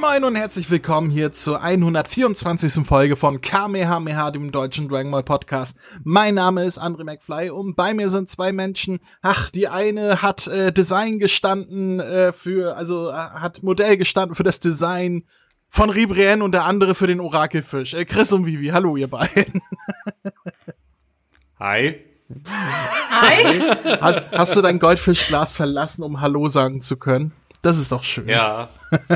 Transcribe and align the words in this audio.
Moin 0.00 0.12
Moin 0.12 0.24
und 0.24 0.36
herzlich 0.36 0.70
willkommen 0.70 1.10
hier 1.10 1.30
zur 1.32 1.62
124. 1.62 2.86
Folge 2.86 3.16
von 3.16 3.42
Kamehameha, 3.42 4.30
dem 4.30 4.50
deutschen 4.50 4.88
Dragon 4.88 5.10
Ball 5.10 5.22
Podcast. 5.22 5.76
Mein 6.04 6.36
Name 6.36 6.64
ist 6.64 6.80
André 6.80 7.04
McFly 7.04 7.50
und 7.50 7.76
bei 7.76 7.92
mir 7.92 8.08
sind 8.08 8.30
zwei 8.30 8.50
Menschen. 8.50 9.00
Ach, 9.20 9.50
die 9.50 9.68
eine 9.68 10.22
hat 10.22 10.46
äh, 10.46 10.72
Design 10.72 11.18
gestanden 11.18 12.00
äh, 12.00 12.32
für, 12.32 12.76
also 12.76 13.10
äh, 13.10 13.12
hat 13.12 13.62
Modell 13.62 13.98
gestanden 13.98 14.34
für 14.34 14.42
das 14.42 14.58
Design 14.58 15.24
von 15.68 15.90
Ribrien 15.90 16.40
und 16.40 16.52
der 16.52 16.64
andere 16.64 16.94
für 16.94 17.06
den 17.06 17.20
Orakelfisch. 17.20 17.92
Äh, 17.92 18.06
Chris 18.06 18.32
und 18.32 18.46
Vivi, 18.46 18.68
hallo 18.68 18.96
ihr 18.96 19.08
beiden. 19.08 19.60
Hi. 21.58 21.96
Hi. 22.46 23.98
Hast, 24.00 24.22
hast 24.32 24.56
du 24.56 24.62
dein 24.62 24.78
Goldfischglas 24.78 25.56
verlassen, 25.56 26.04
um 26.04 26.22
Hallo 26.22 26.48
sagen 26.48 26.80
zu 26.80 26.96
können? 26.96 27.32
Das 27.62 27.78
ist 27.78 27.92
doch 27.92 28.02
schön. 28.02 28.28
Ja. 28.28 28.68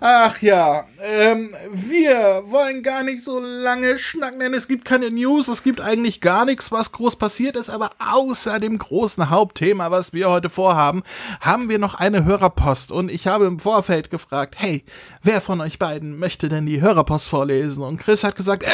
Ach 0.00 0.40
ja, 0.42 0.84
ähm, 1.02 1.54
wir 1.72 2.42
wollen 2.46 2.82
gar 2.82 3.02
nicht 3.02 3.24
so 3.24 3.40
lange 3.40 3.98
schnacken, 3.98 4.40
denn 4.40 4.54
es 4.54 4.68
gibt 4.68 4.84
keine 4.84 5.10
News, 5.10 5.48
es 5.48 5.62
gibt 5.62 5.80
eigentlich 5.80 6.20
gar 6.20 6.44
nichts, 6.44 6.72
was 6.72 6.92
groß 6.92 7.16
passiert 7.16 7.56
ist, 7.56 7.70
aber 7.70 7.90
außer 7.98 8.58
dem 8.58 8.78
großen 8.78 9.30
Hauptthema, 9.30 9.90
was 9.90 10.12
wir 10.12 10.30
heute 10.30 10.50
vorhaben, 10.50 11.02
haben 11.40 11.68
wir 11.68 11.78
noch 11.78 11.94
eine 11.94 12.24
Hörerpost 12.24 12.90
und 12.90 13.10
ich 13.10 13.26
habe 13.26 13.46
im 13.46 13.58
Vorfeld 13.58 14.10
gefragt, 14.10 14.56
hey, 14.58 14.84
wer 15.22 15.40
von 15.40 15.60
euch 15.60 15.78
beiden 15.78 16.18
möchte 16.18 16.48
denn 16.48 16.66
die 16.66 16.80
Hörerpost 16.80 17.28
vorlesen? 17.28 17.82
Und 17.82 17.98
Chris 17.98 18.24
hat 18.24 18.36
gesagt, 18.36 18.64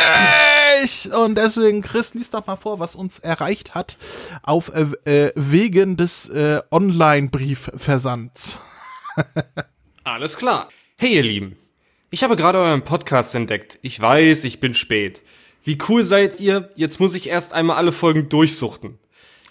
ich! 0.84 1.12
Und 1.12 1.37
deswegen, 1.37 1.83
Chris, 1.83 2.15
liest 2.15 2.34
doch 2.34 2.47
mal 2.47 2.56
vor, 2.56 2.81
was 2.81 2.95
uns 2.95 3.19
erreicht 3.19 3.75
hat 3.75 3.97
auf 4.43 4.73
äh, 4.75 5.27
äh 5.27 5.33
wegen 5.34 5.97
des 5.97 6.28
äh, 6.28 6.61
Online-Briefversands. 6.70 8.59
Alles 10.05 10.37
klar. 10.37 10.69
Hey 11.03 11.17
ihr 11.17 11.25
Lieben, 11.25 11.56
ich 12.11 12.22
habe 12.22 12.36
gerade 12.36 12.61
euren 12.61 12.84
Podcast 12.84 13.34
entdeckt. 13.34 13.77
Ich 13.83 14.00
weiß, 14.00 14.45
ich 14.45 14.61
bin 14.61 14.72
spät. 14.72 15.20
Wie 15.64 15.77
cool 15.89 16.05
seid 16.05 16.39
ihr? 16.39 16.70
Jetzt 16.77 17.00
muss 17.00 17.17
ich 17.17 17.28
erst 17.28 17.55
einmal 17.55 17.77
alle 17.77 17.91
Folgen 17.91 18.28
durchsuchten. 18.28 19.00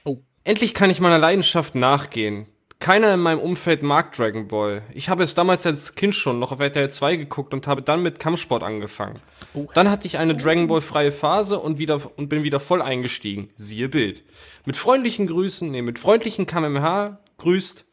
Oh. 0.05 0.19
Endlich 0.45 0.73
kann 0.73 0.89
ich 0.89 1.01
meiner 1.01 1.17
Leidenschaft 1.17 1.75
nachgehen. 1.75 2.47
Keiner 2.79 3.13
in 3.13 3.19
meinem 3.19 3.41
Umfeld 3.41 3.83
mag 3.83 4.13
Dragon 4.13 4.47
Ball. 4.47 4.81
Ich 4.93 5.09
habe 5.09 5.23
es 5.23 5.35
damals 5.35 5.65
als 5.65 5.95
Kind 5.95 6.15
schon 6.15 6.39
noch 6.39 6.53
auf 6.53 6.61
RTL 6.61 6.89
2 6.89 7.17
geguckt 7.17 7.53
und 7.53 7.67
habe 7.67 7.81
dann 7.81 8.01
mit 8.01 8.21
Kampfsport 8.21 8.63
angefangen. 8.63 9.19
Oh. 9.53 9.67
Dann 9.73 9.91
hatte 9.91 10.07
ich 10.07 10.19
eine 10.19 10.37
Dragon 10.37 10.67
Ball 10.67 10.79
freie 10.79 11.11
Phase 11.11 11.59
und 11.59 11.79
wieder 11.79 12.17
und 12.17 12.29
bin 12.29 12.43
wieder 12.43 12.61
voll 12.61 12.81
eingestiegen. 12.81 13.49
Siehe 13.57 13.89
Bild. 13.89 14.23
Mit 14.63 14.77
freundlichen 14.77 15.27
Grüßen, 15.27 15.69
nee, 15.69 15.81
mit 15.81 15.99
freundlichen 15.99 16.45
KMH 16.45 17.19
grüßt 17.39 17.83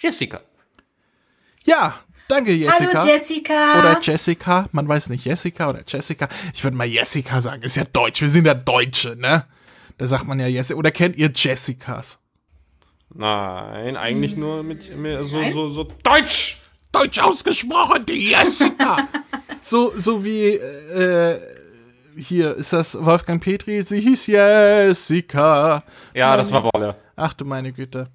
Jessica. 0.00 0.40
Ja, 1.64 2.00
Danke, 2.28 2.52
Jessica. 2.52 3.00
Hallo, 3.00 3.06
Jessica. 3.06 3.78
Oder 3.78 4.00
Jessica. 4.00 4.68
Man 4.72 4.88
weiß 4.88 5.10
nicht, 5.10 5.24
Jessica 5.24 5.68
oder 5.70 5.82
Jessica. 5.86 6.28
Ich 6.54 6.64
würde 6.64 6.76
mal 6.76 6.86
Jessica 6.86 7.40
sagen. 7.40 7.62
Ist 7.62 7.76
ja 7.76 7.84
Deutsch. 7.92 8.20
Wir 8.22 8.28
sind 8.28 8.46
ja 8.46 8.54
Deutsche, 8.54 9.16
ne? 9.16 9.44
Da 9.98 10.06
sagt 10.06 10.26
man 10.26 10.40
ja 10.40 10.46
Jessica. 10.46 10.78
Oder 10.78 10.90
kennt 10.90 11.16
ihr 11.16 11.30
Jessicas? 11.34 12.20
Nein, 13.14 13.96
eigentlich 13.96 14.32
hm. 14.32 14.40
nur 14.40 14.62
mit, 14.62 14.96
mit 14.96 15.22
so, 15.28 15.42
so, 15.52 15.70
so 15.70 15.88
Deutsch. 16.02 16.60
Deutsch 16.90 17.18
ausgesprochen, 17.18 18.06
die 18.06 18.30
Jessica. 18.30 19.08
so, 19.60 19.92
so 19.96 20.24
wie, 20.24 20.54
äh, 20.54 21.40
hier, 22.16 22.54
ist 22.56 22.72
das 22.72 23.04
Wolfgang 23.04 23.42
Petri? 23.42 23.82
Sie 23.84 24.00
hieß 24.00 24.26
Jessica. 24.28 25.82
Ja, 26.14 26.36
das 26.36 26.52
war 26.52 26.64
Wolle. 26.72 26.96
Ach 27.16 27.34
du 27.34 27.44
meine 27.44 27.72
Güte. 27.72 28.06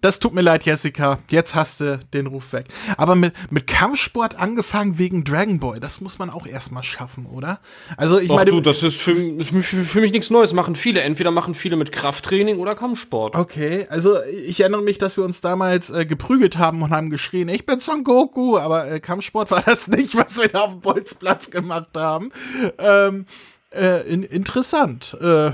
Das 0.00 0.18
tut 0.18 0.34
mir 0.34 0.42
leid, 0.42 0.64
Jessica. 0.64 1.18
Jetzt 1.28 1.54
hast 1.54 1.80
du 1.80 1.98
den 2.12 2.26
Ruf 2.26 2.52
weg. 2.52 2.66
Aber 2.96 3.14
mit, 3.14 3.32
mit 3.50 3.66
Kampfsport 3.66 4.36
angefangen 4.38 4.98
wegen 4.98 5.24
Dragon 5.24 5.58
Ball, 5.60 5.80
das 5.80 6.00
muss 6.00 6.18
man 6.18 6.30
auch 6.30 6.46
erstmal 6.46 6.82
schaffen, 6.82 7.26
oder? 7.26 7.60
Also 7.96 8.18
ich 8.18 8.28
Doch, 8.28 8.36
meine. 8.36 8.50
Du, 8.50 8.60
das 8.60 8.82
ist 8.82 8.96
für, 8.96 9.14
für, 9.44 9.62
für 9.62 10.00
mich 10.00 10.12
nichts 10.12 10.30
Neues. 10.30 10.52
Machen 10.52 10.76
viele. 10.76 11.00
Entweder 11.02 11.30
machen 11.30 11.54
viele 11.54 11.76
mit 11.76 11.92
Krafttraining 11.92 12.58
oder 12.58 12.74
Kampfsport. 12.74 13.36
Okay, 13.36 13.86
also 13.90 14.22
ich 14.24 14.60
erinnere 14.60 14.82
mich, 14.82 14.98
dass 14.98 15.16
wir 15.16 15.24
uns 15.24 15.40
damals 15.40 15.90
äh, 15.90 16.06
geprügelt 16.06 16.58
haben 16.58 16.82
und 16.82 16.90
haben 16.90 17.10
geschrien, 17.10 17.48
ich 17.48 17.66
bin 17.66 17.80
Son 17.80 18.04
Goku, 18.04 18.58
aber 18.58 18.90
äh, 18.90 19.00
Kampfsport 19.00 19.50
war 19.50 19.62
das 19.62 19.88
nicht, 19.88 20.16
was 20.16 20.38
wir 20.38 20.48
da 20.48 20.60
auf 20.60 20.72
dem 20.72 20.80
Bolzplatz 20.80 21.50
gemacht 21.50 21.88
haben. 21.94 22.30
Ähm, 22.78 23.26
äh, 23.74 24.08
in, 24.08 24.22
interessant. 24.22 25.16
Äh, 25.20 25.52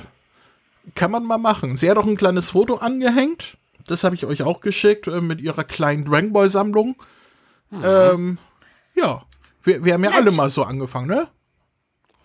kann 0.96 1.12
man 1.12 1.24
mal 1.24 1.38
machen. 1.38 1.76
Sie 1.76 1.88
hat 1.88 1.96
auch 1.96 2.06
ein 2.06 2.16
kleines 2.16 2.50
Foto 2.50 2.76
angehängt. 2.76 3.58
Das 3.86 4.02
habe 4.02 4.16
ich 4.16 4.26
euch 4.26 4.42
auch 4.42 4.60
geschickt 4.60 5.06
äh, 5.06 5.20
mit 5.20 5.40
ihrer 5.40 5.62
kleinen 5.62 6.04
Dragon 6.04 6.32
Ball 6.32 6.50
Sammlung. 6.50 6.96
Mhm. 7.70 7.82
Ähm, 7.84 8.38
ja, 8.94 9.22
wir, 9.62 9.84
wir 9.84 9.94
haben 9.94 10.04
ja 10.04 10.10
Nett. 10.10 10.18
alle 10.20 10.32
mal 10.32 10.50
so 10.50 10.64
angefangen, 10.64 11.08
ne? 11.08 11.28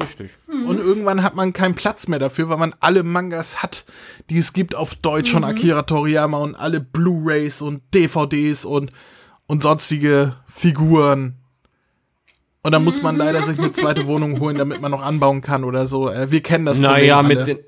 Richtig. 0.02 0.32
Mhm. 0.48 0.66
Und 0.66 0.80
irgendwann 0.80 1.22
hat 1.24 1.36
man 1.36 1.54
keinen 1.54 1.76
Platz 1.76 2.08
mehr 2.08 2.20
dafür, 2.20 2.50
weil 2.50 2.58
man 2.58 2.74
alle 2.80 3.04
Mangas 3.04 3.62
hat, 3.62 3.86
die 4.30 4.40
es 4.40 4.54
gibt 4.54 4.74
auf 4.74 4.96
Deutsch 4.96 5.30
mhm. 5.32 5.42
von 5.42 5.44
Akira 5.44 5.84
Toriyama 5.84 6.38
und 6.38 6.56
alle 6.56 6.80
Blu-rays 6.80 7.62
und 7.62 7.84
DVDs 7.94 8.66
und, 8.66 8.92
und 9.48 9.62
sonstige 9.62 10.38
Figuren. 10.48 11.38
Und 12.64 12.72
dann 12.74 12.84
muss 12.84 13.02
man 13.02 13.18
leider 13.18 13.44
sich 13.44 13.58
eine 13.58 13.72
zweite 13.72 14.08
Wohnung 14.08 14.40
holen, 14.40 14.58
damit 14.58 14.82
man 14.82 14.92
noch 14.92 15.02
anbauen 15.02 15.42
kann 15.42 15.64
oder 15.64 15.88
so. 15.88 16.10
Äh, 16.10 16.32
wir 16.32 16.42
kennen 16.42 16.66
das 16.66 16.78
Problem 16.78 16.94
Naja, 16.94 17.18
alle. 17.18 17.28
mit 17.28 17.48
den, 17.48 17.60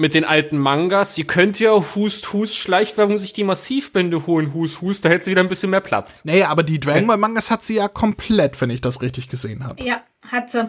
mit 0.00 0.14
den 0.14 0.24
alten 0.24 0.58
Mangas. 0.58 1.14
Sie 1.14 1.24
könnte 1.24 1.64
ja 1.64 1.72
Hust, 1.72 2.32
Hust, 2.32 2.56
Schleichwerbung 2.56 3.18
sich 3.18 3.32
die 3.32 3.44
Massivbände 3.44 4.26
holen, 4.26 4.54
Hust, 4.54 4.80
Hust, 4.80 5.04
da 5.04 5.10
hätte 5.10 5.24
sie 5.24 5.30
wieder 5.30 5.42
ein 5.42 5.48
bisschen 5.48 5.70
mehr 5.70 5.80
Platz. 5.80 6.24
Naja, 6.24 6.48
aber 6.48 6.62
die 6.62 6.80
Dragon 6.80 7.06
Ball 7.06 7.18
Mangas 7.18 7.50
hat 7.50 7.62
sie 7.62 7.76
ja 7.76 7.86
komplett, 7.86 8.60
wenn 8.60 8.70
ich 8.70 8.80
das 8.80 9.02
richtig 9.02 9.28
gesehen 9.28 9.64
habe. 9.64 9.82
Ja, 9.84 10.02
hat 10.26 10.50
sie. 10.50 10.68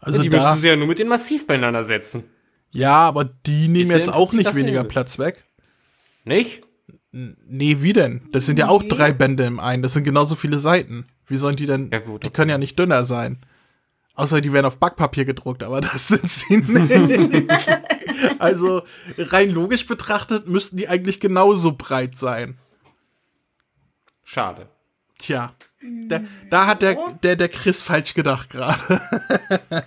Also 0.00 0.22
die 0.22 0.30
müssen 0.30 0.54
sie 0.54 0.68
ja 0.68 0.76
nur 0.76 0.86
mit 0.86 0.98
den 0.98 1.08
Massivbändern 1.08 1.74
ersetzen. 1.74 2.24
Ja, 2.70 2.96
aber 2.96 3.24
die 3.24 3.68
nehmen 3.68 3.90
jetzt 3.90 4.12
auch 4.12 4.32
nicht 4.32 4.54
weniger 4.54 4.80
hin? 4.80 4.88
Platz 4.88 5.18
weg. 5.18 5.44
Nicht? 6.24 6.62
Nee, 7.10 7.78
wie 7.80 7.92
denn? 7.92 8.28
Das 8.32 8.46
sind 8.46 8.58
ja 8.58 8.68
auch 8.68 8.82
drei 8.82 9.12
Bände 9.12 9.44
im 9.44 9.60
einen. 9.60 9.82
Das 9.82 9.94
sind 9.94 10.04
genauso 10.04 10.36
viele 10.36 10.58
Seiten. 10.58 11.06
Wie 11.26 11.38
sollen 11.38 11.56
die 11.56 11.66
denn? 11.66 11.90
Ja, 11.90 11.98
gut. 11.98 12.24
Die 12.24 12.30
können 12.30 12.50
ja 12.50 12.58
nicht 12.58 12.78
dünner 12.78 13.04
sein. 13.04 13.40
Außer 14.18 14.40
die 14.40 14.52
werden 14.52 14.66
auf 14.66 14.78
Backpapier 14.78 15.24
gedruckt, 15.24 15.62
aber 15.62 15.80
das 15.80 16.08
sind 16.08 16.28
sie 16.28 16.56
nicht. 16.56 17.52
also 18.40 18.82
rein 19.16 19.48
logisch 19.48 19.86
betrachtet 19.86 20.48
müssten 20.48 20.76
die 20.76 20.88
eigentlich 20.88 21.20
genauso 21.20 21.76
breit 21.76 22.18
sein. 22.18 22.58
Schade. 24.24 24.68
Tja. 25.20 25.54
Da, 25.80 26.22
da 26.50 26.66
hat 26.66 26.82
der, 26.82 26.96
der, 27.22 27.36
der 27.36 27.48
Chris 27.48 27.82
falsch 27.82 28.14
gedacht 28.14 28.50
gerade. 28.50 29.00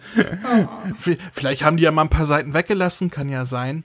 oh. 0.55 0.67
Vielleicht 1.33 1.63
haben 1.63 1.75
die 1.75 1.83
ja 1.83 1.91
mal 1.91 2.03
ein 2.03 2.09
paar 2.09 2.25
Seiten 2.25 2.53
weggelassen, 2.53 3.09
kann 3.09 3.27
ja 3.27 3.43
sein. 3.43 3.83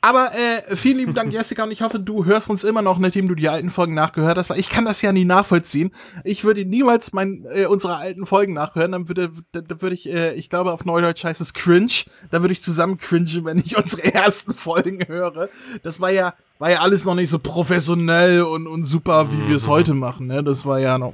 Aber 0.00 0.30
äh, 0.34 0.76
vielen 0.76 0.98
lieben 0.98 1.14
Dank, 1.14 1.32
Jessica, 1.32 1.64
und 1.64 1.72
ich 1.72 1.82
hoffe, 1.82 1.98
du 1.98 2.24
hörst 2.24 2.48
uns 2.48 2.62
immer 2.62 2.80
noch, 2.80 2.98
nachdem 3.00 3.26
du 3.26 3.34
die 3.34 3.48
alten 3.48 3.70
Folgen 3.70 3.94
nachgehört 3.94 4.38
hast, 4.38 4.50
weil 4.50 4.60
ich 4.60 4.68
kann 4.70 4.84
das 4.84 5.02
ja 5.02 5.10
nie 5.10 5.24
nachvollziehen. 5.24 5.90
Ich 6.22 6.44
würde 6.44 6.64
niemals 6.64 7.12
mein, 7.12 7.44
äh, 7.50 7.66
unsere 7.66 7.96
alten 7.96 8.24
Folgen 8.24 8.52
nachhören, 8.52 8.92
dann 8.92 9.08
würde, 9.08 9.32
da, 9.50 9.60
da 9.60 9.82
würde 9.82 9.96
ich, 9.96 10.08
äh, 10.08 10.34
ich 10.34 10.50
glaube, 10.50 10.72
auf 10.72 10.84
Neudeutsch 10.84 11.24
heißt 11.24 11.40
es 11.40 11.54
cringe. 11.54 12.04
Da 12.30 12.40
würde 12.40 12.52
ich 12.52 12.62
zusammen 12.62 12.98
cringen, 12.98 13.44
wenn 13.44 13.58
ich 13.58 13.76
unsere 13.76 14.04
ersten 14.14 14.54
Folgen 14.54 15.08
höre. 15.08 15.48
Das 15.82 16.00
war 16.00 16.10
ja 16.10 16.34
war 16.58 16.70
ja 16.70 16.80
alles 16.80 17.04
noch 17.04 17.14
nicht 17.14 17.30
so 17.30 17.38
professionell 17.38 18.42
und, 18.42 18.66
und 18.66 18.84
super, 18.84 19.30
wie 19.30 19.36
mhm. 19.36 19.48
wir 19.48 19.56
es 19.56 19.66
heute 19.66 19.94
machen. 19.94 20.26
Ne? 20.26 20.42
Das 20.42 20.66
war 20.66 20.80
ja 20.80 20.98
noch. 20.98 21.12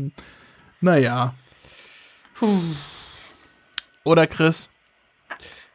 naja. 0.80 1.34
Oder 4.04 4.26
Chris? 4.26 4.70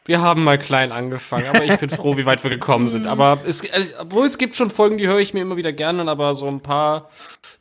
Wir 0.06 0.22
haben 0.22 0.46
mal 0.46 0.58
klein 0.58 0.94
angefangen, 0.94 1.48
aber 1.48 1.66
ich 1.66 1.78
bin 1.80 1.90
froh, 1.90 2.16
wie 2.16 2.26
weit 2.26 2.42
wir 2.42 2.50
gekommen 2.50 2.88
sind. 2.88 3.06
Aber 3.08 3.40
es, 3.46 3.70
also, 3.70 3.94
obwohl 4.00 4.26
es 4.26 4.38
gibt 4.38 4.56
schon 4.56 4.70
Folgen, 4.70 4.98
die 4.98 5.06
höre 5.06 5.20
ich 5.20 5.34
mir 5.34 5.42
immer 5.42 5.58
wieder 5.58 5.74
gerne, 5.74 6.10
aber 6.10 6.34
so 6.34 6.48
ein 6.48 6.62
paar, 6.62 7.10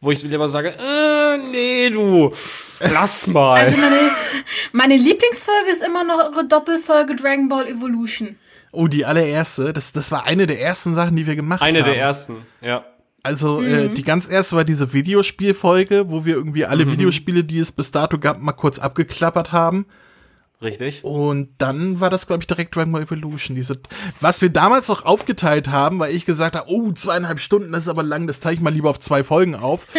wo 0.00 0.12
ich 0.12 0.22
lieber 0.22 0.49
sage, 0.49 0.69
äh, 0.69 1.38
nee, 1.38 1.90
du, 1.90 2.32
lass 2.79 3.26
mal. 3.26 3.58
Also 3.58 3.76
meine, 3.76 4.12
meine 4.70 4.96
Lieblingsfolge 4.96 5.70
ist 5.72 5.82
immer 5.82 6.05
noch 6.05 6.19
eure 6.19 6.46
Doppelfolge 6.46 7.17
Dragon 7.17 7.49
Ball 7.49 7.67
Evolution. 7.67 8.38
Oh, 8.76 8.88
die 8.88 9.06
allererste. 9.06 9.73
Das, 9.73 9.93
das 9.93 10.12
war 10.12 10.25
eine 10.25 10.46
der 10.46 10.61
ersten 10.61 10.94
Sachen, 10.94 11.17
die 11.17 11.26
wir 11.26 11.34
gemacht 11.34 11.62
eine 11.62 11.78
haben. 11.78 11.84
Eine 11.84 11.94
der 11.94 12.02
ersten, 12.02 12.37
ja. 12.61 12.84
Also 13.23 13.61
äh, 13.61 13.62
mhm. 13.62 13.75
äh, 13.75 13.88
die 13.88 14.02
ganz 14.02 14.28
erste 14.28 14.55
war 14.55 14.64
diese 14.64 14.93
Videospielfolge, 14.93 16.11
wo 16.11 16.25
wir 16.25 16.34
irgendwie 16.34 16.64
alle 16.64 16.87
mhm. 16.87 16.93
Videospiele, 16.93 17.43
die 17.43 17.58
es 17.58 17.73
bis 17.73 17.90
dato 17.90 18.19
gab, 18.19 18.38
mal 18.40 18.52
kurz 18.52 18.78
abgeklappert 18.78 19.50
haben. 19.50 19.87
Richtig. 20.62 21.02
Und 21.02 21.49
dann 21.58 22.00
war 22.00 22.08
das, 22.08 22.26
glaube 22.26 22.43
ich, 22.43 22.46
direkt 22.46 22.76
Dragon 22.76 22.93
Ball 22.93 23.02
Evolution. 23.02 23.56
Diese, 23.56 23.78
was 24.20 24.43
wir 24.43 24.50
damals 24.50 24.88
noch 24.88 25.05
aufgeteilt 25.05 25.69
haben, 25.69 25.99
weil 25.99 26.14
ich 26.14 26.25
gesagt 26.25 26.55
habe, 26.55 26.70
oh, 26.70 26.93
zweieinhalb 26.93 27.40
Stunden, 27.40 27.72
das 27.72 27.84
ist 27.84 27.88
aber 27.88 28.02
lang, 28.02 28.26
das 28.26 28.40
teile 28.40 28.55
ich 28.55 28.61
mal 28.61 28.72
lieber 28.72 28.90
auf 28.90 29.00
zwei 29.00 29.25
Folgen 29.25 29.55
auf. 29.55 29.87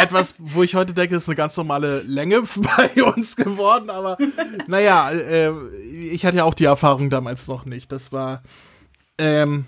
etwas, 0.00 0.34
wo 0.38 0.62
ich 0.62 0.74
heute 0.74 0.94
denke, 0.94 1.16
ist 1.16 1.28
eine 1.28 1.36
ganz 1.36 1.56
normale 1.56 2.00
Länge 2.02 2.42
bei 2.76 3.02
uns 3.02 3.36
geworden, 3.36 3.90
aber 3.90 4.16
naja, 4.66 5.10
äh, 5.10 5.52
ich 6.10 6.24
hatte 6.24 6.38
ja 6.38 6.44
auch 6.44 6.54
die 6.54 6.64
Erfahrung 6.64 7.10
damals 7.10 7.46
noch 7.48 7.64
nicht. 7.64 7.92
Das 7.92 8.10
war, 8.10 8.42
ähm, 9.18 9.66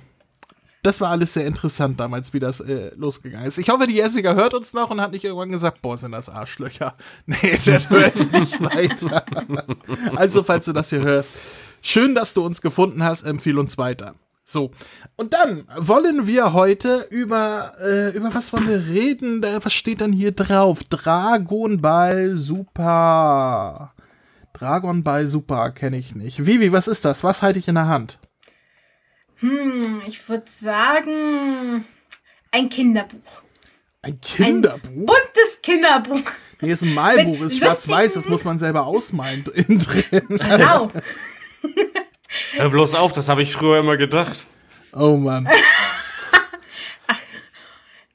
das 0.82 1.00
war 1.00 1.10
alles 1.10 1.34
sehr 1.34 1.46
interessant 1.46 2.00
damals, 2.00 2.32
wie 2.32 2.40
das 2.40 2.60
äh, 2.60 2.92
losgegangen 2.96 3.46
ist. 3.46 3.58
Ich 3.58 3.68
hoffe, 3.68 3.86
die 3.86 3.94
Jessica 3.94 4.34
hört 4.34 4.54
uns 4.54 4.72
noch 4.72 4.90
und 4.90 5.00
hat 5.00 5.12
nicht 5.12 5.24
irgendwann 5.24 5.50
gesagt, 5.50 5.82
boah, 5.82 5.98
sind 5.98 6.12
das 6.12 6.28
Arschlöcher. 6.28 6.96
Nee, 7.26 7.58
das 7.64 7.84
ich 7.84 8.32
nicht 8.32 8.62
weiter. 8.62 9.24
also, 10.16 10.42
falls 10.42 10.64
du 10.64 10.72
das 10.72 10.90
hier 10.90 11.02
hörst, 11.02 11.32
schön, 11.82 12.14
dass 12.14 12.34
du 12.34 12.44
uns 12.44 12.62
gefunden 12.62 13.04
hast, 13.04 13.22
empfehl 13.22 13.58
uns 13.58 13.78
weiter. 13.78 14.14
So, 14.44 14.72
und 15.16 15.34
dann 15.34 15.64
wollen 15.76 16.26
wir 16.26 16.52
heute 16.52 17.06
über, 17.10 17.74
äh, 17.80 18.10
über 18.10 18.34
was 18.34 18.52
wollen 18.52 18.68
wir 18.68 18.86
reden? 18.86 19.42
Was 19.42 19.72
steht 19.72 20.00
dann 20.00 20.12
hier 20.12 20.32
drauf? 20.32 20.80
Dragon 20.90 21.80
Ball 21.80 22.36
Super. 22.36 23.94
Dragon 24.52 25.04
Ball 25.04 25.28
Super 25.28 25.70
kenne 25.70 25.96
ich 25.96 26.14
nicht. 26.14 26.44
Vivi, 26.44 26.72
was 26.72 26.88
ist 26.88 27.04
das? 27.04 27.22
Was 27.22 27.42
halte 27.42 27.58
ich 27.58 27.68
in 27.68 27.76
der 27.76 27.86
Hand? 27.86 28.18
Hm, 29.36 30.02
ich 30.06 30.28
würde 30.28 30.50
sagen, 30.50 31.84
ein 32.50 32.68
Kinderbuch. 32.68 33.42
Ein 34.02 34.20
Kinderbuch? 34.20 34.90
Ein 34.90 35.06
buntes 35.06 35.60
Kinderbuch. 35.62 36.30
Nee, 36.60 36.72
ist 36.72 36.82
ein 36.82 36.94
Malbuch, 36.94 37.40
ist 37.42 37.58
schwarz-weiß, 37.58 38.14
das 38.14 38.28
muss 38.28 38.44
man 38.44 38.58
selber 38.58 38.86
ausmalen 38.86 39.44
drin. 39.44 39.78
Genau. 40.28 40.88
Hör 42.52 42.70
bloß 42.70 42.94
auf, 42.94 43.12
das 43.12 43.28
habe 43.28 43.42
ich 43.42 43.52
früher 43.52 43.78
immer 43.78 43.96
gedacht. 43.96 44.46
Oh 44.92 45.16
Mann. 45.16 45.48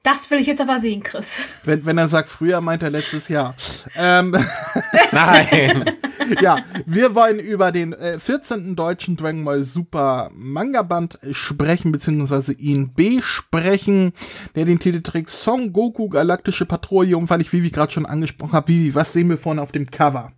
Das 0.08 0.32
will 0.32 0.40
ich 0.40 0.48
jetzt 0.48 0.62
aber 0.62 0.80
sehen, 0.80 1.04
Chris. 1.04 1.42
Wenn, 1.66 1.86
wenn 1.86 1.98
er 1.98 2.08
sagt 2.08 2.30
früher, 2.30 2.62
meint 2.62 2.82
er 2.82 2.90
letztes 2.90 3.28
Jahr. 3.28 3.56
Ähm, 3.94 4.34
Nein. 5.12 5.84
ja, 6.42 6.60
wir 6.86 7.14
wollen 7.14 7.40
über 7.40 7.74
den 7.74 7.92
äh, 7.92 8.18
14. 8.18 8.78
deutschen 8.78 9.18
Dragon 9.18 9.44
Ball 9.44 9.64
Super 9.64 10.32
Manga 10.34 10.84
Band 10.84 11.20
sprechen, 11.34 11.92
beziehungsweise 11.92 12.54
ihn 12.54 12.94
besprechen, 12.94 14.14
der 14.56 14.64
den 14.64 14.80
Titel 14.80 15.02
trägt 15.02 15.30
Son 15.30 15.74
Goku 15.74 16.08
Galaktische 16.08 16.66
Patrouille, 16.66 17.18
und 17.18 17.30
weil 17.30 17.42
ich 17.42 17.52
Vivi 17.52 17.70
gerade 17.70 17.92
schon 17.92 18.06
angesprochen 18.06 18.54
habe, 18.54 18.70
Vivi, 18.70 18.96
was 18.96 19.12
sehen 19.12 19.30
wir 19.30 19.38
vorne 19.38 19.62
auf 19.62 19.74
dem 19.74 19.92
Cover? 19.92 20.32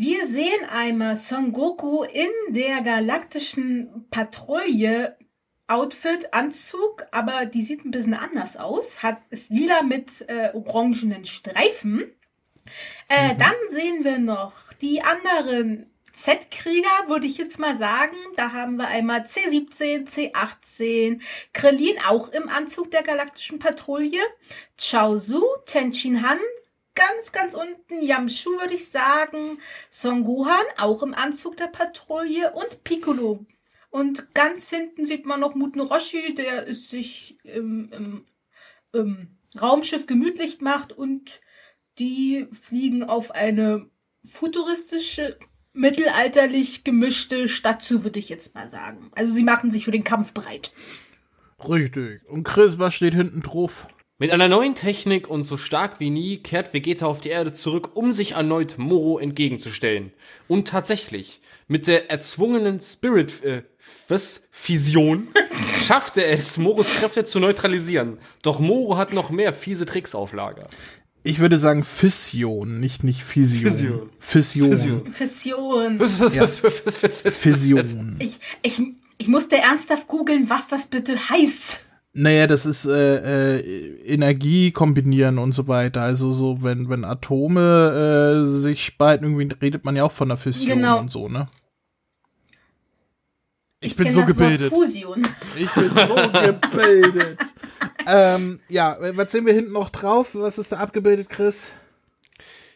Wir 0.00 0.28
sehen 0.28 0.64
einmal 0.70 1.16
Son 1.16 1.52
Goku 1.52 2.04
in 2.04 2.30
der 2.50 2.82
galaktischen 2.82 4.06
Patrouille 4.12 5.16
Outfit, 5.66 6.32
Anzug, 6.32 7.04
aber 7.10 7.46
die 7.46 7.62
sieht 7.62 7.84
ein 7.84 7.90
bisschen 7.90 8.14
anders 8.14 8.56
aus. 8.56 9.02
Hat 9.02 9.18
ist 9.30 9.50
lila 9.50 9.82
mit 9.82 10.24
äh, 10.28 10.52
orangenen 10.54 11.24
Streifen. 11.24 12.14
Äh, 13.08 13.34
mhm. 13.34 13.38
Dann 13.38 13.54
sehen 13.70 14.04
wir 14.04 14.20
noch 14.20 14.52
die 14.74 15.02
anderen 15.02 15.90
Z-Krieger, 16.12 17.08
würde 17.08 17.26
ich 17.26 17.36
jetzt 17.36 17.58
mal 17.58 17.76
sagen. 17.76 18.14
Da 18.36 18.52
haben 18.52 18.76
wir 18.76 18.86
einmal 18.86 19.22
C17, 19.22 20.08
C18, 20.08 21.20
Krillin 21.52 21.96
auch 22.08 22.28
im 22.28 22.48
Anzug 22.48 22.92
der 22.92 23.02
galaktischen 23.02 23.58
Patrouille, 23.58 24.22
Chaozu, 24.76 25.44
Tenshin 25.66 26.22
Han, 26.22 26.38
ganz, 26.98 27.32
ganz 27.32 27.54
unten 27.54 28.02
Yamshu, 28.02 28.50
würde 28.58 28.74
ich 28.74 28.88
sagen, 28.90 29.60
Son 29.88 30.24
Gohan 30.24 30.66
auch 30.78 31.02
im 31.02 31.14
Anzug 31.14 31.56
der 31.56 31.68
Patrouille 31.68 32.52
und 32.52 32.82
Piccolo 32.84 33.46
und 33.90 34.34
ganz 34.34 34.68
hinten 34.70 35.04
sieht 35.04 35.26
man 35.26 35.40
noch 35.40 35.54
Muten 35.54 35.80
Roshi, 35.80 36.34
der 36.34 36.68
es 36.68 36.90
sich 36.90 37.38
im, 37.44 37.90
im, 37.92 38.26
im 38.92 39.38
Raumschiff 39.60 40.06
gemütlich 40.06 40.60
macht 40.60 40.92
und 40.92 41.40
die 41.98 42.46
fliegen 42.52 43.02
auf 43.02 43.30
eine 43.30 43.88
futuristische, 44.28 45.38
mittelalterlich 45.72 46.84
gemischte 46.84 47.48
Stadt 47.48 47.82
zu, 47.82 48.04
würde 48.04 48.18
ich 48.18 48.28
jetzt 48.28 48.54
mal 48.54 48.68
sagen. 48.68 49.10
Also 49.14 49.32
sie 49.32 49.42
machen 49.42 49.70
sich 49.70 49.84
für 49.84 49.90
den 49.90 50.04
Kampf 50.04 50.32
bereit. 50.32 50.70
Richtig. 51.66 52.28
Und 52.28 52.44
Chris, 52.44 52.78
was 52.78 52.94
steht 52.94 53.14
hinten 53.14 53.40
drauf? 53.40 53.86
Mit 54.20 54.32
einer 54.32 54.48
neuen 54.48 54.74
Technik 54.74 55.30
und 55.30 55.44
so 55.44 55.56
stark 55.56 56.00
wie 56.00 56.10
nie 56.10 56.38
kehrt 56.38 56.74
Vegeta 56.74 57.06
auf 57.06 57.20
die 57.20 57.28
Erde 57.28 57.52
zurück, 57.52 57.90
um 57.94 58.12
sich 58.12 58.32
erneut 58.32 58.76
Moro 58.76 59.20
entgegenzustellen. 59.20 60.12
Und 60.48 60.66
tatsächlich, 60.66 61.40
mit 61.68 61.86
der 61.86 62.10
erzwungenen 62.10 62.80
Spirit 62.80 63.44
äh, 63.44 63.62
was? 64.08 64.48
Fision 64.50 65.28
schaffte 65.86 66.24
es, 66.24 66.58
Moros 66.58 66.96
Kräfte 66.96 67.22
zu 67.22 67.38
neutralisieren. 67.38 68.18
Doch 68.42 68.58
Moro 68.58 68.96
hat 68.96 69.12
noch 69.12 69.30
mehr 69.30 69.52
fiese 69.52 69.86
Tricks 69.86 70.16
auf 70.16 70.32
Lager. 70.32 70.66
Ich 71.22 71.38
würde 71.38 71.56
sagen 71.56 71.84
Fission, 71.84 72.80
nicht 72.80 73.04
nicht 73.04 73.22
Fission. 73.22 74.10
Fission. 74.18 74.72
Fission. 74.72 75.12
Fission. 75.12 76.00
Ja. 76.34 76.48
Fission. 76.48 78.16
Ich, 78.18 78.40
ich, 78.62 78.82
ich 79.18 79.28
musste 79.28 79.58
ernsthaft 79.58 80.08
googeln, 80.08 80.50
was 80.50 80.66
das 80.66 80.86
bitte 80.86 81.16
heißt. 81.30 81.82
Naja, 82.20 82.48
das 82.48 82.66
ist 82.66 82.84
äh, 82.84 83.58
äh, 83.58 84.04
Energie 84.04 84.72
kombinieren 84.72 85.38
und 85.38 85.52
so 85.52 85.68
weiter. 85.68 86.02
Also 86.02 86.32
so, 86.32 86.64
wenn, 86.64 86.88
wenn 86.88 87.04
Atome 87.04 88.42
äh, 88.42 88.46
sich 88.48 88.84
spalten, 88.84 89.24
irgendwie 89.24 89.54
redet 89.62 89.84
man 89.84 89.94
ja 89.94 90.02
auch 90.02 90.10
von 90.10 90.26
der 90.26 90.36
Fission 90.36 90.78
genau. 90.78 90.98
und 90.98 91.12
so, 91.12 91.28
ne? 91.28 91.46
Ich, 93.78 93.92
ich 93.92 93.96
bin 93.96 94.10
so 94.10 94.24
gebildet. 94.24 94.70
Fusion. 94.70 95.28
Ich 95.56 95.72
bin 95.72 95.92
so 95.94 96.16
gebildet. 96.16 97.38
ähm, 98.08 98.58
ja, 98.68 98.96
was 99.14 99.30
sehen 99.30 99.46
wir 99.46 99.52
hinten 99.52 99.72
noch 99.72 99.90
drauf? 99.90 100.30
Was 100.34 100.58
ist 100.58 100.72
da 100.72 100.78
abgebildet, 100.78 101.30
Chris? 101.30 101.70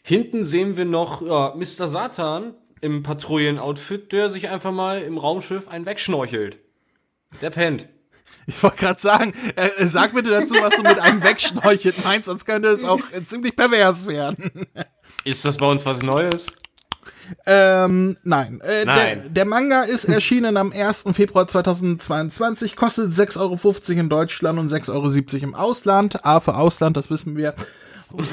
Hinten 0.05 0.45
sehen 0.45 0.77
wir 0.77 0.85
noch 0.85 1.21
ja, 1.21 1.53
Mr. 1.57 1.89
Satan 1.89 2.55
im 2.81 3.03
Patrouillenoutfit, 3.03 4.13
der 4.13 4.31
sich 4.31 4.51
einfach 4.51 4.71
mal 4.71 5.03
im 5.03 5.19
Raumschiff 5.19 5.67
einen 5.67 5.85
wegschnorchelt. 5.85 6.59
Der 7.41 7.51
pennt. 7.51 7.89
Ich 8.47 8.63
wollte 8.63 8.77
gerade 8.77 9.01
sagen, 9.01 9.33
äh, 9.57 9.87
sag 9.87 10.15
bitte 10.15 10.31
dazu, 10.31 10.55
was 10.61 10.75
du 10.77 10.83
mit 10.83 10.99
einem 10.99 11.23
wegschnorchelt 11.25 12.05
meinst, 12.05 12.27
sonst 12.27 12.45
könnte 12.45 12.69
es 12.69 12.85
auch 12.85 13.01
äh, 13.13 13.25
ziemlich 13.25 13.55
pervers 13.55 14.07
werden. 14.07 14.51
Ist 15.25 15.45
das 15.45 15.57
bei 15.57 15.67
uns 15.67 15.87
was 15.87 16.03
Neues? 16.03 16.47
Ähm, 17.47 18.17
nein. 18.25 18.61
Äh, 18.61 18.85
nein. 18.85 19.21
Der, 19.23 19.29
der, 19.29 19.45
Manga 19.45 19.85
ist 19.85 20.05
erschienen 20.05 20.57
am 20.57 20.73
1. 20.73 21.05
Februar 21.13 21.47
2022, 21.47 22.77
kostet 22.77 23.13
6,50 23.13 23.41
Euro 23.41 24.01
in 24.01 24.09
Deutschland 24.09 24.59
und 24.59 24.71
6,70 24.71 24.91
Euro 25.35 25.45
im 25.45 25.55
Ausland. 25.55 26.25
A 26.27 26.41
für 26.41 26.57
Ausland, 26.57 26.97
das 26.97 27.11
wissen 27.11 27.37
wir. 27.37 27.55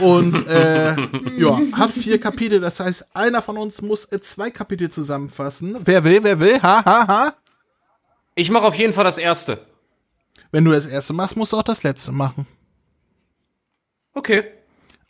Und 0.02 0.48
äh, 0.48 0.96
ja, 1.38 1.62
hat 1.74 1.94
vier 1.94 2.20
Kapitel. 2.20 2.60
Das 2.60 2.80
heißt, 2.80 3.16
einer 3.16 3.42
von 3.42 3.58
uns 3.58 3.82
muss 3.82 4.06
äh, 4.06 4.20
zwei 4.22 4.50
Kapitel 4.50 4.90
zusammenfassen. 4.90 5.78
Wer 5.86 6.04
will, 6.04 6.24
wer 6.24 6.40
will? 6.40 6.62
Ha, 6.62 6.84
ha, 6.84 7.08
ha. 7.08 7.34
Ich 8.36 8.50
mache 8.50 8.66
auf 8.66 8.76
jeden 8.76 8.94
Fall 8.94 9.04
das 9.04 9.18
erste. 9.18 9.60
Wenn 10.52 10.66
du 10.66 10.72
das 10.72 10.88
erste 10.88 11.14
machst, 11.14 11.38
musst 11.38 11.54
du 11.54 11.58
auch 11.58 11.64
das 11.64 11.84
letzte 11.84 12.12
machen. 12.12 12.48
Okay. 14.14 14.44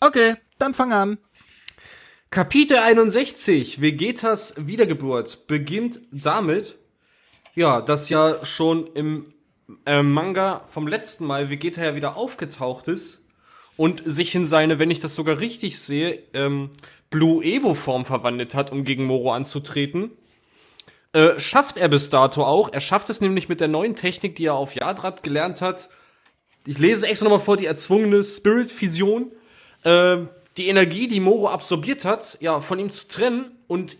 Okay, 0.01 0.35
dann 0.57 0.73
fang 0.73 0.93
an. 0.93 1.17
Kapitel 2.29 2.77
61, 2.77 3.81
Vegetas 3.81 4.53
Wiedergeburt, 4.67 5.47
beginnt 5.47 5.99
damit, 6.11 6.77
ja, 7.55 7.81
dass 7.81 8.09
ja 8.09 8.45
schon 8.45 8.87
im 8.93 9.23
äh, 9.85 10.03
Manga 10.03 10.63
vom 10.67 10.87
letzten 10.87 11.25
Mal 11.25 11.49
Vegeta 11.49 11.83
ja 11.83 11.95
wieder 11.95 12.15
aufgetaucht 12.15 12.87
ist 12.87 13.25
und 13.77 14.03
sich 14.05 14.35
in 14.35 14.45
seine, 14.45 14.77
wenn 14.77 14.91
ich 14.91 14.99
das 14.99 15.15
sogar 15.15 15.39
richtig 15.39 15.79
sehe, 15.79 16.21
ähm, 16.33 16.69
Blue 17.09 17.43
Evo 17.43 17.73
Form 17.73 18.05
verwandelt 18.05 18.53
hat, 18.53 18.71
um 18.71 18.83
gegen 18.83 19.05
Moro 19.05 19.33
anzutreten. 19.33 20.11
Äh, 21.11 21.39
schafft 21.39 21.77
er 21.77 21.87
bis 21.87 22.09
dato 22.09 22.45
auch. 22.45 22.71
Er 22.71 22.81
schafft 22.81 23.09
es 23.09 23.21
nämlich 23.21 23.49
mit 23.49 23.61
der 23.61 23.67
neuen 23.67 23.95
Technik, 23.95 24.35
die 24.35 24.45
er 24.45 24.53
auf 24.53 24.75
Yadrat 24.75 25.23
gelernt 25.23 25.61
hat. 25.61 25.89
Ich 26.67 26.77
lese 26.77 27.07
extra 27.07 27.25
nochmal 27.25 27.43
vor, 27.43 27.57
die 27.57 27.65
erzwungene 27.65 28.23
Spirit-Fusion. 28.23 29.31
Äh, 29.83 30.17
die 30.57 30.67
Energie, 30.67 31.07
die 31.07 31.19
Moro 31.19 31.49
absorbiert 31.49 32.05
hat, 32.05 32.37
ja, 32.41 32.59
von 32.59 32.79
ihm 32.79 32.89
zu 32.89 33.07
trennen 33.07 33.57
und 33.67 33.97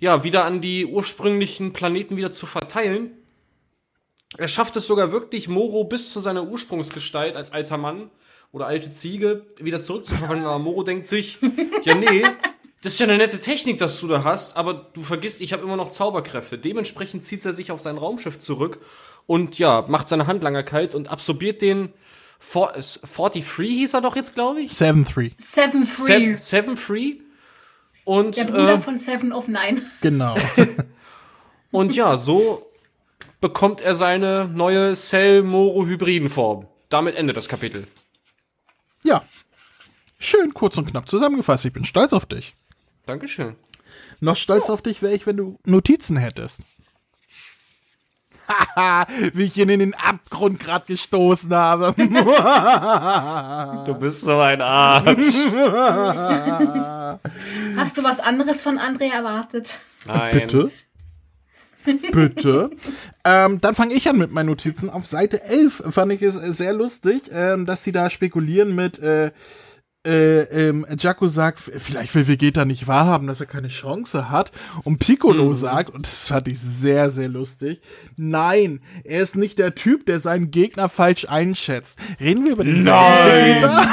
ja, 0.00 0.24
wieder 0.24 0.44
an 0.44 0.60
die 0.60 0.84
ursprünglichen 0.84 1.72
Planeten 1.72 2.16
wieder 2.16 2.32
zu 2.32 2.46
verteilen. 2.46 3.12
Er 4.36 4.48
schafft 4.48 4.76
es 4.76 4.86
sogar 4.86 5.12
wirklich, 5.12 5.48
Moro 5.48 5.84
bis 5.84 6.12
zu 6.12 6.20
seiner 6.20 6.44
Ursprungsgestalt 6.48 7.36
als 7.36 7.52
alter 7.52 7.78
Mann 7.78 8.10
oder 8.50 8.66
alte 8.66 8.90
Ziege 8.90 9.46
wieder 9.58 9.80
zurückzuverwandeln. 9.80 10.46
Aber 10.46 10.58
Moro 10.58 10.82
denkt 10.82 11.06
sich, 11.06 11.38
ja, 11.84 11.94
nee, 11.94 12.24
das 12.82 12.94
ist 12.94 12.98
ja 12.98 13.06
eine 13.06 13.16
nette 13.16 13.38
Technik, 13.38 13.78
dass 13.78 14.00
du 14.00 14.08
da 14.08 14.24
hast, 14.24 14.56
aber 14.56 14.74
du 14.92 15.02
vergisst, 15.02 15.40
ich 15.40 15.52
habe 15.52 15.62
immer 15.62 15.76
noch 15.76 15.88
Zauberkräfte. 15.88 16.58
Dementsprechend 16.58 17.22
zieht 17.22 17.44
er 17.44 17.52
sich 17.52 17.70
auf 17.70 17.80
sein 17.80 17.96
Raumschiff 17.96 18.38
zurück 18.38 18.80
und 19.26 19.58
ja, 19.58 19.84
macht 19.88 20.08
seine 20.08 20.26
Handlangerkeit 20.26 20.94
und 20.94 21.08
absorbiert 21.08 21.62
den 21.62 21.92
43 22.40 23.44
hieß 23.44 23.94
er 23.94 24.00
doch 24.00 24.16
jetzt, 24.16 24.34
glaube 24.34 24.62
ich. 24.62 24.72
7-3. 24.72 25.36
7-3. 25.38 26.36
7-3. 26.36 27.20
Und, 28.04 28.36
Der 28.36 28.44
Bruder 28.44 28.74
äh, 28.74 28.80
von 28.80 28.98
Seven 28.98 29.32
of 29.32 29.46
Nine. 29.46 29.82
Genau. 30.00 30.34
und 31.70 31.94
ja, 31.94 32.16
so 32.16 32.68
bekommt 33.40 33.80
er 33.80 33.94
seine 33.94 34.48
neue 34.48 34.94
Cell-Moro-Hybriden-Form. 34.94 36.66
Damit 36.88 37.14
endet 37.14 37.36
das 37.36 37.48
Kapitel. 37.48 37.86
Ja. 39.04 39.22
Schön 40.18 40.52
kurz 40.52 40.76
und 40.78 40.86
knapp 40.86 41.08
zusammengefasst. 41.08 41.64
Ich 41.64 41.72
bin 41.72 41.84
stolz 41.84 42.12
auf 42.12 42.26
dich. 42.26 42.56
Dankeschön. 43.06 43.56
Noch 44.20 44.36
stolz 44.36 44.68
oh. 44.68 44.74
auf 44.74 44.82
dich 44.82 45.02
wäre 45.02 45.14
ich, 45.14 45.26
wenn 45.26 45.36
du 45.36 45.58
Notizen 45.64 46.16
hättest. 46.16 46.60
wie 49.34 49.44
ich 49.44 49.56
ihn 49.56 49.68
in 49.68 49.80
den 49.80 49.94
Abgrund 49.94 50.60
gerade 50.60 50.84
gestoßen 50.86 51.54
habe. 51.54 51.94
du 53.86 53.94
bist 53.94 54.22
so 54.22 54.38
ein 54.38 54.60
Arsch. 54.60 55.06
Hast 57.76 57.98
du 57.98 58.02
was 58.02 58.20
anderes 58.20 58.62
von 58.62 58.78
André 58.78 59.12
erwartet? 59.12 59.80
Nein. 60.06 60.34
Bitte? 60.34 60.70
Bitte. 62.12 62.70
ähm, 63.24 63.60
dann 63.60 63.74
fange 63.74 63.94
ich 63.94 64.08
an 64.08 64.16
mit 64.16 64.30
meinen 64.30 64.46
Notizen. 64.46 64.88
Auf 64.88 65.06
Seite 65.06 65.42
11 65.42 65.82
fand 65.90 66.12
ich 66.12 66.22
es 66.22 66.34
sehr 66.34 66.72
lustig, 66.72 67.22
ähm, 67.32 67.66
dass 67.66 67.82
sie 67.82 67.92
da 67.92 68.08
spekulieren 68.08 68.74
mit, 68.74 69.00
äh, 69.00 69.32
äh, 70.04 70.68
ähm, 70.68 70.86
Jaco 70.98 71.28
sagt, 71.28 71.60
vielleicht 71.60 72.14
will 72.14 72.26
Vegeta 72.26 72.64
nicht 72.64 72.88
wahrhaben, 72.88 73.26
dass 73.28 73.40
er 73.40 73.46
keine 73.46 73.68
Chance 73.68 74.30
hat. 74.30 74.50
Und 74.82 74.98
Piccolo 74.98 75.50
mhm. 75.50 75.54
sagt, 75.54 75.90
und 75.90 76.06
das 76.06 76.28
fand 76.28 76.48
ich 76.48 76.60
sehr, 76.60 77.10
sehr 77.10 77.28
lustig, 77.28 77.80
nein, 78.16 78.80
er 79.04 79.22
ist 79.22 79.36
nicht 79.36 79.58
der 79.58 79.74
Typ, 79.74 80.06
der 80.06 80.18
seinen 80.18 80.50
Gegner 80.50 80.88
falsch 80.88 81.26
einschätzt. 81.28 81.98
Reden 82.20 82.44
wir 82.44 82.52
über 82.52 82.64
den 82.64 82.84
Vegeta? 82.84 83.86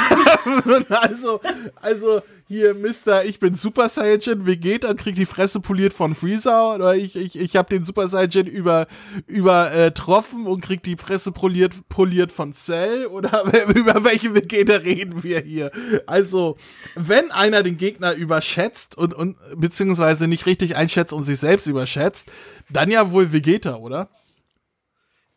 also, 1.01 1.41
also, 1.75 2.21
hier, 2.51 2.73
Mister, 2.73 3.25
ich 3.25 3.39
bin 3.39 3.53
Super 3.53 3.89
Saiyan 3.89 4.47
Vegeta 4.47 4.89
und 4.89 4.99
krieg 4.99 5.13
die 5.13 5.27
Fresse 5.27 5.59
poliert 5.59 5.93
von 5.93 6.15
Freezer 6.15 6.73
oder 6.73 6.95
ich, 6.95 7.15
ich, 7.15 7.39
ich 7.39 7.55
hab 7.55 7.69
den 7.69 7.85
Super 7.85 8.07
Saiyan 8.07 8.47
über, 8.47 8.87
übertroffen 9.27 10.47
äh, 10.47 10.49
und 10.49 10.61
krieg 10.61 10.81
die 10.81 10.97
Fresse 10.97 11.31
poliert, 11.31 11.87
poliert 11.89 12.31
von 12.31 12.53
Cell 12.53 13.05
oder 13.11 13.43
über 13.75 14.03
welche 14.03 14.33
Vegeta 14.33 14.77
reden 14.77 15.21
wir 15.21 15.41
hier? 15.41 15.71
Also, 16.07 16.57
wenn 16.95 17.29
einer 17.29 17.61
den 17.61 17.77
Gegner 17.77 18.15
überschätzt 18.15 18.97
und, 18.97 19.13
und 19.13 19.37
beziehungsweise 19.55 20.27
nicht 20.27 20.47
richtig 20.47 20.75
einschätzt 20.75 21.13
und 21.13 21.25
sich 21.25 21.37
selbst 21.37 21.67
überschätzt, 21.67 22.31
dann 22.67 22.89
ja 22.89 23.11
wohl 23.11 23.31
Vegeta, 23.31 23.75
oder? 23.75 24.09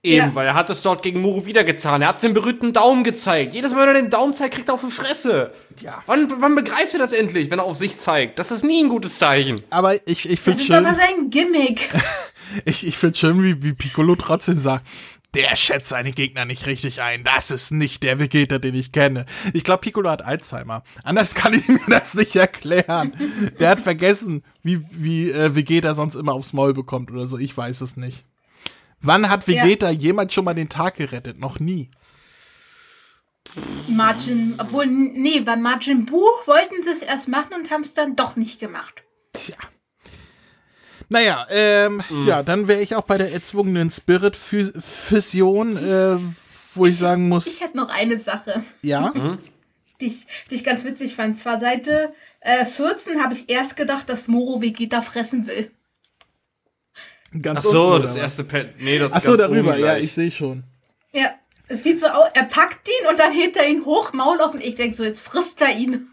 Eben, 0.04 0.16
ja. 0.16 0.34
weil 0.34 0.46
er 0.46 0.54
hat 0.54 0.68
es 0.68 0.82
dort 0.82 1.02
gegen 1.02 1.20
Moro 1.20 1.46
wieder 1.46 1.62
getan. 1.62 2.02
Er 2.02 2.08
hat 2.08 2.24
den 2.24 2.34
berühmten 2.34 2.72
Daumen 2.72 3.04
gezeigt. 3.04 3.54
Jedes 3.54 3.72
Mal, 3.72 3.82
wenn 3.82 3.94
er 3.94 4.02
den 4.02 4.10
Daumen 4.10 4.34
zeigt, 4.34 4.54
kriegt 4.54 4.68
er 4.68 4.74
auf 4.74 4.84
die 4.84 4.90
Fresse. 4.90 5.52
Ja. 5.80 6.02
Wann, 6.06 6.28
wann 6.40 6.56
begreift 6.56 6.92
er 6.92 6.98
das 6.98 7.12
endlich, 7.12 7.52
wenn 7.52 7.60
er 7.60 7.64
auf 7.64 7.76
sich 7.76 7.98
zeigt? 7.98 8.40
Das 8.40 8.50
ist 8.50 8.64
nie 8.64 8.82
ein 8.82 8.88
gutes 8.88 9.18
Zeichen. 9.18 9.60
Aber 9.70 9.94
ich, 10.08 10.28
ich 10.28 10.40
finde 10.40 10.60
schön. 10.60 10.82
Das 10.82 10.96
ist 10.96 11.00
aber 11.02 11.14
sein 11.16 11.30
Gimmick. 11.30 11.88
ich 12.64 12.84
ich 12.84 12.98
finde 12.98 13.16
schön, 13.16 13.42
wie, 13.44 13.62
wie 13.62 13.74
Piccolo 13.74 14.16
trotzdem 14.16 14.56
sagt, 14.56 14.84
der 15.34 15.54
schätzt 15.54 15.88
seine 15.88 16.10
Gegner 16.10 16.46
nicht 16.46 16.66
richtig 16.66 17.00
ein. 17.00 17.22
Das 17.22 17.52
ist 17.52 17.70
nicht 17.70 18.02
der 18.02 18.18
Vegeta, 18.18 18.58
den 18.58 18.74
ich 18.74 18.90
kenne. 18.90 19.24
Ich 19.54 19.62
glaube, 19.62 19.82
Piccolo 19.82 20.10
hat 20.10 20.24
Alzheimer. 20.24 20.82
Anders 21.04 21.34
kann 21.36 21.54
ich 21.54 21.68
mir 21.68 21.80
das 21.88 22.14
nicht 22.14 22.34
erklären. 22.34 23.14
Der 23.60 23.70
hat 23.70 23.80
vergessen, 23.80 24.42
wie, 24.64 24.82
wie 24.90 25.30
äh, 25.30 25.54
Vegeta 25.54 25.94
sonst 25.94 26.16
immer 26.16 26.34
aufs 26.34 26.52
Maul 26.52 26.74
bekommt 26.74 27.12
oder 27.12 27.26
so. 27.28 27.38
Ich 27.38 27.56
weiß 27.56 27.82
es 27.82 27.96
nicht. 27.96 28.24
Wann 29.02 29.28
hat 29.28 29.46
Vegeta 29.48 29.90
ja. 29.90 29.98
jemand 29.98 30.32
schon 30.32 30.44
mal 30.44 30.54
den 30.54 30.68
Tag 30.68 30.96
gerettet? 30.96 31.38
Noch 31.38 31.58
nie. 31.58 31.90
Margin, 33.88 34.54
obwohl, 34.58 34.86
nee, 34.86 35.40
bei 35.40 35.56
Margin 35.56 36.06
Bu 36.06 36.22
wollten 36.46 36.82
sie 36.82 36.90
es 36.90 37.02
erst 37.02 37.28
machen 37.28 37.52
und 37.54 37.70
haben 37.70 37.82
es 37.82 37.92
dann 37.92 38.16
doch 38.16 38.36
nicht 38.36 38.60
gemacht. 38.60 39.02
Tja. 39.32 39.56
Naja, 41.08 41.46
ähm, 41.50 42.02
mhm. 42.08 42.26
ja, 42.26 42.42
dann 42.42 42.68
wäre 42.68 42.80
ich 42.80 42.94
auch 42.94 43.02
bei 43.02 43.18
der 43.18 43.32
erzwungenen 43.32 43.90
Spirit-Fusion, 43.90 45.76
äh, 45.76 46.16
wo 46.74 46.86
ich, 46.86 46.94
ich, 46.94 46.98
sagen 46.98 47.28
muss. 47.28 47.46
Ich 47.46 47.60
hätte 47.60 47.76
noch 47.76 47.90
eine 47.90 48.16
Sache. 48.18 48.62
Ja. 48.82 49.12
Mhm. 49.14 49.38
Die, 50.00 50.06
ich, 50.06 50.26
die 50.50 50.54
ich 50.54 50.64
ganz 50.64 50.84
witzig 50.84 51.14
fand. 51.14 51.38
Zwar 51.38 51.60
Seite 51.60 52.14
äh, 52.40 52.64
14 52.64 53.22
habe 53.22 53.34
ich 53.34 53.50
erst 53.50 53.76
gedacht, 53.76 54.08
dass 54.08 54.26
Moro 54.28 54.62
Vegeta 54.62 55.02
fressen 55.02 55.46
will. 55.46 55.70
Ganz 57.40 57.60
Ach 57.60 57.70
so, 57.70 57.98
das 57.98 58.16
erste 58.16 58.44
Pad. 58.44 58.74
Nee, 58.78 58.98
das 58.98 59.12
Ach 59.14 59.22
so, 59.22 59.36
darüber, 59.36 59.76
ja, 59.78 59.96
ich 59.96 60.12
sehe 60.12 60.30
schon. 60.30 60.64
Ja, 61.12 61.30
es 61.68 61.82
sieht 61.82 61.98
so 61.98 62.06
aus, 62.06 62.28
er 62.34 62.44
packt 62.44 62.88
ihn 62.88 63.08
und 63.08 63.18
dann 63.18 63.32
hebt 63.32 63.56
er 63.56 63.68
ihn 63.68 63.84
hoch, 63.84 64.12
Maul 64.12 64.38
offen. 64.40 64.60
Ich 64.60 64.74
denke 64.74 64.94
so, 64.94 65.04
jetzt 65.04 65.20
frisst 65.20 65.60
er 65.62 65.74
ihn. 65.74 66.08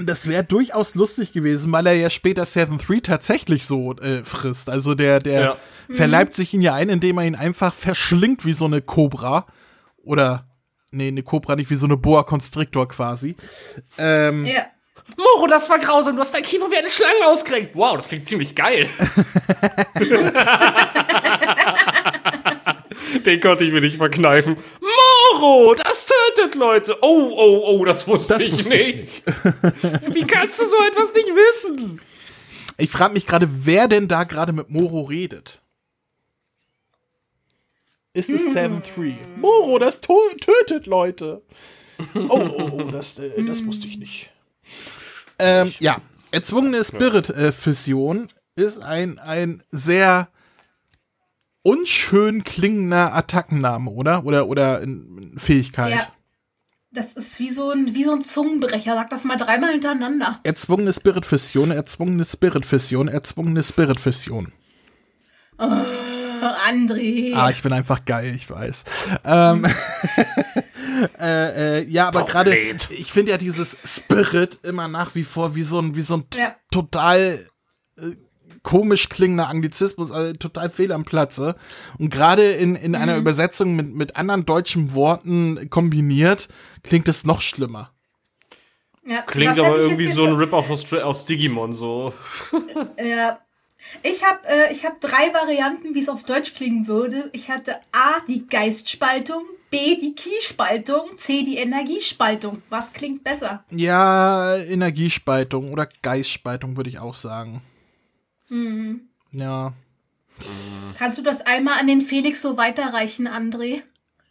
Das 0.00 0.28
wäre 0.28 0.44
durchaus 0.44 0.94
lustig 0.94 1.32
gewesen, 1.32 1.72
weil 1.72 1.86
er 1.86 1.94
ja 1.94 2.08
später 2.08 2.44
Seven 2.44 2.78
3 2.78 3.00
tatsächlich 3.00 3.66
so 3.66 3.96
äh, 3.96 4.22
frisst. 4.24 4.70
Also 4.70 4.94
der, 4.94 5.18
der 5.18 5.40
ja. 5.40 5.56
verleibt 5.90 6.34
sich 6.34 6.54
ihn 6.54 6.60
ja 6.60 6.74
ein, 6.74 6.88
indem 6.88 7.18
er 7.18 7.24
ihn 7.24 7.34
einfach 7.34 7.74
verschlingt 7.74 8.44
wie 8.44 8.52
so 8.52 8.66
eine 8.66 8.80
Cobra. 8.80 9.46
Oder, 9.96 10.46
nee, 10.92 11.08
eine 11.08 11.24
Cobra 11.24 11.56
nicht, 11.56 11.70
wie 11.70 11.76
so 11.76 11.86
eine 11.86 11.96
Boa 11.96 12.22
Constrictor 12.22 12.86
quasi. 12.88 13.34
Ähm, 13.96 14.46
ja. 14.46 14.66
Moro, 15.16 15.46
das 15.46 15.68
war 15.70 15.78
grausam. 15.78 16.16
Du 16.16 16.22
hast 16.22 16.34
dein 16.34 16.42
Kiefer 16.42 16.70
wie 16.70 16.76
eine 16.76 16.90
Schlange 16.90 17.26
ausgerenkt. 17.26 17.74
Wow, 17.74 17.96
das 17.96 18.08
klingt 18.08 18.24
ziemlich 18.24 18.54
geil. 18.54 18.88
Den 23.24 23.40
konnte 23.40 23.64
ich 23.64 23.72
mir 23.72 23.80
nicht 23.80 23.96
verkneifen. 23.96 24.56
Moro, 25.32 25.74
das 25.74 26.06
tötet 26.06 26.54
Leute. 26.54 26.96
Oh, 27.00 27.32
oh, 27.34 27.62
oh, 27.66 27.84
das 27.84 28.06
wusste 28.06 28.34
das 28.34 28.42
ich 28.44 28.52
wusste 28.52 28.76
nicht. 28.76 29.24
wie 30.14 30.26
kannst 30.26 30.60
du 30.60 30.64
so 30.64 30.76
etwas 30.84 31.12
nicht 31.14 31.28
wissen? 31.28 32.00
Ich 32.76 32.90
frage 32.90 33.14
mich 33.14 33.26
gerade, 33.26 33.48
wer 33.64 33.88
denn 33.88 34.08
da 34.08 34.24
gerade 34.24 34.52
mit 34.52 34.70
Moro 34.70 35.02
redet. 35.02 35.60
Ist 38.12 38.30
es 38.30 38.54
7-3? 38.54 39.14
Moro, 39.36 39.78
das 39.78 40.00
tötet 40.00 40.86
Leute. 40.86 41.42
Oh, 42.14 42.28
oh, 42.30 42.70
oh, 42.72 42.82
das, 42.84 43.18
äh, 43.18 43.42
das 43.44 43.64
wusste 43.66 43.86
ich 43.86 43.98
nicht. 43.98 44.30
Ähm, 45.38 45.72
ja, 45.78 45.98
erzwungene 46.30 46.82
Spirit-Fusion 46.82 48.28
ist 48.54 48.82
ein, 48.82 49.18
ein 49.18 49.62
sehr 49.70 50.28
unschön 51.62 52.44
klingender 52.44 53.14
Attackenname, 53.14 53.90
oder? 53.90 54.24
Oder, 54.24 54.48
oder 54.48 54.82
Fähigkeit. 55.36 55.94
Ja. 55.94 56.12
Das 56.90 57.12
ist 57.14 57.38
wie 57.38 57.50
so 57.50 57.70
ein, 57.70 57.94
wie 57.94 58.04
so 58.04 58.12
ein 58.12 58.22
Zungenbrecher. 58.22 58.94
Sag 58.94 59.10
das 59.10 59.24
mal 59.24 59.36
dreimal 59.36 59.72
hintereinander. 59.72 60.40
Erzwungene 60.42 60.92
Spirit-Fission, 60.92 61.70
erzwungene 61.70 62.24
Spirit-Fission, 62.24 63.08
erzwungene 63.08 63.62
Spirit-Fission. 63.62 64.52
Oh, 65.58 65.66
André. 66.68 67.34
Ah, 67.34 67.50
ich 67.50 67.62
bin 67.62 67.72
einfach 67.72 68.04
geil, 68.04 68.34
ich 68.34 68.48
weiß. 68.48 68.84
Ähm, 69.24 69.66
äh, 71.20 71.80
äh, 71.80 71.88
ja, 71.88 72.08
aber 72.08 72.24
gerade, 72.24 72.56
ich 72.56 73.12
finde 73.12 73.32
ja 73.32 73.38
dieses 73.38 73.76
Spirit 73.84 74.60
immer 74.62 74.88
nach 74.88 75.14
wie 75.14 75.24
vor 75.24 75.54
wie 75.54 75.62
so 75.62 75.78
ein, 75.78 75.94
wie 75.94 76.02
so 76.02 76.18
ein 76.18 76.24
ja. 76.34 76.54
total 76.70 77.46
äh, 77.98 78.16
komisch 78.62 79.08
klingender 79.08 79.48
Anglizismus, 79.48 80.10
also 80.10 80.32
total 80.34 80.70
fehl 80.70 80.92
am 80.92 81.04
Platze. 81.04 81.56
Und 81.98 82.10
gerade 82.10 82.50
in, 82.50 82.76
in 82.76 82.92
mhm. 82.92 82.98
einer 82.98 83.16
Übersetzung 83.16 83.74
mit, 83.76 83.94
mit 83.94 84.16
anderen 84.16 84.44
deutschen 84.44 84.94
Worten 84.94 85.70
kombiniert, 85.70 86.48
klingt 86.82 87.08
es 87.08 87.24
noch 87.24 87.40
schlimmer. 87.40 87.92
Ja, 89.06 89.22
Klingt 89.22 89.58
aber 89.58 89.78
irgendwie 89.78 90.08
so 90.08 90.26
ein 90.26 90.34
Rip-Off 90.34 90.68
aus, 90.68 90.92
aus 90.92 91.24
Digimon, 91.24 91.72
so. 91.72 92.12
Ja, 93.02 93.40
ich 94.02 94.24
habe 94.24 94.46
äh, 94.46 94.74
hab 94.74 95.00
drei 95.00 95.32
Varianten, 95.32 95.94
wie 95.94 96.00
es 96.00 96.08
auf 96.08 96.24
Deutsch 96.24 96.54
klingen 96.54 96.86
würde. 96.86 97.30
Ich 97.32 97.50
hatte 97.50 97.76
A, 97.92 98.20
die 98.26 98.46
Geistspaltung, 98.46 99.44
B, 99.70 99.96
die 99.96 100.14
Keyspaltung, 100.14 101.16
C, 101.16 101.42
die 101.42 101.58
Energiespaltung. 101.58 102.62
Was 102.70 102.92
klingt 102.92 103.24
besser? 103.24 103.64
Ja, 103.70 104.56
Energiespaltung 104.56 105.72
oder 105.72 105.88
Geistspaltung 106.02 106.76
würde 106.76 106.90
ich 106.90 106.98
auch 106.98 107.14
sagen. 107.14 107.62
Mhm. 108.48 109.08
Ja. 109.32 109.74
Kannst 110.98 111.18
du 111.18 111.22
das 111.22 111.40
einmal 111.42 111.78
an 111.78 111.86
den 111.86 112.00
Felix 112.00 112.40
so 112.40 112.56
weiterreichen, 112.56 113.28
André? 113.28 113.82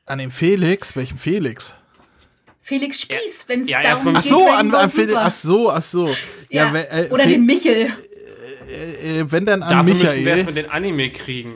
An 0.05 0.19
den 0.19 0.31
Felix? 0.31 0.95
Welchen 0.95 1.17
Felix? 1.17 1.73
Felix 2.61 2.99
Spieß, 3.01 3.47
wenn 3.47 3.61
es 3.61 3.69
ja, 3.69 3.81
darum 3.81 4.07
geht. 4.07 4.15
Ach 4.17 4.21
so, 4.21 4.47
an, 4.47 4.73
an 4.73 4.89
Felix, 4.89 5.17
ach 5.17 5.31
so, 5.31 5.69
ach 5.69 5.81
so. 5.81 6.07
Ja, 6.49 6.73
ja 6.73 6.81
äh, 6.81 7.09
oder 7.11 7.23
Fe 7.23 7.29
den 7.29 7.45
Michel 7.45 7.93
äh, 8.67 9.25
wenn 9.29 9.45
dann 9.45 9.63
an 9.63 9.69
Dafür 9.69 9.93
Michael. 9.93 10.09
müssen 10.09 10.25
wir 10.25 10.31
erstmal 10.31 10.53
den 10.53 10.69
Anime 10.69 11.09
kriegen. 11.09 11.53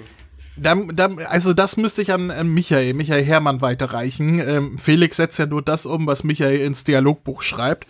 Da, 0.57 0.75
da, 0.75 1.09
also 1.29 1.53
das 1.53 1.77
müsste 1.77 2.01
ich 2.01 2.11
an, 2.11 2.29
an 2.29 2.47
Michael, 2.47 2.93
Michael 2.93 3.23
Hermann 3.23 3.61
weiterreichen. 3.61 4.39
Ähm, 4.39 4.77
Felix 4.79 5.17
setzt 5.17 5.39
ja 5.39 5.45
nur 5.45 5.61
das 5.61 5.85
um, 5.85 6.07
was 6.07 6.23
Michael 6.23 6.59
ins 6.61 6.83
Dialogbuch 6.83 7.41
schreibt. 7.41 7.87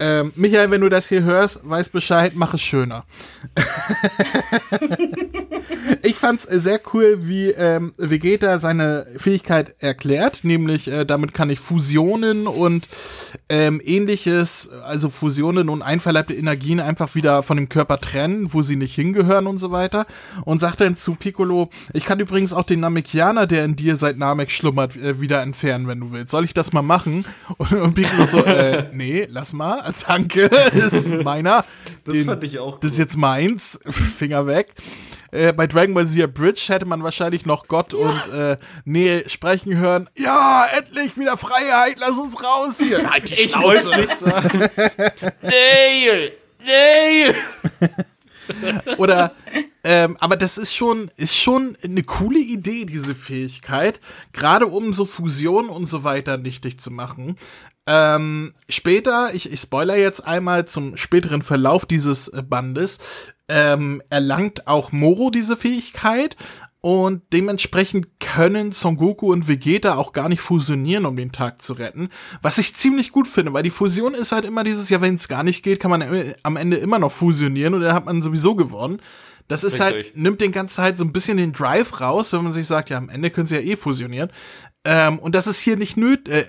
Ähm, 0.00 0.32
Michael, 0.36 0.70
wenn 0.70 0.80
du 0.80 0.88
das 0.88 1.08
hier 1.08 1.22
hörst, 1.22 1.68
weiß 1.68 1.88
Bescheid, 1.88 2.32
mach 2.36 2.54
es 2.54 2.60
schöner. 2.60 3.04
ich 6.02 6.14
fand's 6.14 6.44
sehr 6.44 6.80
cool, 6.92 7.26
wie 7.26 7.50
ähm, 7.50 7.92
Vegeta 7.98 8.60
seine 8.60 9.06
Fähigkeit 9.16 9.74
erklärt, 9.80 10.44
nämlich 10.44 10.88
äh, 10.88 11.04
damit 11.04 11.34
kann 11.34 11.50
ich 11.50 11.58
Fusionen 11.58 12.46
und 12.46 12.86
ähm, 13.48 13.80
ähnliches, 13.84 14.70
also 14.84 15.10
Fusionen 15.10 15.68
und 15.68 15.82
einverleibte 15.82 16.34
Energien 16.34 16.78
einfach 16.78 17.14
wieder 17.14 17.42
von 17.42 17.56
dem 17.56 17.68
Körper 17.68 18.00
trennen, 18.00 18.52
wo 18.52 18.62
sie 18.62 18.76
nicht 18.76 18.94
hingehören 18.94 19.46
und 19.46 19.58
so 19.58 19.72
weiter. 19.72 20.06
Und 20.44 20.60
sagt 20.60 20.80
dann 20.80 20.96
zu 20.96 21.16
Piccolo, 21.16 21.70
ich 21.92 22.04
kann 22.04 22.20
übrigens 22.20 22.52
auch 22.52 22.64
den 22.64 22.80
Namekianer, 22.80 23.46
der 23.46 23.64
in 23.64 23.74
dir 23.74 23.96
seit 23.96 24.16
Namek 24.16 24.50
schlummert, 24.50 24.96
äh, 24.96 25.20
wieder 25.20 25.42
entfernen, 25.42 25.88
wenn 25.88 26.00
du 26.00 26.12
willst. 26.12 26.30
Soll 26.30 26.44
ich 26.44 26.54
das 26.54 26.72
mal 26.72 26.82
machen? 26.82 27.24
Und, 27.56 27.72
und 27.72 27.94
Piccolo 27.94 28.26
so, 28.26 28.44
äh, 28.44 28.84
nee, 28.92 29.26
lass 29.28 29.52
mal 29.52 29.87
danke, 30.06 30.42
ist 30.42 31.08
meiner. 31.22 31.64
Das 32.04 32.14
Den, 32.14 32.26
fand 32.26 32.44
ich 32.44 32.58
auch. 32.58 32.80
Das 32.80 32.92
ist 32.92 32.98
jetzt 32.98 33.16
meins, 33.16 33.80
Finger 34.18 34.46
weg. 34.46 34.74
äh, 35.30 35.52
bei 35.52 35.66
Dragon 35.66 35.94
Ball 35.94 36.06
Z 36.06 36.32
Bridge 36.32 36.64
hätte 36.68 36.86
man 36.86 37.02
wahrscheinlich 37.02 37.46
noch 37.46 37.68
Gott 37.68 37.92
ja. 37.92 37.98
und 37.98 38.32
äh, 38.32 38.56
Nähe 38.84 39.28
sprechen 39.28 39.76
hören. 39.76 40.08
Ja, 40.16 40.66
endlich 40.76 41.16
wieder 41.16 41.36
Freiheit, 41.36 41.96
lass 41.98 42.18
uns 42.18 42.42
raus 42.42 42.78
hier. 42.78 43.10
Halt 43.10 43.28
die 43.28 43.34
ich 43.34 43.58
wollte 43.58 44.00
nicht 44.00 44.16
sagen. 44.16 44.68
Nähe, 45.42 46.32
Nähe. 46.64 47.34
Oder, 48.96 49.32
ähm, 49.84 50.16
aber 50.20 50.36
das 50.36 50.58
ist 50.58 50.74
schon, 50.74 51.10
ist 51.16 51.36
schon 51.36 51.76
eine 51.82 52.02
coole 52.02 52.38
Idee, 52.38 52.84
diese 52.84 53.14
Fähigkeit. 53.14 54.00
Gerade 54.32 54.66
um 54.66 54.92
so 54.92 55.04
Fusionen 55.04 55.70
und 55.70 55.86
so 55.86 56.04
weiter 56.04 56.38
nichtig 56.38 56.80
zu 56.80 56.90
machen. 56.90 57.36
Ähm, 57.90 58.52
später, 58.68 59.30
ich, 59.32 59.50
ich 59.50 59.60
spoiler 59.60 59.96
jetzt 59.96 60.26
einmal 60.26 60.66
zum 60.66 60.98
späteren 60.98 61.40
Verlauf 61.40 61.86
dieses 61.86 62.28
äh, 62.28 62.42
Bandes, 62.42 62.98
ähm, 63.48 64.02
erlangt 64.10 64.66
auch 64.66 64.92
Moro 64.92 65.30
diese 65.30 65.56
Fähigkeit, 65.56 66.36
und 66.80 67.22
dementsprechend 67.32 68.20
können 68.20 68.70
Son 68.70 68.96
Goku 68.96 69.32
und 69.32 69.48
Vegeta 69.48 69.96
auch 69.96 70.12
gar 70.12 70.28
nicht 70.28 70.40
fusionieren, 70.40 71.06
um 71.06 71.16
den 71.16 71.32
Tag 71.32 71.60
zu 71.60 71.72
retten. 71.72 72.08
Was 72.40 72.58
ich 72.58 72.74
ziemlich 72.74 73.10
gut 73.10 73.26
finde, 73.26 73.52
weil 73.52 73.64
die 73.64 73.70
Fusion 73.70 74.14
ist 74.14 74.30
halt 74.30 74.44
immer 74.44 74.62
dieses, 74.62 74.88
ja, 74.88 75.00
wenn 75.00 75.16
es 75.16 75.26
gar 75.26 75.42
nicht 75.42 75.64
geht, 75.64 75.80
kann 75.80 75.90
man 75.90 76.34
am 76.44 76.56
Ende 76.56 76.76
immer 76.76 77.00
noch 77.00 77.10
fusionieren 77.10 77.74
und 77.74 77.80
dann 77.80 77.94
hat 77.94 78.04
man 78.04 78.22
sowieso 78.22 78.54
gewonnen. 78.54 79.00
Das 79.48 79.64
ist 79.64 79.80
halt, 79.80 79.96
Richtig. 79.96 80.14
halt, 80.14 80.22
nimmt 80.22 80.40
den 80.40 80.52
ganzen 80.52 80.84
halt 80.84 80.98
so 80.98 81.04
ein 81.04 81.12
bisschen 81.12 81.38
den 81.38 81.52
Drive 81.52 82.00
raus, 82.00 82.32
wenn 82.32 82.44
man 82.44 82.52
sich 82.52 82.66
sagt, 82.66 82.90
ja, 82.90 82.98
am 82.98 83.08
Ende 83.08 83.30
können 83.30 83.46
sie 83.46 83.56
ja 83.56 83.62
eh 83.62 83.76
fusionieren. 83.76 84.30
Ähm, 84.84 85.18
und 85.18 85.34
das 85.34 85.46
ist 85.46 85.58
hier 85.58 85.76
nicht 85.76 85.96
nötig, 85.96 86.32
äh, 86.32 86.44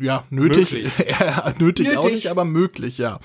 ja, 0.00 0.24
nötig, 0.30 0.72
ja, 1.08 1.52
nötig, 1.58 1.86
nötig, 1.86 1.98
auch 1.98 2.04
nicht, 2.10 2.26
aber 2.28 2.44
möglich, 2.44 2.98
ja. 2.98 3.20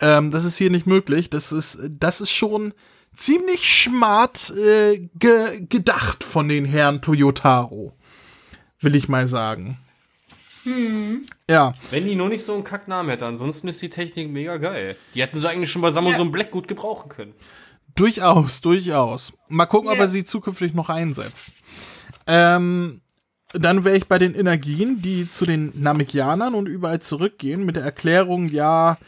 Ähm, 0.00 0.30
das 0.30 0.44
ist 0.44 0.56
hier 0.56 0.70
nicht 0.70 0.86
möglich. 0.86 1.30
Das 1.30 1.52
ist, 1.52 1.78
das 1.90 2.20
ist 2.20 2.30
schon, 2.30 2.72
ziemlich 3.16 3.68
schmart 3.68 4.50
äh, 4.50 5.08
ge 5.14 5.66
gedacht 5.68 6.22
von 6.22 6.48
den 6.48 6.64
Herren 6.64 7.02
Toyotaro. 7.02 7.92
Will 8.80 8.94
ich 8.94 9.08
mal 9.08 9.26
sagen. 9.26 9.78
Hm. 10.64 11.24
Ja. 11.48 11.72
Wenn 11.90 12.06
die 12.06 12.14
nur 12.14 12.28
nicht 12.28 12.44
so 12.44 12.54
einen 12.54 12.64
Kacknamen 12.64 13.10
hätte, 13.10 13.26
ansonsten 13.26 13.68
ist 13.68 13.80
die 13.80 13.90
Technik 13.90 14.30
mega 14.30 14.58
geil. 14.58 14.96
Die 15.14 15.22
hätten 15.22 15.38
sie 15.38 15.48
eigentlich 15.48 15.70
schon 15.70 15.82
bei 15.82 15.90
Samurai 15.90 16.18
ja. 16.18 16.24
Black 16.24 16.50
gut 16.50 16.68
gebrauchen 16.68 17.08
können. 17.08 17.34
Durchaus, 17.94 18.60
durchaus. 18.60 19.32
Mal 19.48 19.66
gucken, 19.66 19.88
yeah. 19.88 19.94
ob 19.94 20.00
er 20.00 20.08
sie 20.08 20.24
zukünftig 20.24 20.74
noch 20.74 20.90
einsetzt. 20.90 21.48
Ähm, 22.26 23.00
dann 23.58 23.84
wäre 23.84 23.96
ich 23.96 24.06
bei 24.06 24.18
den 24.18 24.34
Energien, 24.34 25.02
die 25.02 25.28
zu 25.28 25.44
den 25.44 25.72
Namekianern 25.74 26.54
und 26.54 26.66
überall 26.66 27.00
zurückgehen, 27.00 27.64
mit 27.64 27.76
der 27.76 27.84
Erklärung, 27.84 28.48
ja, 28.48 28.98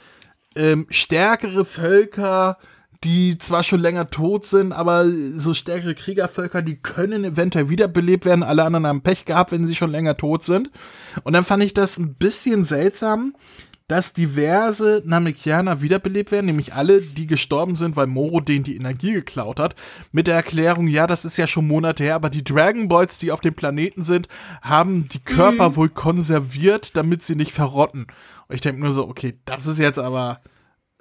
ähm, 0.54 0.86
stärkere 0.90 1.64
Völker 1.64 2.58
die 3.04 3.38
zwar 3.38 3.62
schon 3.62 3.80
länger 3.80 4.08
tot 4.08 4.44
sind, 4.44 4.72
aber 4.72 5.06
so 5.06 5.54
stärkere 5.54 5.94
Kriegervölker, 5.94 6.62
die 6.62 6.76
können 6.76 7.24
eventuell 7.24 7.68
wiederbelebt 7.68 8.24
werden. 8.24 8.42
Alle 8.42 8.64
anderen 8.64 8.86
haben 8.86 9.02
Pech 9.02 9.24
gehabt, 9.24 9.52
wenn 9.52 9.66
sie 9.66 9.76
schon 9.76 9.92
länger 9.92 10.16
tot 10.16 10.42
sind. 10.42 10.70
Und 11.22 11.32
dann 11.32 11.44
fand 11.44 11.62
ich 11.62 11.74
das 11.74 11.98
ein 11.98 12.14
bisschen 12.14 12.64
seltsam, 12.64 13.34
dass 13.88 14.12
diverse 14.12 15.02
Namekianer 15.04 15.80
wiederbelebt 15.80 16.30
werden, 16.30 16.46
nämlich 16.46 16.74
alle, 16.74 17.00
die 17.00 17.26
gestorben 17.26 17.74
sind, 17.74 17.96
weil 17.96 18.06
Moro 18.06 18.40
denen 18.40 18.64
die 18.64 18.76
Energie 18.76 19.12
geklaut 19.12 19.58
hat, 19.58 19.74
mit 20.12 20.26
der 20.26 20.36
Erklärung, 20.36 20.86
ja, 20.86 21.06
das 21.06 21.24
ist 21.24 21.38
ja 21.38 21.46
schon 21.46 21.66
Monate 21.66 22.04
her, 22.04 22.14
aber 22.14 22.28
die 22.30 22.44
Dragon 22.44 22.88
Balls, 22.88 23.18
die 23.18 23.32
auf 23.32 23.40
dem 23.40 23.54
Planeten 23.54 24.04
sind, 24.04 24.28
haben 24.60 25.08
die 25.08 25.20
Körper 25.20 25.70
mhm. 25.70 25.76
wohl 25.76 25.88
konserviert, 25.88 26.96
damit 26.96 27.22
sie 27.22 27.34
nicht 27.34 27.52
verrotten. 27.52 28.06
Und 28.46 28.54
ich 28.54 28.60
denke 28.60 28.80
nur 28.80 28.92
so, 28.92 29.08
okay, 29.08 29.38
das 29.46 29.66
ist 29.66 29.78
jetzt 29.78 29.98
aber 29.98 30.40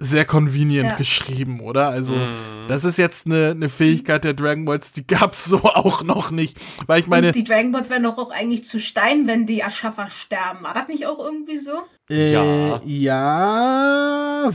sehr 0.00 0.24
convenient 0.24 0.90
ja. 0.90 0.96
geschrieben, 0.96 1.60
oder? 1.60 1.88
Also, 1.88 2.14
mm. 2.14 2.68
das 2.68 2.84
ist 2.84 2.98
jetzt 2.98 3.26
eine, 3.26 3.50
eine 3.50 3.68
Fähigkeit 3.68 4.22
der 4.22 4.32
Dragon 4.32 4.64
Balls, 4.64 4.92
die 4.92 5.04
gab's 5.04 5.44
so 5.44 5.58
auch 5.64 6.04
noch 6.04 6.30
nicht. 6.30 6.56
Weil 6.86 7.00
ich 7.00 7.08
meine. 7.08 7.28
Und 7.28 7.36
die 7.36 7.44
Dragon 7.44 7.72
Balls 7.72 7.90
werden 7.90 8.04
doch 8.04 8.16
auch 8.16 8.30
eigentlich 8.30 8.64
zu 8.64 8.78
Stein, 8.78 9.26
wenn 9.26 9.46
die 9.46 9.60
Erschaffer 9.60 10.08
sterben. 10.08 10.62
War 10.62 10.74
das 10.74 10.86
nicht 10.86 11.06
auch 11.06 11.18
irgendwie 11.18 11.58
so? 11.58 11.82
Äh, 12.10 12.32
ja. 12.32 12.80
Ja. 12.84 14.50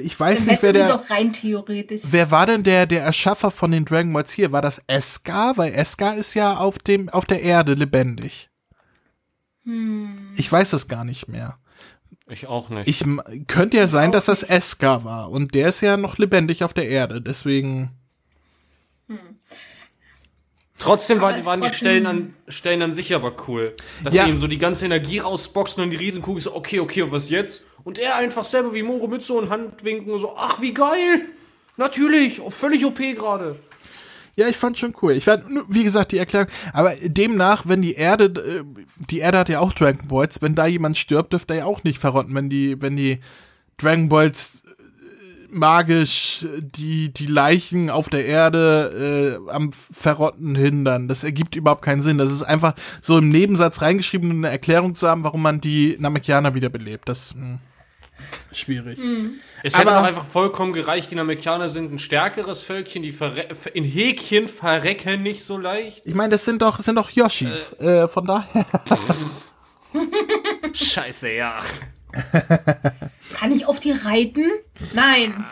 Ich 0.00 0.18
weiß 0.18 0.44
Dann 0.44 0.54
nicht, 0.54 0.62
wer 0.62 0.72
der. 0.72 0.88
doch 0.88 1.10
rein 1.10 1.32
theoretisch. 1.32 2.02
Wer 2.10 2.30
war 2.30 2.46
denn 2.46 2.62
der, 2.62 2.86
der 2.86 3.02
Erschaffer 3.02 3.50
von 3.50 3.72
den 3.72 3.84
Dragon 3.84 4.12
Balls 4.12 4.32
hier? 4.32 4.52
War 4.52 4.62
das 4.62 4.82
Eska? 4.86 5.56
Weil 5.56 5.74
Eska 5.74 6.12
ist 6.12 6.34
ja 6.34 6.56
auf 6.56 6.78
dem, 6.78 7.08
auf 7.08 7.24
der 7.26 7.42
Erde 7.42 7.74
lebendig. 7.74 8.50
Hm. 9.64 10.32
Ich 10.36 10.50
weiß 10.50 10.70
das 10.70 10.88
gar 10.88 11.04
nicht 11.04 11.28
mehr. 11.28 11.58
Ich 12.28 12.46
auch 12.46 12.70
nicht. 12.70 12.88
Ich 12.88 13.04
könnte 13.46 13.76
ja 13.76 13.88
sein, 13.88 14.12
dass 14.12 14.26
das 14.26 14.42
Eska 14.42 15.04
war 15.04 15.30
und 15.30 15.54
der 15.54 15.68
ist 15.68 15.80
ja 15.80 15.96
noch 15.96 16.18
lebendig 16.18 16.64
auf 16.64 16.72
der 16.72 16.88
Erde, 16.88 17.20
deswegen. 17.20 17.90
Hm. 19.08 19.18
Trotzdem 20.82 21.20
war, 21.20 21.32
waren 21.44 21.60
trotzdem 21.60 21.62
die 21.62 21.74
Stellen 21.76 22.06
an, 22.06 22.34
Stellen 22.48 22.82
an 22.82 22.92
sich 22.92 23.14
aber 23.14 23.34
cool. 23.48 23.74
Dass 24.02 24.14
ja. 24.14 24.24
sie 24.24 24.30
ihm 24.30 24.36
so 24.36 24.46
die 24.46 24.58
ganze 24.58 24.84
Energie 24.84 25.18
rausboxen 25.18 25.82
und 25.82 25.90
die 25.90 25.96
Riesenkugel 25.96 26.42
so, 26.42 26.54
okay, 26.54 26.80
okay, 26.80 27.02
und 27.02 27.12
was 27.12 27.30
jetzt? 27.30 27.62
Und 27.84 27.98
er 27.98 28.16
einfach 28.16 28.44
selber 28.44 28.74
wie 28.74 28.82
Moro 28.82 29.08
mit 29.08 29.22
so 29.22 29.38
einem 29.38 29.50
Handwinken 29.50 30.18
so, 30.18 30.34
ach, 30.36 30.60
wie 30.60 30.74
geil! 30.74 31.22
Natürlich, 31.76 32.40
völlig 32.50 32.84
OP 32.84 32.98
gerade. 32.98 33.56
Ja, 34.36 34.48
ich 34.48 34.56
fand 34.56 34.78
schon 34.78 34.94
cool. 35.02 35.12
Ich 35.12 35.24
fand, 35.24 35.44
wie 35.68 35.84
gesagt, 35.84 36.12
die 36.12 36.18
Erklärung. 36.18 36.48
Aber 36.72 36.94
demnach, 37.02 37.64
wenn 37.66 37.82
die 37.82 37.94
Erde, 37.94 38.24
äh, 38.24 38.82
die 39.10 39.18
Erde 39.18 39.38
hat 39.38 39.48
ja 39.48 39.60
auch 39.60 39.72
Dragon 39.72 40.08
Balls, 40.08 40.40
wenn 40.40 40.54
da 40.54 40.66
jemand 40.66 40.96
stirbt, 40.96 41.32
dürfte 41.32 41.54
er 41.54 41.60
ja 41.60 41.64
auch 41.66 41.84
nicht 41.84 41.98
verrotten, 41.98 42.34
wenn 42.34 42.48
die, 42.48 42.80
wenn 42.80 42.96
die 42.96 43.20
Dragon 43.76 44.08
Balls 44.08 44.61
magisch 45.52 46.46
die, 46.60 47.12
die 47.12 47.26
Leichen 47.26 47.90
auf 47.90 48.08
der 48.08 48.24
Erde 48.24 49.38
äh, 49.46 49.50
am 49.50 49.72
Verrotten 49.72 50.54
hindern. 50.54 51.08
Das 51.08 51.24
ergibt 51.24 51.54
überhaupt 51.54 51.82
keinen 51.82 52.02
Sinn. 52.02 52.18
Das 52.18 52.32
ist 52.32 52.42
einfach 52.42 52.74
so 53.00 53.18
im 53.18 53.28
Nebensatz 53.28 53.82
reingeschrieben, 53.82 54.30
eine 54.30 54.50
Erklärung 54.50 54.94
zu 54.94 55.08
haben, 55.08 55.24
warum 55.24 55.42
man 55.42 55.60
die 55.60 55.96
Namekianer 55.98 56.54
wiederbelebt. 56.54 57.08
Das 57.08 57.34
mh, 57.34 57.42
hm, 57.42 57.58
schwierig. 58.52 58.98
Mhm. 58.98 59.34
Es 59.62 59.78
hätte 59.78 59.88
doch 59.88 60.02
einfach 60.02 60.24
vollkommen 60.24 60.72
gereicht, 60.72 61.10
die 61.10 61.14
Namekianer 61.14 61.68
sind 61.68 61.92
ein 61.92 61.98
stärkeres 61.98 62.60
Völkchen, 62.60 63.02
die 63.02 63.14
in 63.74 63.84
Häkchen 63.84 64.48
verrecken 64.48 65.22
nicht 65.22 65.44
so 65.44 65.58
leicht. 65.58 66.02
Ich 66.04 66.14
meine, 66.14 66.30
das 66.30 66.44
sind 66.44 66.62
doch, 66.62 66.78
sind 66.80 66.96
doch 66.96 67.10
Yoshis. 67.10 67.76
Äh, 67.80 68.04
äh, 68.04 68.08
von 68.08 68.26
daher. 68.26 68.66
Scheiße, 70.72 71.32
ja. 71.32 71.60
Kann 73.34 73.52
ich 73.52 73.66
auf 73.66 73.80
die 73.80 73.92
reiten? 73.92 74.46
Nein. 74.94 75.44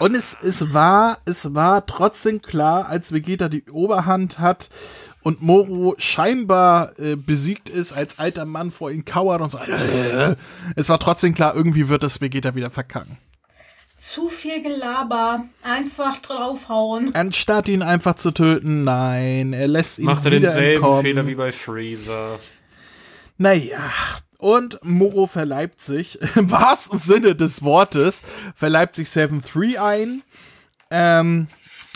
Und 0.00 0.14
es, 0.14 0.36
es 0.42 0.72
war, 0.74 1.18
es 1.24 1.54
war 1.54 1.86
trotzdem 1.86 2.42
klar, 2.42 2.88
als 2.88 3.12
Vegeta 3.12 3.48
die 3.48 3.64
Oberhand 3.70 4.38
hat 4.38 4.68
und 5.22 5.40
Moro 5.40 5.94
scheinbar 5.98 6.98
äh, 6.98 7.16
besiegt 7.16 7.68
ist, 7.68 7.92
als 7.92 8.18
alter 8.18 8.44
Mann 8.44 8.70
vor 8.70 8.90
ihm 8.90 9.04
kauert 9.04 9.40
und 9.40 9.50
so. 9.50 9.58
Äh, 9.58 10.34
es 10.76 10.88
war 10.88 10.98
trotzdem 10.98 11.34
klar, 11.34 11.54
irgendwie 11.54 11.88
wird 11.88 12.02
das 12.02 12.20
Vegeta 12.20 12.54
wieder 12.54 12.70
verkacken. 12.70 13.18
Zu 13.96 14.28
viel 14.28 14.60
Gelaber. 14.62 15.44
Einfach 15.62 16.18
draufhauen. 16.18 17.14
Anstatt 17.14 17.68
ihn 17.68 17.82
einfach 17.82 18.16
zu 18.16 18.32
töten, 18.32 18.84
nein, 18.84 19.52
er 19.52 19.68
lässt 19.68 19.98
ihn 19.98 20.06
Macht 20.06 20.24
er 20.24 20.32
denselben 20.32 20.74
entkommen. 20.74 21.02
Fehler 21.02 21.26
wie 21.26 21.34
bei 21.36 21.52
Freezer. 21.52 22.38
Naja, 23.38 23.78
und 24.44 24.78
Moro 24.84 25.26
verleibt 25.26 25.80
sich, 25.80 26.18
im 26.36 26.50
wahrsten 26.50 26.98
Sinne 26.98 27.34
des 27.34 27.62
Wortes, 27.62 28.20
verleibt 28.54 28.94
sich 28.96 29.08
7-3 29.08 29.78
ein, 29.78 30.22
ähm, 30.90 31.46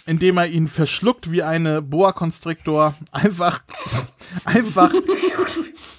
indem 0.07 0.39
er 0.39 0.47
ihn 0.47 0.67
verschluckt 0.67 1.31
wie 1.31 1.43
eine 1.43 1.83
Boa 1.83 2.13
Constrictor. 2.13 2.95
Einfach, 3.13 3.61
einfach 4.47 4.95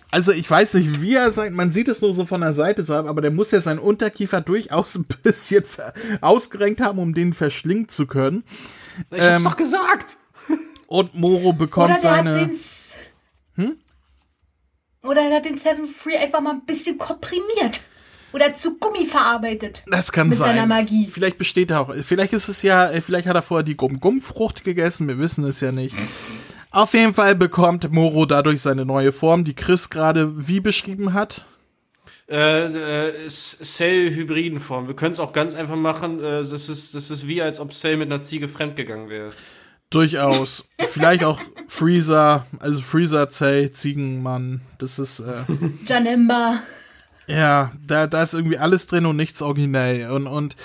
also 0.10 0.32
ich 0.32 0.50
weiß 0.50 0.74
nicht, 0.74 1.04
wie 1.04 1.14
er 1.14 1.32
sein, 1.32 1.54
man 1.54 1.72
sieht 1.72 1.88
es 1.88 2.02
nur 2.02 2.14
so 2.14 2.26
von 2.26 2.42
der 2.42 2.54
Seite 2.54 2.82
so, 2.82 2.96
aber 2.96 3.22
der 3.22 3.30
muss 3.30 3.52
ja 3.52 3.62
seinen 3.62 3.78
Unterkiefer 3.78 4.42
durchaus 4.42 4.96
ein 4.96 5.06
bisschen 5.22 5.64
ausgerenkt 6.22 6.82
haben, 6.82 6.98
um 6.98 7.14
den 7.14 7.36
verschlingen 7.36 7.90
zu 7.90 8.08
können. 8.08 8.44
Ich 9.12 9.20
ähm, 9.20 9.34
hab's 9.34 9.44
doch 9.44 9.56
gesagt! 9.56 10.18
Und 10.88 11.14
Moro 11.14 11.54
bekommt 11.54 11.92
Oder 11.92 12.00
seine. 12.00 12.52
hm? 13.54 13.78
Oder 15.04 15.22
er 15.22 15.38
hat 15.38 15.46
den 15.46 15.58
Seven 15.58 15.86
Free 15.86 16.18
einfach 16.18 16.42
mal 16.42 16.54
ein 16.54 16.66
bisschen 16.66 16.98
komprimiert. 16.98 17.82
Oder 18.32 18.54
zu 18.54 18.78
Gummi 18.78 19.06
verarbeitet. 19.06 19.84
Das 19.88 20.12
kann 20.12 20.30
mit 20.30 20.38
sein. 20.38 20.50
Mit 20.50 20.58
seiner 20.58 20.68
Magie. 20.68 21.08
Vielleicht 21.08 21.38
besteht 21.38 21.72
er 21.72 21.82
auch. 21.82 21.96
Vielleicht 22.04 22.34
ist 22.34 22.48
es 22.48 22.62
ja, 22.62 22.92
vielleicht 23.02 23.28
hat 23.28 23.36
er 23.36 23.42
vorher 23.42 23.64
die 23.64 23.76
Gum-Gum-Frucht 23.76 24.64
gegessen. 24.64 25.08
Wir 25.08 25.18
wissen 25.18 25.44
es 25.46 25.62
ja 25.62 25.72
nicht. 25.72 25.96
Auf 26.72 26.94
jeden 26.94 27.16
Fall 27.16 27.36
bekommt 27.36 27.92
Moro 27.92 28.28
dadurch 28.28 28.62
seine 28.62 28.86
neue 28.86 29.12
Form, 29.12 29.44
die 29.44 29.56
Chris 29.56 29.90
gerade 29.90 30.48
wie 30.48 30.60
beschrieben 30.60 31.14
hat. 31.14 31.48
Äh, 32.30 33.08
äh, 33.08 33.28
Cell-Hybriden-Form. 33.28 34.88
Wir 34.88 34.96
können 34.96 35.14
es 35.14 35.20
auch 35.20 35.34
ganz 35.34 35.56
einfach 35.56 35.76
machen. 35.76 36.20
Äh, 36.20 36.44
das, 36.44 36.70
ist, 36.70 36.94
das 36.94 37.10
ist 37.10 37.28
wie, 37.28 37.42
als 37.42 37.60
ob 37.60 37.74
Cell 37.74 37.98
mit 37.98 38.12
einer 38.12 38.22
Ziege 38.22 38.48
fremdgegangen 38.48 39.10
wäre. 39.10 39.32
Durchaus. 39.90 40.66
Vielleicht 40.90 41.24
auch 41.24 41.40
Freezer, 41.68 42.46
also 42.60 42.82
Freezer, 42.82 43.28
Cell, 43.30 43.72
Ziegenmann. 43.72 44.62
Das 44.78 45.00
ist. 45.00 45.20
Äh, 45.22 45.44
Janemba. 45.86 46.60
Ja, 47.28 47.72
da, 47.86 48.08
da 48.08 48.24
ist 48.24 48.34
irgendwie 48.34 48.58
alles 48.58 48.88
drin 48.88 49.06
und 49.06 49.16
nichts 49.16 49.42
originell. 49.44 50.10
Und, 50.10 50.26
und 50.26 50.56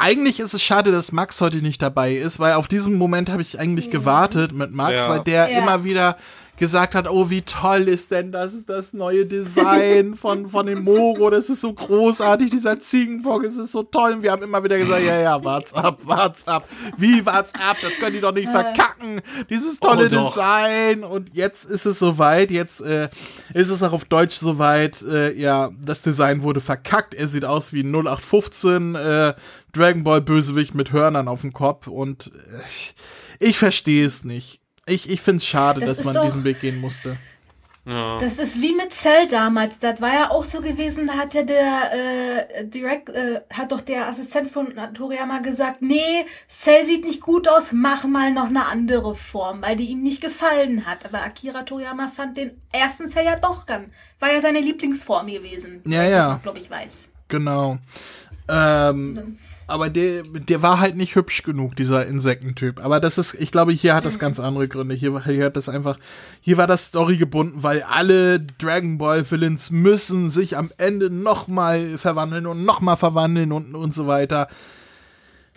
eigentlich 0.00 0.40
ist 0.40 0.54
es 0.54 0.62
schade, 0.62 0.90
dass 0.90 1.12
Max 1.12 1.40
heute 1.42 1.58
nicht 1.58 1.82
dabei 1.82 2.14
ist, 2.14 2.40
weil 2.40 2.54
auf 2.54 2.66
diesen 2.66 2.94
Moment 2.94 3.28
habe 3.30 3.42
ich 3.42 3.58
eigentlich 3.58 3.90
gewartet 3.90 4.52
mit 4.52 4.72
Max, 4.72 5.02
Ja. 5.02 5.08
weil 5.10 5.20
der 5.20 5.50
Ja. 5.50 5.58
immer 5.58 5.84
wieder 5.84 6.16
gesagt 6.58 6.94
hat, 6.94 7.08
oh, 7.08 7.30
wie 7.30 7.42
toll 7.42 7.88
ist 7.88 8.10
denn 8.10 8.32
das, 8.32 8.66
das 8.66 8.92
neue 8.92 9.26
Design 9.26 10.14
von, 10.20 10.50
von 10.50 10.66
dem 10.66 10.84
Moro, 10.84 11.30
das 11.30 11.48
ist 11.48 11.60
so 11.60 11.72
großartig, 11.72 12.50
dieser 12.50 12.80
Ziegenbock, 12.80 13.44
es 13.44 13.56
ist 13.56 13.72
so 13.72 13.82
toll. 13.82 14.14
Und 14.14 14.22
wir 14.22 14.32
haben 14.32 14.42
immer 14.42 14.62
wieder 14.62 14.78
gesagt, 14.78 15.04
ja, 15.04 15.20
ja, 15.20 15.44
wart's 15.44 15.74
ab, 15.74 16.00
wart's 16.04 16.46
ab. 16.48 16.68
Wie, 16.96 17.24
wart's 17.24 17.54
ab, 17.54 17.76
das 17.82 17.92
können 17.94 18.14
die 18.14 18.20
doch 18.20 18.32
nicht 18.32 18.48
verkacken, 18.48 19.20
dieses 19.50 19.78
tolle 19.80 20.06
Oh. 20.06 20.28
Design. 20.28 21.04
Und 21.04 21.34
jetzt 21.34 21.64
ist 21.64 21.86
es 21.86 21.98
soweit, 21.98 22.50
jetzt 22.50 22.80
äh, 22.80 23.08
ist 23.54 23.70
es 23.70 23.82
auch 23.82 23.92
auf 23.92 24.04
Deutsch 24.04 24.36
soweit, 24.36 25.02
äh, 25.02 25.32
ja, 25.34 25.70
das 25.80 26.02
Design 26.02 26.42
wurde 26.42 26.60
verkackt, 26.60 27.14
er 27.14 27.28
sieht 27.28 27.44
aus 27.44 27.72
wie 27.72 27.82
ein 27.82 27.94
0815 27.94 28.94
äh, 28.94 29.34
Dragon 29.72 30.04
Ball 30.04 30.20
Bösewicht 30.20 30.74
mit 30.74 30.92
Hörnern 30.92 31.28
auf 31.28 31.42
dem 31.42 31.52
Kopf 31.52 31.86
und 31.86 32.28
äh, 32.28 32.62
ich, 32.68 32.94
ich 33.38 33.58
verstehe 33.58 34.04
es 34.04 34.24
nicht. 34.24 34.60
Ich, 34.88 35.08
ich 35.08 35.20
finde 35.20 35.38
es 35.38 35.46
schade, 35.46 35.80
Das 35.80 35.96
dass 35.98 36.04
man 36.06 36.14
doch- 36.14 36.24
diesen 36.24 36.44
Weg 36.44 36.60
gehen 36.60 36.80
musste. 36.80 37.16
Ja. 37.84 38.18
Das 38.18 38.38
ist 38.38 38.60
wie 38.60 38.74
mit 38.74 38.92
Cell 38.92 39.26
damals. 39.28 39.78
Das 39.78 39.98
war 40.02 40.12
ja 40.12 40.30
auch 40.30 40.44
so 40.44 40.60
gewesen, 40.60 41.06
da 41.06 41.14
hat 41.14 41.32
ja 41.32 41.42
der 41.42 41.90
äh, 42.58 42.64
Direct, 42.66 43.08
äh, 43.08 43.40
hat 43.50 43.72
doch 43.72 43.80
der 43.80 44.08
Assistent 44.08 44.50
von 44.50 44.74
Toriyama 44.92 45.38
gesagt, 45.38 45.80
nee, 45.80 46.26
Cell 46.50 46.84
sieht 46.84 47.06
nicht 47.06 47.22
gut 47.22 47.48
aus, 47.48 47.72
mach 47.72 48.04
mal 48.04 48.30
noch 48.30 48.48
eine 48.48 48.66
andere 48.66 49.14
Form, 49.14 49.62
weil 49.62 49.76
die 49.76 49.86
ihm 49.86 50.02
nicht 50.02 50.20
gefallen 50.20 50.84
hat. 50.84 51.06
Aber 51.06 51.22
Akira 51.22 51.62
Toriyama 51.62 52.08
fand 52.08 52.36
den 52.36 52.50
ersten 52.72 53.08
Cell 53.08 53.24
ja 53.24 53.36
doch 53.36 53.64
ganz, 53.64 53.88
war 54.18 54.30
ja 54.34 54.42
seine 54.42 54.60
Lieblingsform 54.60 55.28
gewesen. 55.28 55.80
Ja, 55.86 56.02
ja. 56.04 56.40
glaube 56.42 56.58
ich, 56.58 56.70
weiß. 56.70 57.08
Genau. 57.28 57.78
Ähm, 58.50 59.38
aber 59.68 59.90
der, 59.90 60.22
der 60.22 60.62
war 60.62 60.80
halt 60.80 60.96
nicht 60.96 61.14
hübsch 61.14 61.42
genug, 61.42 61.76
dieser 61.76 62.06
Insektentyp. 62.06 62.82
Aber 62.82 63.00
das 63.00 63.18
ist, 63.18 63.34
ich 63.34 63.52
glaube, 63.52 63.72
hier 63.72 63.94
hat 63.94 64.06
das 64.06 64.18
ganz 64.18 64.40
andere 64.40 64.66
Gründe. 64.66 64.94
Hier, 64.94 65.22
hier 65.24 65.44
hat 65.44 65.56
das 65.56 65.68
einfach, 65.68 65.98
hier 66.40 66.56
war 66.56 66.66
das 66.66 66.86
Story 66.86 67.18
gebunden, 67.18 67.62
weil 67.62 67.82
alle 67.82 68.40
Dragon 68.40 68.96
Ball 68.96 69.30
Villains 69.30 69.70
müssen 69.70 70.30
sich 70.30 70.56
am 70.56 70.72
Ende 70.78 71.10
nochmal 71.10 71.98
verwandeln 71.98 72.46
und 72.46 72.64
nochmal 72.64 72.96
verwandeln 72.96 73.52
und, 73.52 73.74
und 73.74 73.94
so 73.94 74.06
weiter. 74.06 74.48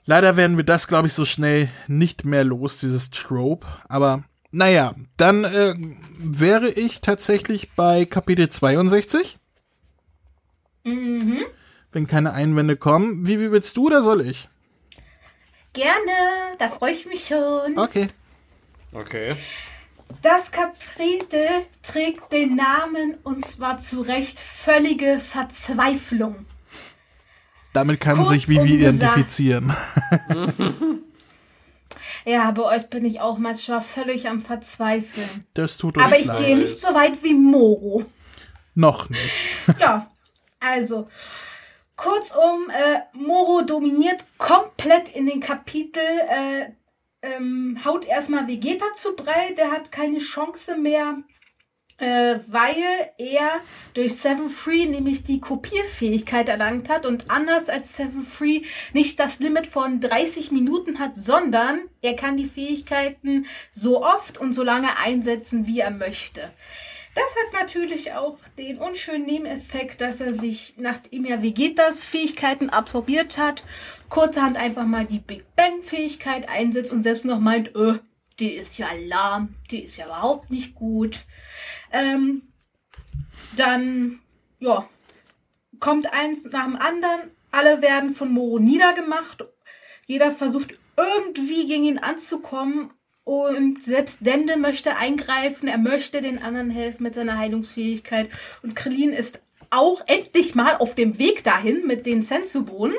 Leider 0.05 0.35
werden 0.35 0.57
wir 0.57 0.65
das, 0.65 0.89
glaube 0.89 1.07
ich, 1.07 1.13
so 1.13 1.23
schnell 1.23 1.69
nicht 1.87 2.25
mehr 2.25 2.43
los, 2.43 2.77
dieses 2.79 3.11
Trope. 3.11 3.65
Aber 3.87 4.25
naja, 4.51 4.93
dann 5.15 5.45
äh, 5.45 5.73
wäre 6.17 6.69
ich 6.69 6.99
tatsächlich 6.99 7.71
bei 7.77 8.03
Kapitel 8.03 8.49
62. 8.49 9.37
Mhm. 10.83 11.45
Wenn 11.91 12.07
keine 12.07 12.33
Einwände 12.33 12.77
kommen. 12.77 13.27
Wie, 13.27 13.39
wie 13.39 13.51
willst 13.51 13.75
du 13.77 13.87
oder 13.87 14.01
soll 14.01 14.21
ich? 14.21 14.47
Gerne, 15.73 16.57
da 16.57 16.67
freue 16.67 16.91
ich 16.91 17.05
mich 17.05 17.27
schon. 17.27 17.77
Okay. 17.77 18.07
Okay. 18.93 19.35
Das 20.21 20.51
Kapitel 20.51 21.47
trägt 21.83 22.31
den 22.33 22.55
Namen 22.55 23.15
und 23.23 23.45
zwar 23.45 23.77
zu 23.77 24.01
Recht 24.01 24.39
völlige 24.39 25.19
Verzweiflung. 25.19 26.45
Damit 27.73 28.01
kann 28.01 28.17
Kurz 28.17 28.29
sich 28.29 28.49
Vivi 28.49 28.75
identifizieren. 28.75 29.73
Ja, 32.25 32.51
bei 32.51 32.61
euch 32.63 32.87
bin 32.89 33.05
ich 33.05 33.19
auch 33.19 33.37
manchmal 33.37 33.81
völlig 33.81 34.27
am 34.27 34.41
Verzweifeln. 34.41 35.45
Das 35.53 35.77
tut 35.77 35.97
uns 35.97 36.05
Aber 36.05 36.19
ich 36.19 36.25
leid. 36.25 36.37
gehe 36.37 36.57
nicht 36.57 36.79
so 36.79 36.93
weit 36.93 37.23
wie 37.23 37.33
Moro. 37.33 38.05
Noch 38.75 39.09
nicht. 39.09 39.31
Ja, 39.79 40.09
also. 40.59 41.09
Kurzum, 42.01 42.71
äh, 42.71 43.01
Moro 43.13 43.61
dominiert 43.61 44.25
komplett 44.39 45.09
in 45.15 45.27
den 45.27 45.39
Kapitel, 45.39 46.01
äh, 46.01 46.71
ähm, 47.21 47.79
haut 47.85 48.05
erstmal 48.05 48.47
Vegeta 48.47 48.91
zu 48.93 49.15
Brei, 49.15 49.53
der 49.55 49.69
hat 49.69 49.91
keine 49.91 50.17
Chance 50.17 50.77
mehr, 50.77 51.17
äh, 51.99 52.39
weil 52.47 53.11
er 53.19 53.61
durch 53.93 54.15
Seven 54.15 54.49
Free 54.49 54.87
nämlich 54.87 55.21
die 55.21 55.39
Kopierfähigkeit 55.39 56.49
erlangt 56.49 56.89
hat 56.89 57.05
und 57.05 57.29
anders 57.29 57.69
als 57.69 57.95
Seven 57.95 58.23
Free 58.23 58.63
nicht 58.93 59.19
das 59.19 59.37
Limit 59.37 59.67
von 59.67 59.99
30 59.99 60.51
Minuten 60.51 60.97
hat, 60.97 61.15
sondern 61.15 61.81
er 62.01 62.15
kann 62.15 62.35
die 62.35 62.45
Fähigkeiten 62.45 63.45
so 63.69 64.03
oft 64.03 64.39
und 64.39 64.53
so 64.53 64.63
lange 64.63 64.97
einsetzen, 64.97 65.67
wie 65.67 65.81
er 65.81 65.91
möchte. 65.91 66.51
Das 67.13 67.23
hat 67.23 67.61
natürlich 67.61 68.13
auch 68.13 68.37
den 68.57 68.77
unschönen 68.77 69.25
Nebeneffekt, 69.25 69.99
dass 69.99 70.21
er 70.21 70.33
sich, 70.33 70.75
nachdem 70.77 71.25
er 71.25 71.43
Vegetas 71.43 72.05
Fähigkeiten 72.05 72.69
absorbiert 72.69 73.37
hat, 73.37 73.65
kurzerhand 74.09 74.55
einfach 74.55 74.85
mal 74.85 75.05
die 75.05 75.19
Big 75.19 75.43
Bang 75.55 75.81
Fähigkeit 75.81 76.47
einsetzt 76.47 76.91
und 76.91 77.03
selbst 77.03 77.25
noch 77.25 77.39
meint, 77.39 77.75
äh, 77.75 77.99
die 78.39 78.51
ist 78.51 78.77
ja 78.77 78.87
lahm, 79.07 79.55
die 79.71 79.83
ist 79.83 79.97
ja 79.97 80.05
überhaupt 80.05 80.51
nicht 80.51 80.73
gut. 80.73 81.25
Ähm, 81.91 82.43
dann, 83.57 84.19
ja, 84.59 84.87
kommt 85.79 86.13
eins 86.13 86.45
nach 86.45 86.65
dem 86.65 86.77
anderen, 86.77 87.31
alle 87.51 87.81
werden 87.81 88.15
von 88.15 88.31
Moro 88.31 88.57
niedergemacht, 88.57 89.43
jeder 90.05 90.31
versucht 90.31 90.77
irgendwie 90.95 91.65
gegen 91.67 91.83
ihn 91.83 91.99
anzukommen 91.99 92.87
und 93.23 93.83
selbst 93.83 94.25
Dende 94.25 94.57
möchte 94.57 94.95
eingreifen, 94.95 95.67
er 95.67 95.77
möchte 95.77 96.21
den 96.21 96.41
anderen 96.41 96.69
helfen 96.69 97.03
mit 97.03 97.15
seiner 97.15 97.37
Heilungsfähigkeit. 97.37 98.29
Und 98.63 98.75
Krillin 98.75 99.13
ist 99.13 99.39
auch 99.69 100.01
endlich 100.07 100.55
mal 100.55 100.77
auf 100.77 100.95
dem 100.95 101.17
Weg 101.17 101.43
dahin 101.43 101.85
mit 101.85 102.05
den 102.05 102.23
Sensubohnen. 102.23 102.97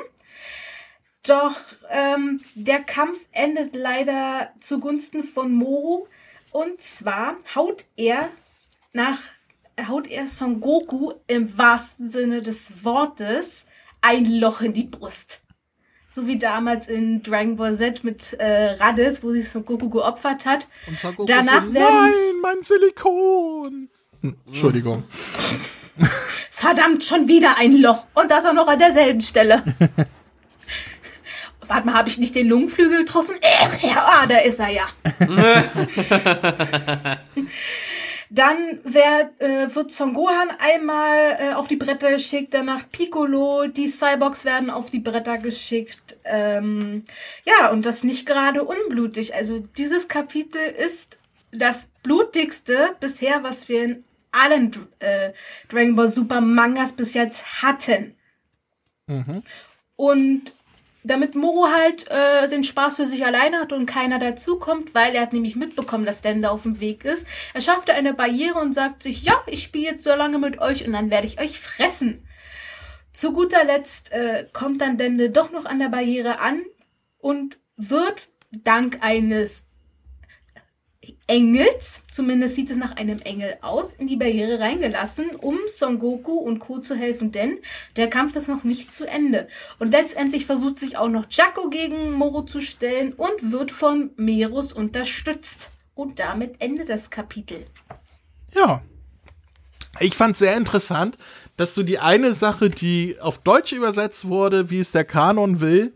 Doch 1.25 1.55
ähm, 1.89 2.41
der 2.55 2.81
Kampf 2.83 3.25
endet 3.31 3.75
leider 3.75 4.51
zugunsten 4.59 5.23
von 5.23 5.53
Moro. 5.53 6.07
Und 6.51 6.81
zwar 6.81 7.37
haut 7.55 7.85
er 7.95 8.29
nach 8.91 9.19
haut 9.87 10.07
er 10.07 10.27
Son 10.27 10.61
Goku 10.61 11.13
im 11.27 11.57
wahrsten 11.57 12.09
Sinne 12.09 12.41
des 12.41 12.85
Wortes 12.85 13.65
ein 14.01 14.25
Loch 14.25 14.61
in 14.61 14.73
die 14.73 14.83
Brust. 14.83 15.42
So 16.15 16.27
wie 16.27 16.37
damals 16.37 16.85
in 16.85 17.23
Dragon 17.23 17.55
Ball 17.55 17.75
Z 17.75 18.03
mit 18.03 18.33
äh, 18.33 18.73
Raditz, 18.73 19.23
wo 19.23 19.31
sich 19.31 19.49
Son 19.49 19.65
Goku 19.65 19.89
geopfert 19.89 20.45
hat. 20.45 20.67
Und 20.85 20.99
Son 20.99 21.15
Goku 21.15 21.25
Danach 21.25 21.63
so, 21.63 21.73
werden 21.73 22.05
Nein, 22.05 22.11
mein 22.43 22.61
Silikon. 22.61 23.89
Hm, 24.21 24.35
Entschuldigung. 24.45 25.05
Verdammt, 26.51 27.03
schon 27.03 27.27
wieder 27.27 27.57
ein 27.57 27.81
Loch. 27.81 28.05
Und 28.13 28.29
das 28.29 28.45
auch 28.45 28.53
noch 28.53 28.67
an 28.67 28.77
derselben 28.77 29.21
Stelle. 29.21 29.63
Warte 31.67 31.87
mal, 31.87 31.95
habe 31.95 32.09
ich 32.09 32.19
nicht 32.19 32.35
den 32.35 32.47
Lungenflügel 32.47 32.99
getroffen? 32.99 33.33
Äh, 33.41 33.87
ja, 33.87 34.05
ah, 34.05 34.27
da 34.27 34.37
ist 34.37 34.59
er 34.59 34.69
ja. 34.69 34.85
Dann 38.35 38.79
wer, 38.83 39.29
äh, 39.37 39.75
wird 39.75 39.91
Son 39.91 40.15
Gohan 40.15 40.49
einmal 40.57 41.37
äh, 41.37 41.53
auf 41.53 41.67
die 41.67 41.75
Bretter 41.75 42.09
geschickt, 42.09 42.55
danach 42.55 42.89
Piccolo, 42.91 43.67
die 43.67 43.87
Cyborgs 43.87 44.43
werden 44.43 44.71
auf 44.71 44.89
die 44.89 45.01
Bretter 45.01 45.37
geschickt. 45.37 46.17
Ähm, 46.23 47.03
ja, 47.45 47.69
und 47.69 47.85
das 47.85 48.03
nicht 48.03 48.25
gerade 48.25 48.63
unblutig. 48.63 49.35
Also 49.35 49.59
dieses 49.59 50.07
Kapitel 50.07 50.59
ist 50.61 51.19
das 51.51 51.89
blutigste 52.01 52.95
bisher, 52.99 53.43
was 53.43 53.69
wir 53.69 53.83
in 53.83 54.03
allen 54.31 54.71
äh, 54.97 55.31
Dragon 55.69 55.93
Ball 55.93 56.09
Super 56.09 56.41
Mangas 56.41 56.93
bis 56.93 57.13
jetzt 57.13 57.61
hatten. 57.61 58.15
Und 59.95 60.55
damit 61.03 61.35
Moro 61.35 61.67
halt 61.67 62.09
äh, 62.09 62.47
den 62.47 62.63
Spaß 62.63 62.97
für 62.97 63.05
sich 63.05 63.25
alleine 63.25 63.59
hat 63.59 63.73
und 63.73 63.85
keiner 63.85 64.19
dazukommt, 64.19 64.95
weil 64.95 65.13
er 65.13 65.21
hat 65.21 65.33
nämlich 65.33 65.55
mitbekommen, 65.55 66.05
dass 66.05 66.21
Dende 66.21 66.49
auf 66.49 66.63
dem 66.63 66.79
Weg 66.79 67.03
ist. 67.03 67.27
Er 67.53 67.61
schafft 67.61 67.89
eine 67.89 68.13
Barriere 68.13 68.59
und 68.59 68.73
sagt 68.73 69.03
sich, 69.03 69.23
ja, 69.23 69.41
ich 69.47 69.63
spiele 69.63 69.91
jetzt 69.91 70.03
so 70.03 70.15
lange 70.15 70.39
mit 70.39 70.59
euch 70.59 70.85
und 70.85 70.93
dann 70.93 71.11
werde 71.11 71.27
ich 71.27 71.41
euch 71.41 71.59
fressen. 71.59 72.25
Zu 73.11 73.33
guter 73.33 73.63
Letzt 73.63 74.11
äh, 74.11 74.47
kommt 74.53 74.81
dann 74.81 74.97
Dende 74.97 75.29
doch 75.29 75.51
noch 75.51 75.65
an 75.65 75.79
der 75.79 75.89
Barriere 75.89 76.39
an 76.39 76.63
und 77.19 77.57
wird 77.75 78.29
dank 78.51 78.99
eines 79.01 79.65
Engels, 81.27 82.03
zumindest 82.11 82.55
sieht 82.55 82.69
es 82.69 82.75
nach 82.75 82.97
einem 82.97 83.19
Engel 83.19 83.57
aus, 83.61 83.93
in 83.93 84.07
die 84.07 84.17
Barriere 84.17 84.59
reingelassen, 84.59 85.35
um 85.35 85.57
Son 85.67 85.97
Goku 85.97 86.33
und 86.33 86.59
Co. 86.59 86.79
zu 86.79 86.95
helfen, 86.95 87.31
denn 87.31 87.59
der 87.95 88.09
Kampf 88.09 88.35
ist 88.35 88.49
noch 88.49 88.63
nicht 88.63 88.91
zu 88.91 89.05
Ende. 89.05 89.47
Und 89.79 89.91
letztendlich 89.91 90.45
versucht 90.45 90.77
sich 90.77 90.97
auch 90.97 91.09
noch 91.09 91.25
Jaco 91.29 91.69
gegen 91.69 92.11
Moro 92.11 92.43
zu 92.43 92.59
stellen 92.59 93.13
und 93.13 93.51
wird 93.51 93.71
von 93.71 94.11
Merus 94.17 94.73
unterstützt. 94.73 95.71
Und 95.95 96.19
damit 96.19 96.55
endet 96.59 96.89
das 96.89 97.09
Kapitel. 97.09 97.65
Ja. 98.53 98.81
Ich 99.99 100.15
fand 100.15 100.35
sehr 100.35 100.57
interessant, 100.57 101.17
dass 101.55 101.75
du 101.75 101.83
die 101.83 101.99
eine 101.99 102.33
Sache, 102.33 102.69
die 102.69 103.19
auf 103.19 103.37
Deutsch 103.37 103.73
übersetzt 103.73 104.27
wurde, 104.27 104.71
wie 104.71 104.79
es 104.79 104.91
der 104.91 105.05
Kanon 105.05 105.59
will, 105.59 105.93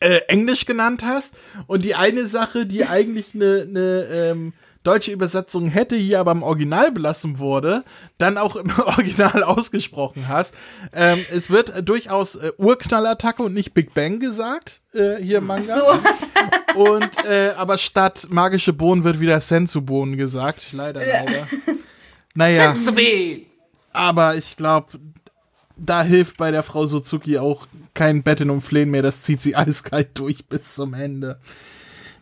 äh, 0.00 0.20
Englisch 0.28 0.66
genannt 0.66 1.04
hast 1.04 1.34
und 1.66 1.84
die 1.84 1.94
eine 1.94 2.26
Sache, 2.26 2.66
die 2.66 2.84
eigentlich 2.86 3.34
eine 3.34 3.66
ne, 3.66 4.08
ähm, 4.10 4.52
deutsche 4.82 5.12
Übersetzung 5.12 5.68
hätte 5.68 5.94
hier 5.96 6.20
aber 6.20 6.32
im 6.32 6.42
Original 6.42 6.90
belassen 6.90 7.38
wurde, 7.38 7.84
dann 8.18 8.38
auch 8.38 8.56
im 8.56 8.70
Original 8.78 9.42
ausgesprochen 9.42 10.26
hast. 10.28 10.54
Ähm, 10.94 11.24
es 11.30 11.50
wird 11.50 11.86
durchaus 11.88 12.36
äh, 12.36 12.52
Urknallattacke 12.56 13.42
und 13.42 13.54
nicht 13.54 13.74
Big 13.74 13.92
Bang 13.94 14.20
gesagt, 14.20 14.80
äh, 14.94 15.16
hier 15.16 15.38
im 15.38 15.44
Manga. 15.44 15.76
So. 15.76 15.98
Und, 16.74 17.24
äh, 17.24 17.52
aber 17.56 17.78
statt 17.78 18.28
magische 18.30 18.72
Bohnen 18.72 19.02
wird 19.02 19.18
wieder 19.18 19.40
Sensu-Bohnen 19.40 20.16
gesagt. 20.16 20.68
Leider, 20.72 21.00
leider. 21.04 21.48
Naja. 22.32 22.74
Aber 23.92 24.36
ich 24.36 24.56
glaube, 24.56 24.92
da 25.80 26.02
hilft 26.02 26.36
bei 26.36 26.50
der 26.50 26.62
Frau 26.62 26.86
Suzuki 26.86 27.38
auch 27.38 27.66
kein 27.94 28.22
Betten 28.22 28.50
und 28.50 28.60
Flehen 28.60 28.90
mehr. 28.90 29.02
Das 29.02 29.22
zieht 29.22 29.40
sie 29.40 29.56
eiskalt 29.56 30.10
durch 30.14 30.46
bis 30.46 30.74
zum 30.74 30.94
Ende. 30.94 31.38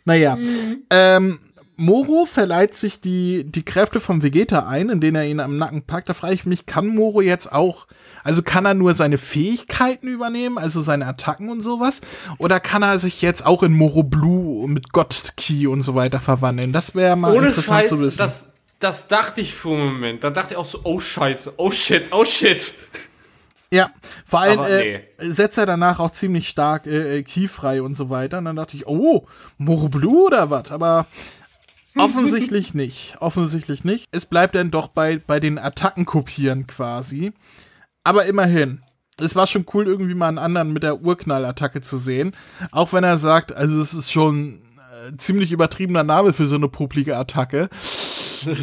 Naja. 0.04 0.36
Mhm. 0.36 0.82
Ähm, 0.90 1.38
Moro 1.80 2.26
verleiht 2.26 2.74
sich 2.74 3.00
die, 3.00 3.44
die 3.44 3.64
Kräfte 3.64 4.00
vom 4.00 4.20
Vegeta 4.20 4.66
ein, 4.66 4.88
indem 4.88 5.14
er 5.14 5.26
ihn 5.26 5.38
am 5.38 5.58
Nacken 5.58 5.82
packt. 5.82 6.08
Da 6.08 6.14
frage 6.14 6.34
ich 6.34 6.44
mich, 6.44 6.66
kann 6.66 6.88
Moro 6.88 7.20
jetzt 7.20 7.52
auch, 7.52 7.86
also 8.24 8.42
kann 8.42 8.64
er 8.64 8.74
nur 8.74 8.96
seine 8.96 9.16
Fähigkeiten 9.16 10.08
übernehmen, 10.08 10.58
also 10.58 10.80
seine 10.80 11.06
Attacken 11.06 11.50
und 11.50 11.60
sowas? 11.60 12.00
Oder 12.38 12.58
kann 12.58 12.82
er 12.82 12.98
sich 12.98 13.22
jetzt 13.22 13.46
auch 13.46 13.62
in 13.62 13.72
Moro 13.72 14.02
Blue 14.02 14.66
mit 14.68 14.92
God 14.92 15.14
Key 15.36 15.68
und 15.68 15.82
so 15.82 15.94
weiter 15.94 16.18
verwandeln? 16.18 16.72
Das 16.72 16.96
wäre 16.96 17.14
mal 17.14 17.32
Ohne 17.36 17.48
interessant 17.48 17.82
Scheiß, 17.82 17.88
zu 17.90 18.00
wissen. 18.00 18.18
Das, 18.18 18.54
das 18.80 19.06
dachte 19.06 19.40
ich 19.40 19.54
für 19.54 19.70
einen 19.70 19.84
Moment. 19.84 20.24
Da 20.24 20.30
dachte 20.30 20.54
ich 20.54 20.58
auch 20.58 20.66
so, 20.66 20.80
oh 20.82 20.98
Scheiße, 20.98 21.54
oh 21.58 21.70
shit, 21.70 22.06
oh 22.10 22.24
shit. 22.24 22.74
Ja, 23.72 23.90
vor 24.26 24.40
allem 24.40 24.61
äh, 24.61 25.02
setzt 25.18 25.59
er 25.59 25.66
danach 25.66 25.98
auch 25.98 26.11
ziemlich 26.11 26.48
stark 26.48 26.87
äh, 26.87 27.18
äh, 27.18 27.22
Key 27.22 27.48
frei 27.48 27.83
und 27.83 27.96
so 27.96 28.09
weiter. 28.09 28.38
Und 28.38 28.46
dann 28.46 28.57
dachte 28.57 28.76
ich, 28.76 28.87
oh, 28.87 29.26
Moro 29.59 29.88
Blue 29.88 30.26
oder 30.26 30.48
was? 30.50 30.72
Aber 30.72 31.07
offensichtlich 31.96 32.72
nicht. 32.72 33.16
Offensichtlich 33.20 33.85
nicht. 33.85 34.07
Es 34.11 34.24
bleibt 34.24 34.54
dann 34.54 34.70
doch 34.70 34.88
bei, 34.88 35.18
bei 35.18 35.38
den 35.38 35.59
Attacken 35.59 36.07
kopieren 36.07 36.66
quasi. 36.66 37.33
Aber 38.04 38.24
immerhin. 38.24 38.81
Es 39.20 39.35
war 39.35 39.48
schon 39.48 39.66
cool, 39.74 39.87
irgendwie 39.87 40.14
mal 40.14 40.28
einen 40.28 40.38
anderen 40.38 40.72
mit 40.72 40.85
der 40.85 41.02
Urknallattacke 41.02 41.81
zu 41.81 41.98
sehen. 41.98 42.31
Auch 42.70 42.92
wenn 42.92 43.02
er 43.02 43.18
sagt, 43.18 43.52
also 43.52 43.81
es 43.81 43.92
ist 43.92 44.12
schon 44.12 44.54
äh, 44.54 44.67
ziemlich 45.16 45.52
übertriebener 45.52 46.02
Name 46.02 46.32
für 46.32 46.46
so 46.46 46.56
eine 46.56 46.68
publike 46.68 47.16
Attacke. 47.16 47.68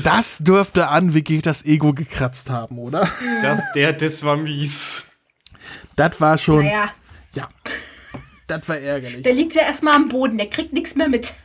Das 0.03 0.39
dürfte 0.39 0.87
an 0.87 1.13
das 1.41 1.65
Ego 1.65 1.93
gekratzt 1.93 2.49
haben, 2.49 2.79
oder? 2.79 3.09
Das, 3.41 3.61
der, 3.73 3.93
das 3.93 4.23
war 4.23 4.37
mies. 4.37 5.05
Das 5.95 6.19
war 6.21 6.37
schon. 6.37 6.65
Naja. 6.65 6.89
Ja. 7.33 7.49
Das 8.47 8.67
war 8.69 8.77
ärgerlich. 8.77 9.23
Der 9.23 9.33
liegt 9.33 9.55
ja 9.55 9.63
erstmal 9.63 9.95
am 9.95 10.07
Boden, 10.07 10.37
der 10.37 10.49
kriegt 10.49 10.73
nichts 10.73 10.95
mehr 10.95 11.09
mit. 11.09 11.35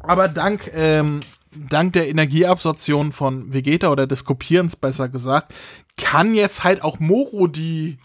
Aber 0.00 0.28
dank, 0.28 0.70
ähm, 0.74 1.20
dank 1.52 1.92
der 1.92 2.08
Energieabsorption 2.08 3.12
von 3.12 3.52
Vegeta 3.52 3.88
oder 3.90 4.06
des 4.06 4.24
Kopierens 4.24 4.76
besser 4.76 5.08
gesagt, 5.08 5.54
kann 5.96 6.34
jetzt 6.34 6.64
halt 6.64 6.82
auch 6.82 6.98
Moro 6.98 7.46
die 7.46 7.98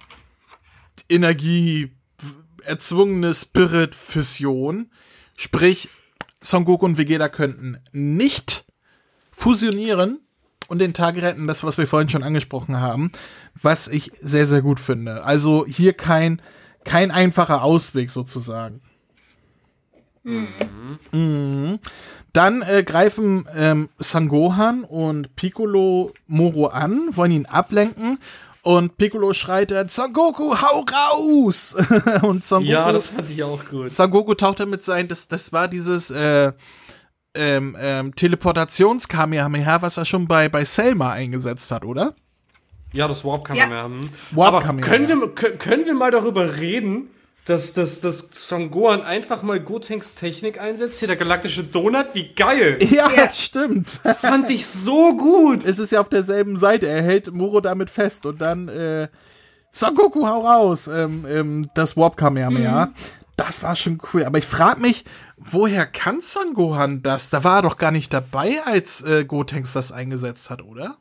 Energie 1.10 1.92
erzwungene 2.64 3.34
Spirit-Fission, 3.34 4.90
sprich 5.38 5.90
Son 6.42 6.66
Goku 6.66 6.86
und 6.86 6.98
Vegeta 6.98 7.30
könnten 7.30 7.78
nicht 7.92 8.66
fusionieren 9.32 10.20
und 10.68 10.80
den 10.80 10.94
Tag 10.94 11.16
retten, 11.18 11.48
das, 11.48 11.64
was 11.64 11.78
wir 11.78 11.88
vorhin 11.88 12.10
schon 12.10 12.24
angesprochen 12.24 12.80
haben, 12.80 13.12
was 13.62 13.88
ich 13.88 14.12
sehr, 14.22 14.48
sehr 14.48 14.62
gut 14.62 14.80
finde. 14.80 15.24
Also 15.24 15.66
hier 15.68 15.94
kein, 15.94 16.42
kein 16.84 17.12
einfacher 17.12 17.64
Ausweg 17.64 18.10
sozusagen. 18.10 18.82
Mhm. 20.24 21.00
Mhm. 21.12 21.80
Dann 22.32 22.62
äh, 22.62 22.84
greifen 22.84 23.46
ähm, 23.56 23.90
Sangohan 24.00 24.84
und 24.84 25.36
Piccolo 25.36 26.14
Moro 26.28 26.68
an, 26.68 27.10
wollen 27.12 27.32
ihn 27.32 27.46
ablenken 27.46 28.18
und 28.64 28.98
Piccolo 28.98 29.34
schreit 29.34 29.72
dann, 29.72 29.90
Son 29.90 30.14
Goku, 30.14 30.56
hau 30.56 30.86
raus! 30.92 31.76
und 32.24 32.44
Son 32.44 32.64
Goku, 32.64 32.72
ja, 32.72 32.92
das 32.92 33.10
fand 33.10 33.30
ich 33.30 33.44
auch 33.44 33.64
gut. 33.66 33.90
Son 33.90 34.10
Goku 34.10 34.34
taucht 34.34 34.62
dann 34.62 34.70
mit 34.70 34.84
sein, 34.84 35.08
das, 35.08 35.28
das 35.28 35.52
war 35.52 35.68
dieses 35.68 36.10
äh, 36.10 36.54
ähm, 37.36 37.76
ähm, 37.80 38.16
Teleportations-Kamehameha, 38.16 39.82
was 39.82 39.98
er 39.98 40.06
schon 40.06 40.28
bei, 40.28 40.48
bei 40.48 40.64
Selma 40.64 41.12
eingesetzt 41.12 41.72
hat, 41.72 41.84
oder? 41.84 42.16
Ja, 42.94 43.08
das 43.08 43.26
Warp-Kamehameha. 43.26 43.88
Ja. 43.88 44.38
Warp 44.38 44.56
Aber 44.56 44.78
können 44.78 45.10
wir, 45.10 45.30
können 45.30 45.86
wir 45.86 45.96
mal 45.96 46.12
darüber 46.12 46.56
reden, 46.58 47.10
dass, 47.46 47.74
dass, 47.74 48.00
dass 48.00 48.30
Son 48.32 48.72
Gohan 48.72 49.02
einfach 49.02 49.44
mal 49.44 49.60
Gotenks 49.60 50.16
Technik 50.16 50.60
einsetzt. 50.62 51.00
Hier 51.00 51.08
der 51.10 51.18
galaktische 51.18 51.64
Donut, 51.64 52.08
wie 52.14 52.34
geil. 52.34 52.78
Ja, 52.94 53.10
ja. 53.12 53.30
stimmt. 53.30 53.90
Fand 54.22 54.50
ich 54.50 54.66
so 54.66 55.18
gut. 55.18 55.66
Es 55.66 55.80
ist 55.80 55.92
ja 55.92 56.00
auf 56.00 56.10
derselben 56.10 56.58
Seite. 56.58 56.88
Er 56.88 57.02
hält 57.02 57.34
Muro 57.34 57.60
damit 57.60 57.90
fest 57.90 58.26
und 58.26 58.40
dann, 58.40 58.68
äh, 58.68 59.08
Son 59.72 59.96
Goku, 59.96 60.28
hau 60.28 60.42
raus. 60.42 60.88
Ähm, 60.88 61.26
ähm, 61.28 61.70
das 61.74 61.98
Warp 61.98 62.16
Kamehameha. 62.16 62.88
Mhm. 62.88 62.94
Das 63.36 63.64
war 63.64 63.76
schon 63.76 64.00
cool. 64.14 64.24
Aber 64.26 64.38
ich 64.38 64.46
frage 64.46 64.80
mich, 64.80 65.06
woher 65.38 65.88
kann 65.88 66.22
Son 66.22 66.54
Gohan 66.54 67.02
das? 67.02 67.32
Da 67.32 67.44
war 67.44 67.58
er 67.58 67.62
doch 67.64 67.78
gar 67.78 67.92
nicht 67.92 68.14
dabei, 68.14 68.62
als 68.64 69.02
äh, 69.02 69.26
Gotenks 69.26 69.74
das 69.74 69.92
eingesetzt 69.92 70.50
hat, 70.52 70.62
oder? 70.62 70.98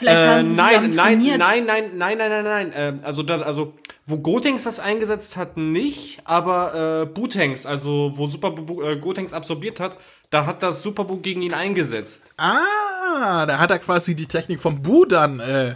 Vielleicht 0.00 0.22
haben 0.22 0.44
sie 0.44 0.50
äh, 0.50 0.54
nein, 0.54 0.90
nein, 0.90 1.18
nein, 1.18 1.38
nein, 1.38 1.66
nein, 1.66 1.90
nein, 1.98 2.18
nein, 2.18 2.30
nein, 2.30 2.44
nein. 2.44 2.72
Ähm, 2.74 3.00
also, 3.02 3.22
das, 3.22 3.42
also, 3.42 3.74
wo 4.06 4.16
Gotenks 4.16 4.64
das 4.64 4.80
eingesetzt 4.80 5.36
hat, 5.36 5.58
nicht, 5.58 6.20
aber 6.24 7.02
äh, 7.02 7.06
Butenks, 7.06 7.66
also 7.66 8.12
wo 8.14 8.26
Super 8.26 8.54
äh, 8.82 8.96
Gotenks 8.96 9.34
absorbiert 9.34 9.78
hat, 9.78 9.98
da 10.30 10.46
hat 10.46 10.62
das 10.62 10.82
Superbu 10.82 11.18
gegen 11.18 11.42
ihn 11.42 11.52
eingesetzt. 11.52 12.32
Ah, 12.38 13.44
da 13.44 13.58
hat 13.58 13.70
er 13.70 13.78
quasi 13.78 14.14
die 14.14 14.24
Technik 14.24 14.62
vom 14.62 14.80
Bu 14.80 15.04
dann 15.04 15.38
äh, 15.38 15.74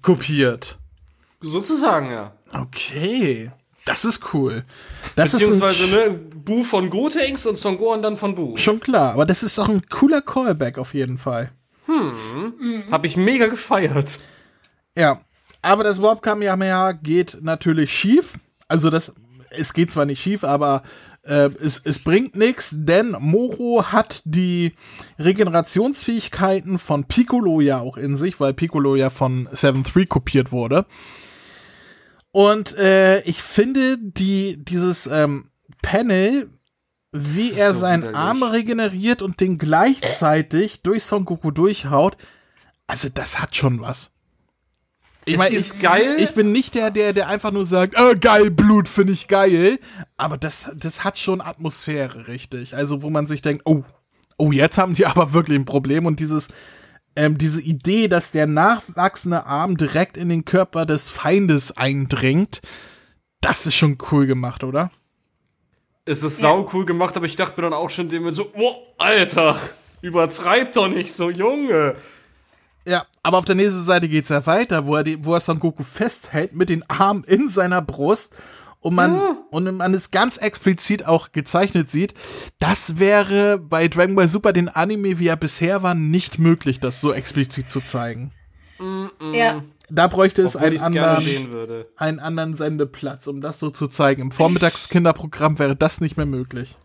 kopiert. 0.00 0.78
Sozusagen, 1.42 2.10
ja. 2.10 2.32
Okay. 2.54 3.50
Das 3.84 4.06
ist 4.06 4.32
cool. 4.32 4.64
Das 5.14 5.32
Beziehungsweise, 5.32 5.84
ist 5.84 5.92
ne, 5.92 6.10
Bu 6.10 6.64
von 6.64 6.88
Gotenks 6.88 7.44
und 7.44 7.58
Son 7.58 7.76
Gohan 7.76 8.00
dann 8.00 8.16
von 8.16 8.34
Bu. 8.34 8.56
Schon 8.56 8.80
klar, 8.80 9.12
aber 9.12 9.26
das 9.26 9.42
ist 9.42 9.58
auch 9.58 9.68
ein 9.68 9.82
cooler 9.90 10.22
Callback 10.22 10.78
auf 10.78 10.94
jeden 10.94 11.18
Fall. 11.18 11.52
Hm. 11.92 12.54
Mhm. 12.58 12.84
Hab 12.90 13.04
ich 13.04 13.16
mega 13.16 13.46
gefeiert. 13.46 14.18
Ja. 14.96 15.20
Aber 15.62 15.84
das 15.84 16.02
Warp 16.02 16.22
Kamehameha 16.22 16.92
geht 16.92 17.38
natürlich 17.40 17.92
schief. 17.92 18.34
Also 18.66 18.90
das, 18.90 19.14
es 19.50 19.72
geht 19.74 19.92
zwar 19.92 20.06
nicht 20.06 20.20
schief, 20.20 20.42
aber 20.42 20.82
äh, 21.22 21.50
es, 21.62 21.80
es 21.84 22.00
bringt 22.00 22.34
nichts, 22.34 22.70
denn 22.72 23.14
Moro 23.20 23.84
hat 23.92 24.22
die 24.24 24.72
Regenerationsfähigkeiten 25.20 26.78
von 26.78 27.04
Piccolo 27.04 27.60
ja 27.60 27.78
auch 27.78 27.96
in 27.96 28.16
sich, 28.16 28.40
weil 28.40 28.54
Piccolo 28.54 28.96
ja 28.96 29.10
von 29.10 29.46
7-3 29.48 30.06
kopiert 30.06 30.50
wurde. 30.50 30.84
Und 32.32 32.76
äh, 32.76 33.20
ich 33.22 33.42
finde, 33.42 33.98
die, 33.98 34.56
dieses 34.64 35.06
ähm, 35.06 35.50
Panel 35.82 36.50
wie 37.12 37.52
er 37.52 37.74
so 37.74 37.80
seinen 37.80 38.02
widerlich. 38.02 38.18
Arm 38.18 38.42
regeneriert 38.42 39.22
und 39.22 39.40
den 39.40 39.58
gleichzeitig 39.58 40.82
durch 40.82 41.04
Son 41.04 41.24
Goku 41.24 41.50
durchhaut. 41.50 42.16
Also, 42.86 43.08
das 43.12 43.38
hat 43.38 43.54
schon 43.54 43.80
was. 43.80 44.12
Ich 45.24 45.36
meine, 45.36 45.54
ich, 45.54 45.78
geil. 45.78 46.16
ich 46.18 46.34
bin 46.34 46.50
nicht 46.50 46.74
der, 46.74 46.90
der, 46.90 47.12
der 47.12 47.28
einfach 47.28 47.52
nur 47.52 47.64
sagt, 47.64 47.94
äh, 47.96 48.14
geil, 48.16 48.50
Blut 48.50 48.88
finde 48.88 49.12
ich 49.12 49.28
geil. 49.28 49.78
Aber 50.16 50.36
das, 50.36 50.70
das 50.74 51.04
hat 51.04 51.18
schon 51.18 51.40
Atmosphäre, 51.40 52.26
richtig. 52.26 52.74
Also, 52.74 53.02
wo 53.02 53.10
man 53.10 53.26
sich 53.26 53.42
denkt, 53.42 53.62
oh, 53.66 53.84
oh, 54.36 54.50
jetzt 54.50 54.78
haben 54.78 54.94
die 54.94 55.06
aber 55.06 55.32
wirklich 55.32 55.58
ein 55.58 55.66
Problem. 55.66 56.06
Und 56.06 56.18
dieses, 56.18 56.48
ähm, 57.14 57.36
diese 57.36 57.60
Idee, 57.60 58.08
dass 58.08 58.30
der 58.30 58.46
nachwachsende 58.46 59.44
Arm 59.46 59.76
direkt 59.76 60.16
in 60.16 60.30
den 60.30 60.44
Körper 60.44 60.82
des 60.82 61.10
Feindes 61.10 61.76
eindringt, 61.76 62.62
das 63.40 63.66
ist 63.66 63.74
schon 63.74 63.98
cool 64.10 64.26
gemacht, 64.26 64.64
oder? 64.64 64.90
Es 66.04 66.22
ist 66.22 66.38
sau 66.38 66.68
cool 66.72 66.84
gemacht, 66.84 67.16
aber 67.16 67.26
ich 67.26 67.36
dachte 67.36 67.60
mir 67.60 67.70
dann 67.70 67.78
auch 67.78 67.90
schon 67.90 68.08
dem 68.08 68.32
so, 68.32 68.50
oh, 68.54 68.74
Alter, 68.98 69.56
übertreib 70.00 70.72
doch 70.72 70.88
nicht 70.88 71.12
so, 71.12 71.30
Junge. 71.30 71.96
Ja, 72.84 73.06
aber 73.22 73.38
auf 73.38 73.44
der 73.44 73.54
nächsten 73.54 73.82
Seite 73.82 74.08
geht's 74.08 74.28
ja 74.28 74.44
weiter, 74.46 74.86
wo 74.86 74.96
er, 74.96 75.04
die, 75.04 75.24
wo 75.24 75.34
er 75.34 75.40
Son 75.40 75.60
Goku 75.60 75.84
festhält 75.84 76.54
mit 76.54 76.68
den 76.68 76.88
Armen 76.90 77.22
in 77.24 77.48
seiner 77.48 77.80
Brust 77.80 78.34
und 78.80 78.96
man, 78.96 79.14
ja. 79.14 79.36
und 79.50 79.76
man 79.76 79.94
es 79.94 80.10
ganz 80.10 80.36
explizit 80.38 81.06
auch 81.06 81.30
gezeichnet 81.30 81.88
sieht. 81.88 82.14
Das 82.58 82.98
wäre 82.98 83.58
bei 83.58 83.86
Dragon 83.86 84.16
Ball 84.16 84.26
Super 84.26 84.52
den 84.52 84.68
Anime, 84.68 85.20
wie 85.20 85.28
er 85.28 85.36
bisher 85.36 85.84
war, 85.84 85.94
nicht 85.94 86.40
möglich, 86.40 86.80
das 86.80 87.00
so 87.00 87.12
explizit 87.12 87.70
zu 87.70 87.80
zeigen. 87.80 88.32
Mm 88.80 89.06
-mm. 89.20 89.36
Ja. 89.36 89.62
Da 89.94 90.06
bräuchte 90.06 90.40
es 90.40 90.56
einen 90.56 90.80
anderen, 90.80 91.84
einen 91.96 92.18
anderen 92.18 92.54
Sendeplatz, 92.54 93.26
um 93.26 93.42
das 93.42 93.58
so 93.58 93.68
zu 93.68 93.88
zeigen. 93.88 94.22
Im 94.22 94.30
Vormittagskinderprogramm 94.30 95.58
wäre 95.58 95.76
das 95.76 96.00
nicht 96.00 96.16
mehr 96.16 96.24
möglich. 96.24 96.78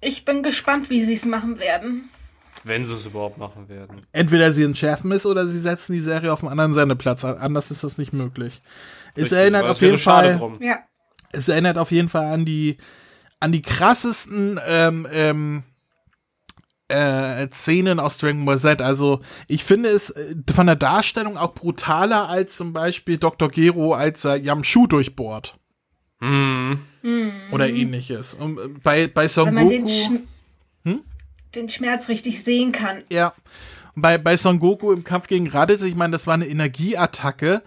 Ich 0.00 0.24
bin 0.24 0.42
gespannt, 0.42 0.88
wie 0.88 1.02
sie 1.02 1.12
es 1.12 1.26
machen 1.26 1.58
werden. 1.58 2.08
Wenn 2.64 2.86
sie 2.86 2.94
es 2.94 3.04
überhaupt 3.04 3.36
machen 3.36 3.68
werden. 3.68 4.00
Entweder 4.12 4.52
sie 4.52 4.62
entschärfen 4.62 5.12
es 5.12 5.26
oder 5.26 5.46
sie 5.46 5.58
setzen 5.58 5.92
die 5.92 6.00
Serie 6.00 6.32
auf 6.32 6.40
einen 6.40 6.50
anderen 6.50 6.72
Sendeplatz. 6.72 7.26
Anders 7.26 7.70
ist 7.70 7.84
das 7.84 7.98
nicht 7.98 8.14
möglich. 8.14 8.62
Es 9.14 9.24
Richtig, 9.24 9.38
erinnert 9.38 9.66
auf 9.66 9.80
jeden 9.82 9.98
Fall. 9.98 10.40
Ja. 10.60 10.78
Es 11.30 11.48
erinnert 11.48 11.76
auf 11.76 11.90
jeden 11.90 12.08
Fall 12.08 12.32
an 12.32 12.46
die 12.46 12.78
an 13.38 13.52
die 13.52 13.62
krassesten 13.62 14.58
ähm, 14.66 15.06
ähm, 15.12 15.62
äh, 16.88 17.48
Szenen 17.50 18.00
aus 18.00 18.18
Dragon 18.18 18.44
Ball 18.44 18.58
Z. 18.58 18.80
Also 18.80 19.20
ich 19.46 19.64
finde 19.64 19.90
es 19.90 20.10
äh, 20.10 20.34
von 20.54 20.66
der 20.66 20.76
Darstellung 20.76 21.36
auch 21.36 21.54
brutaler 21.54 22.28
als 22.28 22.56
zum 22.56 22.72
Beispiel 22.72 23.18
Dr. 23.18 23.50
Gero, 23.50 23.94
als 23.94 24.24
er 24.24 24.36
Yamshu 24.36 24.86
durchbohrt. 24.86 25.58
Mhm. 26.20 26.80
Oder 27.52 27.68
ähnliches. 27.68 28.34
Und 28.34 28.58
äh, 28.58 28.68
bei, 28.82 29.06
bei 29.06 29.28
Son 29.28 29.46
Wenn 29.46 29.54
man 29.54 29.68
den, 29.68 29.84
Goku. 29.84 29.92
Schm 29.92 30.20
Hm? 30.84 31.00
den 31.54 31.68
Schmerz 31.68 32.08
richtig 32.08 32.42
sehen 32.42 32.72
kann. 32.72 33.02
Ja. 33.10 33.34
Und 33.94 34.02
bei, 34.02 34.18
bei 34.18 34.36
Son 34.36 34.58
Goku 34.58 34.92
im 34.92 35.04
Kampf 35.04 35.26
gegen 35.26 35.48
Raditz, 35.48 35.82
ich 35.82 35.94
meine, 35.94 36.12
das 36.12 36.26
war 36.26 36.34
eine 36.34 36.46
Energieattacke. 36.46 37.62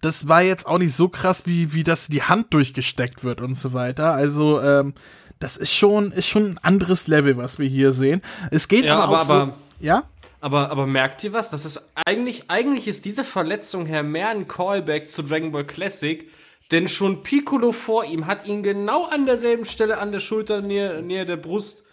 Das 0.00 0.28
war 0.28 0.42
jetzt 0.42 0.66
auch 0.66 0.78
nicht 0.78 0.94
so 0.94 1.08
krass, 1.08 1.46
wie, 1.46 1.72
wie 1.72 1.82
das 1.82 2.08
die 2.08 2.22
Hand 2.22 2.52
durchgesteckt 2.52 3.24
wird 3.24 3.40
und 3.40 3.56
so 3.56 3.72
weiter. 3.72 4.12
Also, 4.12 4.60
ähm, 4.60 4.94
das 5.38 5.56
ist 5.56 5.72
schon, 5.74 6.12
ist 6.12 6.26
schon 6.28 6.50
ein 6.52 6.58
anderes 6.62 7.06
Level, 7.08 7.36
was 7.36 7.58
wir 7.58 7.68
hier 7.68 7.92
sehen. 7.92 8.22
Es 8.50 8.68
geht 8.68 8.84
Ja, 8.86 8.94
aber, 8.96 9.04
aber- 9.04 9.18
auch 9.18 9.22
so. 9.24 9.32
aber- 9.34 9.54
Ja? 9.80 10.02
Aber, 10.40 10.70
aber 10.70 10.86
merkt 10.86 11.24
ihr 11.24 11.32
was? 11.32 11.50
Das 11.50 11.64
ist 11.64 11.90
eigentlich, 12.06 12.44
eigentlich 12.50 12.86
ist 12.88 13.04
diese 13.04 13.24
Verletzung 13.24 13.86
her 13.86 14.02
mehr 14.02 14.28
ein 14.28 14.46
Callback 14.46 15.08
zu 15.08 15.22
Dragon 15.22 15.50
Ball 15.50 15.64
Classic, 15.66 16.30
denn 16.70 16.88
schon 16.88 17.22
Piccolo 17.22 17.72
vor 17.72 18.04
ihm 18.04 18.26
hat 18.26 18.46
ihn 18.46 18.62
genau 18.62 19.04
an 19.06 19.26
derselben 19.26 19.64
Stelle 19.64 19.98
an 19.98 20.12
der 20.12 20.18
Schulter, 20.18 20.60
nähe, 20.62 21.02
nähe 21.02 21.24
der 21.24 21.36
Brust, 21.36 21.84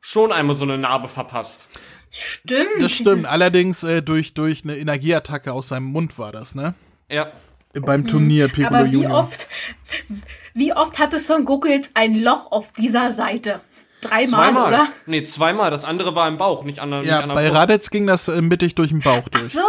schon 0.00 0.32
einmal 0.32 0.56
so 0.56 0.64
eine 0.64 0.78
Narbe 0.78 1.08
verpasst. 1.08 1.66
Stimmt. 2.10 2.68
Das 2.80 2.92
stimmt. 2.92 3.26
Allerdings 3.26 3.82
äh, 3.84 4.02
durch, 4.02 4.34
durch 4.34 4.64
eine 4.64 4.76
Energieattacke 4.76 5.52
aus 5.52 5.68
seinem 5.68 5.84
Mund 5.84 6.18
war 6.18 6.32
das, 6.32 6.54
ne? 6.54 6.74
Ja. 7.10 7.30
Beim 7.72 8.06
Turnier 8.06 8.48
Piccolo 8.48 8.66
Aber 8.80 8.86
wie 8.90 8.94
Junior. 8.96 9.18
oft, 9.20 9.46
wie 10.54 10.72
oft 10.72 10.98
hatte 10.98 11.18
Son 11.18 11.44
Goku 11.44 11.68
jetzt 11.68 11.92
ein 11.94 12.20
Loch 12.20 12.50
auf 12.50 12.72
dieser 12.72 13.12
Seite? 13.12 13.60
Dreimal, 14.00 14.28
Zweimal. 14.28 14.68
oder? 14.68 14.86
Nee, 15.06 15.22
zweimal. 15.24 15.70
Das 15.70 15.84
andere 15.84 16.14
war 16.14 16.26
im 16.26 16.36
Bauch, 16.38 16.64
nicht 16.64 16.78
an 16.80 16.90
der, 16.90 17.00
nicht 17.00 17.08
Ja, 17.08 17.20
an 17.20 17.28
der 17.28 17.34
bei 17.36 17.46
Brust. 17.48 17.60
Raditz 17.60 17.90
ging 17.90 18.06
das 18.06 18.28
äh, 18.28 18.40
mittig 18.42 18.74
durch 18.74 18.90
den 18.90 19.00
Bauch 19.00 19.22
Ach 19.26 19.28
durch. 19.38 19.52
so, 19.52 19.60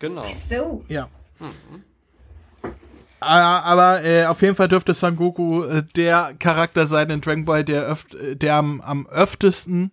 Genau. 0.00 0.24
so. 0.32 0.84
Ja. 0.88 1.08
Ah, 3.20 3.60
Aber 3.60 4.04
äh, 4.04 4.26
auf 4.26 4.42
jeden 4.42 4.54
Fall 4.56 4.68
dürfte 4.68 4.92
Son 4.92 5.16
Goku 5.16 5.62
äh, 5.64 5.82
der 5.96 6.34
Charakter 6.38 6.86
sein 6.86 7.08
in 7.10 7.20
Dragon 7.22 7.44
Ball, 7.46 7.64
der, 7.64 7.88
öf 7.90 8.06
äh, 8.12 8.34
der 8.34 8.56
am, 8.56 8.80
am 8.82 9.06
öftesten, 9.06 9.92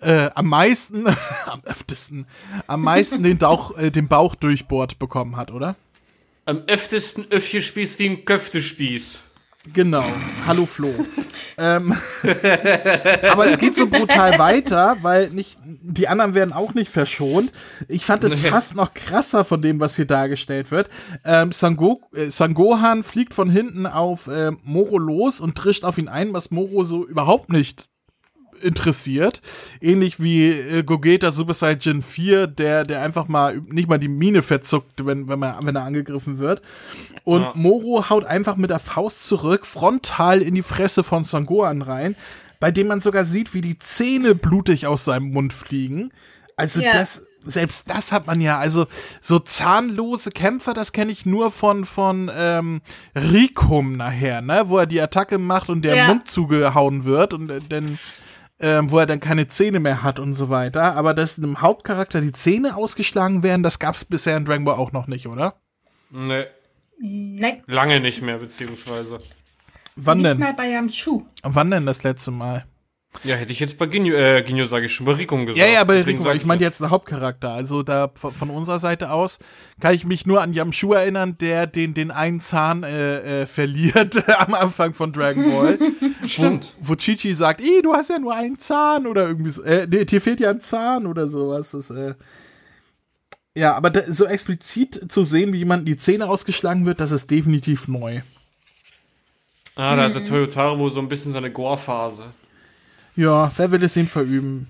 äh, 0.00 0.30
am 0.34 0.46
meisten, 0.48 1.06
am 1.46 1.62
öftesten, 1.64 2.26
am 2.66 2.82
meisten 2.82 3.22
den, 3.22 3.38
Dauch, 3.38 3.76
äh, 3.76 3.90
den 3.90 4.08
Bauch 4.08 4.34
durchbohrt 4.36 4.98
bekommen 4.98 5.36
hat, 5.36 5.50
oder? 5.50 5.76
Am 6.48 6.62
öftesten 6.68 7.26
Öffchespieß 7.30 7.98
wie 7.98 8.08
ein 8.08 8.24
Köftespieß. 8.24 9.18
Genau. 9.72 10.04
Hallo 10.46 10.64
Flo. 10.64 10.94
ähm, 11.58 11.92
aber 13.28 13.46
es 13.46 13.58
geht 13.58 13.74
so 13.74 13.88
brutal 13.88 14.38
weiter, 14.38 14.96
weil 15.02 15.30
nicht 15.30 15.58
die 15.64 16.06
anderen 16.06 16.34
werden 16.34 16.52
auch 16.52 16.72
nicht 16.74 16.88
verschont. 16.88 17.50
Ich 17.88 18.04
fand 18.04 18.22
es 18.22 18.44
Nee. 18.44 18.48
fast 18.50 18.76
noch 18.76 18.94
krasser 18.94 19.44
von 19.44 19.60
dem, 19.60 19.80
was 19.80 19.96
hier 19.96 20.04
dargestellt 20.04 20.70
wird. 20.70 20.88
Ähm, 21.24 21.50
Sango, 21.50 22.00
äh, 22.14 22.30
Sangohan 22.30 23.02
fliegt 23.02 23.34
von 23.34 23.50
hinten 23.50 23.84
auf 23.86 24.28
äh, 24.28 24.52
Moro 24.62 24.98
los 24.98 25.40
und 25.40 25.56
trischt 25.58 25.82
auf 25.82 25.98
ihn 25.98 26.06
ein, 26.06 26.32
was 26.32 26.52
Moro 26.52 26.84
so 26.84 27.04
überhaupt 27.04 27.50
nicht 27.50 27.88
interessiert. 28.62 29.40
Ähnlich 29.80 30.20
wie 30.20 30.48
äh, 30.50 30.82
Gogeta 30.82 31.32
Super 31.32 31.54
Saiyan 31.54 32.02
4, 32.02 32.46
der, 32.46 32.84
der 32.84 33.02
einfach 33.02 33.28
mal 33.28 33.60
nicht 33.68 33.88
mal 33.88 33.98
die 33.98 34.08
Mine 34.08 34.42
verzuckt, 34.42 35.04
wenn, 35.06 35.28
wenn, 35.28 35.38
man, 35.38 35.56
wenn 35.66 35.76
er 35.76 35.82
angegriffen 35.84 36.38
wird. 36.38 36.62
Und 37.24 37.42
Ja. 37.42 37.52
Moro 37.54 38.08
haut 38.10 38.24
einfach 38.24 38.56
mit 38.56 38.70
der 38.70 38.78
Faust 38.78 39.26
zurück, 39.26 39.66
frontal 39.66 40.42
in 40.42 40.54
die 40.54 40.62
Fresse 40.62 41.02
von 41.04 41.24
Son 41.24 41.46
Gohan 41.46 41.82
rein, 41.82 42.16
bei 42.60 42.70
dem 42.70 42.86
man 42.86 43.00
sogar 43.00 43.24
sieht, 43.24 43.52
wie 43.54 43.60
die 43.60 43.78
Zähne 43.78 44.34
blutig 44.34 44.86
aus 44.86 45.04
seinem 45.04 45.30
Mund 45.32 45.52
fliegen. 45.52 46.10
Also 46.56 46.80
Ja. 46.80 46.92
das, 46.94 47.26
selbst 47.44 47.88
das 47.90 48.10
hat 48.12 48.26
man 48.26 48.40
ja, 48.40 48.58
also 48.58 48.86
so 49.20 49.38
zahnlose 49.38 50.30
Kämpfer, 50.30 50.72
das 50.74 50.92
kenne 50.92 51.12
ich 51.12 51.26
nur 51.26 51.52
von, 51.52 51.84
von 51.84 52.30
ähm, 52.34 52.80
Rikum 53.14 53.96
nachher, 53.96 54.40
ne, 54.40 54.64
wo 54.68 54.78
er 54.78 54.86
die 54.86 55.00
Attacke 55.00 55.38
macht 55.38 55.68
und 55.68 55.82
der 55.82 55.94
Ja. 55.96 56.06
Mund 56.08 56.28
zugehauen 56.28 57.04
wird 57.04 57.34
und 57.34 57.50
äh, 57.50 57.60
dann 57.68 57.98
ähm, 58.60 58.90
wo 58.90 58.98
er 58.98 59.06
dann 59.06 59.20
keine 59.20 59.48
Zähne 59.48 59.80
mehr 59.80 60.02
hat 60.02 60.18
und 60.18 60.34
so 60.34 60.48
weiter. 60.48 60.94
Aber 60.96 61.14
dass 61.14 61.38
einem 61.38 61.60
Hauptcharakter 61.60 62.20
die 62.20 62.32
Zähne 62.32 62.76
ausgeschlagen 62.76 63.42
werden, 63.42 63.62
das 63.62 63.78
gab's 63.78 64.04
bisher 64.04 64.36
in 64.36 64.44
Dragon 64.44 64.64
Ball 64.64 64.76
auch 64.76 64.92
noch 64.92 65.06
nicht, 65.06 65.26
oder? 65.26 65.54
Nee, 66.10 66.46
Nein, 66.98 67.62
lange 67.66 68.00
nicht 68.00 68.22
mehr, 68.22 68.38
beziehungsweise. 68.38 69.20
Wann 69.96 70.18
nicht 70.18 70.30
denn? 70.30 70.38
mal 70.38 70.54
bei 70.54 70.70
Yamchu. 70.70 71.22
Wann 71.42 71.70
denn 71.70 71.86
das 71.86 72.02
letzte 72.02 72.30
Mal? 72.30 72.66
Ja, 73.24 73.34
hätte 73.36 73.52
ich 73.52 73.60
jetzt 73.60 73.78
bei 73.78 73.86
Ginyu, 73.86 74.14
äh, 74.14 74.42
Ginyu 74.42 74.66
sage 74.66 74.86
ich 74.86 74.92
schon, 74.92 75.06
bei 75.06 75.12
Rikum 75.12 75.46
gesagt. 75.46 75.58
Ja, 75.58 75.72
ja, 75.72 75.80
aber 75.80 75.94
Deswegen 75.94 76.18
Rico, 76.18 76.28
sag 76.28 76.36
ich 76.36 76.44
meine 76.44 76.62
jetzt 76.62 76.80
der 76.80 76.90
Hauptcharakter. 76.90 77.50
Also 77.50 77.82
da 77.82 78.10
von, 78.14 78.50
unserer 78.50 78.78
Seite 78.78 79.10
aus 79.10 79.38
kann 79.80 79.94
ich 79.94 80.04
mich 80.04 80.26
nur 80.26 80.42
an 80.42 80.52
Yamshu 80.52 80.92
erinnern, 80.92 81.36
der 81.38 81.66
den, 81.66 81.94
den 81.94 82.10
einen 82.10 82.40
Zahn 82.40 82.82
äh, 82.82 83.42
äh, 83.42 83.46
verliert 83.46 84.28
am 84.38 84.54
Anfang 84.54 84.94
von 84.94 85.12
Dragon 85.12 85.50
Ball. 85.50 85.78
Stimmt. 86.26 86.74
Wo, 86.80 86.90
wo 86.90 86.96
Chichi 86.96 87.34
sagt, 87.34 87.60
Ih, 87.60 87.82
du 87.82 87.92
hast 87.92 88.10
ja 88.10 88.18
nur 88.18 88.34
einen 88.34 88.58
Zahn 88.58 89.06
oder 89.06 89.26
irgendwie 89.26 89.50
so. 89.50 89.62
Äh, 89.62 89.86
nee, 89.88 90.04
dir 90.04 90.20
fehlt 90.20 90.40
ja 90.40 90.50
ein 90.50 90.60
Zahn 90.60 91.06
oder 91.06 91.26
sowas. 91.26 91.72
Das, 91.72 91.90
äh, 91.90 92.14
ja, 93.56 93.74
aber 93.74 93.90
da, 93.90 94.02
so 94.06 94.26
explizit 94.26 95.10
zu 95.10 95.22
sehen, 95.22 95.52
wie 95.52 95.58
jemand 95.58 95.88
die 95.88 95.96
Zähne 95.96 96.28
ausgeschlagen 96.28 96.84
wird, 96.84 97.00
das 97.00 97.10
ist 97.10 97.30
definitiv 97.30 97.88
neu. 97.88 98.20
Ah, 99.76 99.94
da 99.94 100.04
hatte 100.04 100.22
Toyotaro 100.22 100.78
wohl 100.78 100.90
so 100.90 101.00
ein 101.00 101.08
bisschen 101.08 101.32
seine 101.32 101.50
Gore-Phase. 101.52 102.24
Ja, 103.16 103.50
wer 103.56 103.70
will 103.70 103.82
es 103.82 103.96
ihm 103.96 104.06
verüben? 104.06 104.68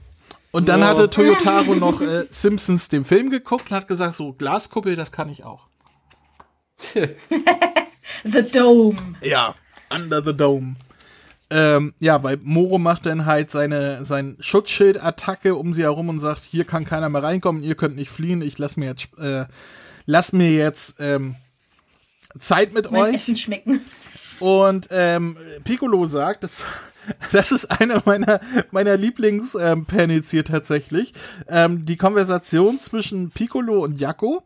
Und 0.53 0.69
dann 0.69 0.81
Ja. 0.81 0.89
hatte 0.89 1.11
Toyotaro 1.11 1.75
noch 1.75 2.01
äh, 2.01 2.27
Simpsons 2.31 2.89
den 2.89 3.05
Film 3.05 3.31
geguckt 3.31 3.71
und 3.71 3.77
hat 3.77 3.89
gesagt, 3.89 4.15
so 4.15 4.33
Glaskuppel, 4.33 4.97
das 4.97 5.13
kann 5.13 5.29
ich 5.29 5.45
auch. 5.45 5.67
The 8.25 8.43
Dome. 8.53 8.97
Ja, 9.23 9.55
Under 9.91 10.23
the 10.23 10.33
Dome. 10.37 10.77
Ähm, 11.49 11.95
ja, 12.01 12.23
weil 12.25 12.39
Moro 12.43 12.79
macht 12.79 13.07
dann 13.07 13.25
halt 13.25 13.51
seine 13.53 14.05
sein 14.05 14.37
Schutzschild-Attacke 14.41 15.55
um 15.55 15.73
sie 15.73 15.83
herum 15.83 16.09
und 16.09 16.19
sagt, 16.19 16.43
hier 16.45 16.65
kann 16.65 16.85
keiner 16.85 17.09
mehr 17.09 17.23
reinkommen, 17.23 17.63
ihr 17.63 17.77
könnt 17.77 17.95
nicht 17.95 18.11
fliehen, 18.11 18.43
ich 18.43 18.59
lass 18.59 18.77
mir 18.77 18.87
jetzt 18.87 19.17
äh, 19.19 19.45
lass 20.07 20.33
mir 20.33 20.51
jetzt 20.51 20.97
ähm, 21.01 21.37
Zeit 22.41 22.73
mit 22.75 22.91
Mein 22.91 23.03
euch. 23.03 23.15
Essen 23.15 23.37
schmecken. 23.37 23.81
Und 24.41 24.89
ähm, 24.91 25.37
Piccolo 25.65 26.05
sagt, 26.07 26.43
das, 26.43 26.65
das 27.33 27.53
ist 27.53 27.67
einer 27.67 28.03
meiner, 28.05 28.41
meiner 28.71 28.97
Lieblingspanels 28.97 30.31
hier 30.31 30.45
tatsächlich, 30.45 31.13
ähm, 31.49 31.85
die 31.85 31.97
Konversation 31.97 32.81
zwischen 32.81 33.31
Piccolo 33.31 33.83
und 33.85 34.01
Jakko, 34.01 34.45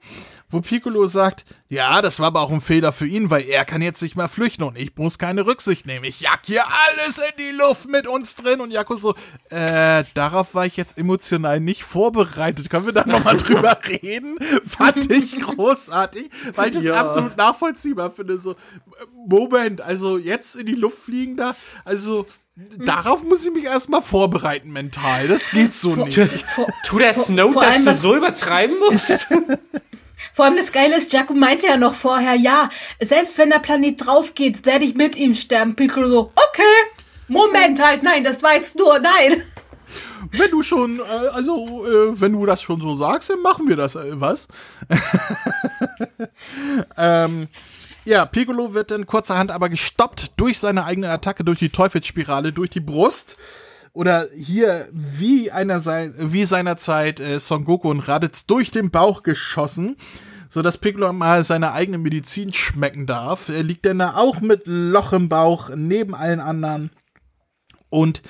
wo 0.52 0.60
Piccolo 0.60 1.06
sagt, 1.06 1.44
ja, 1.68 2.02
das 2.02 2.18
war 2.18 2.26
aber 2.26 2.40
auch 2.40 2.50
ein 2.50 2.60
Fehler 2.60 2.92
für 2.92 3.06
ihn, 3.06 3.30
weil 3.30 3.44
er 3.48 3.64
kann 3.64 3.82
jetzt 3.82 4.02
nicht 4.02 4.16
mehr 4.16 4.28
flüchten 4.28 4.64
und 4.64 4.76
ich 4.76 4.96
muss 4.96 5.18
keine 5.18 5.46
Rücksicht 5.46 5.86
nehmen. 5.86 6.04
Ich 6.04 6.20
jag 6.20 6.40
hier 6.44 6.64
alles 6.66 7.18
in 7.18 7.36
die 7.38 7.56
Luft 7.56 7.88
mit 7.88 8.08
uns 8.08 8.34
drin 8.34 8.60
und 8.60 8.72
Jakko 8.72 8.96
so, 8.96 9.14
äh, 9.50 10.02
darauf 10.14 10.54
war 10.54 10.66
ich 10.66 10.76
jetzt 10.76 10.98
emotional 10.98 11.60
nicht 11.60 11.84
vorbereitet. 11.84 12.68
Können 12.68 12.86
wir 12.86 12.92
da 12.92 13.06
nochmal 13.06 13.36
drüber 13.38 13.78
reden? 13.86 14.38
Fand 14.66 15.10
ich 15.12 15.38
großartig, 15.38 16.30
weil 16.56 16.68
ich 16.70 16.74
das 16.74 16.84
Ja. 16.84 16.94
absolut 16.94 17.36
nachvollziehbar 17.36 18.10
finde. 18.10 18.36
So, 18.38 18.56
Moment, 19.26 19.80
also 19.80 20.18
jetzt 20.18 20.56
in 20.56 20.66
die 20.66 20.74
Luft 20.74 20.98
fliegen 20.98 21.36
da, 21.36 21.54
also 21.84 22.26
darauf 22.78 23.22
muss 23.22 23.44
ich 23.44 23.52
mich 23.52 23.64
erstmal 23.64 24.02
vorbereiten 24.02 24.70
mental. 24.70 25.28
Das 25.28 25.50
geht 25.50 25.74
so 25.74 25.94
nicht. 25.94 26.18
Vor, 26.54 26.66
Tu 26.84 26.98
der 26.98 27.14
Snow, 27.14 27.52
vor 27.52 27.62
dass 27.62 27.76
allem 27.76 27.84
du 27.84 27.94
so 27.94 28.16
übertreiben 28.16 28.78
musst? 28.78 29.28
vor 30.34 30.44
allem 30.44 30.56
das 30.56 30.72
Geile 30.72 30.96
ist, 30.96 31.12
Jakku 31.12 31.34
meinte 31.34 31.66
ja 31.66 31.76
noch 31.76 31.94
vorher, 31.94 32.34
ja, 32.34 32.68
selbst 33.00 33.38
wenn 33.38 33.50
der 33.50 33.58
Planet 33.58 34.06
drauf 34.06 34.34
geht, 34.34 34.66
werde 34.66 34.84
ich 34.84 34.94
mit 34.94 35.16
ihm 35.16 35.34
sterben. 35.34 35.76
Piccolo 35.76 36.08
so, 36.08 36.32
okay, 36.34 36.62
Moment 37.28 37.82
halt, 37.82 38.02
nein, 38.02 38.24
das 38.24 38.42
war 38.42 38.54
jetzt 38.54 38.76
nur, 38.76 38.98
nein. 38.98 39.42
Wenn 40.32 40.50
du 40.50 40.62
schon, 40.62 41.00
äh, 41.00 41.28
also 41.32 41.86
äh, 41.86 42.20
wenn 42.20 42.32
du 42.32 42.44
das 42.44 42.62
schon 42.62 42.80
so 42.80 42.94
sagst, 42.94 43.30
dann 43.30 43.40
machen 43.40 43.68
wir 43.68 43.76
das, 43.76 43.94
äh, 43.94 44.20
was? 44.20 44.48
ähm, 46.96 47.48
ja, 48.04 48.26
Piccolo 48.26 48.74
wird 48.74 48.90
dann 48.90 49.06
kurzerhand 49.06 49.50
aber 49.50 49.68
gestoppt 49.68 50.38
durch 50.38 50.58
seine 50.58 50.84
eigene 50.84 51.10
Attacke, 51.10 51.44
durch 51.44 51.58
die 51.58 51.68
Teufelsspirale, 51.68 52.52
durch 52.52 52.70
die 52.70 52.80
Brust. 52.80 53.36
Oder 53.92 54.28
hier, 54.36 54.88
wie, 54.92 55.50
einer 55.50 55.80
sei, 55.80 56.10
wie 56.16 56.44
seinerzeit 56.44 57.18
äh, 57.18 57.40
Son 57.40 57.64
Goku 57.64 57.90
und 57.90 58.00
Raditz 58.00 58.46
durch 58.46 58.70
den 58.70 58.90
Bauch 58.90 59.22
geschossen, 59.22 59.96
sodass 60.48 60.78
Piccolo 60.78 61.12
mal 61.12 61.42
seine 61.42 61.72
eigene 61.72 61.98
Medizin 61.98 62.52
schmecken 62.52 63.06
darf. 63.06 63.48
Er 63.48 63.64
liegt 63.64 63.84
dann 63.86 63.98
da 63.98 64.14
auch 64.14 64.40
mit 64.40 64.62
Loch 64.66 65.12
im 65.12 65.28
Bauch 65.28 65.70
neben 65.74 66.14
allen 66.14 66.40
anderen. 66.40 66.90
Und 67.88 68.22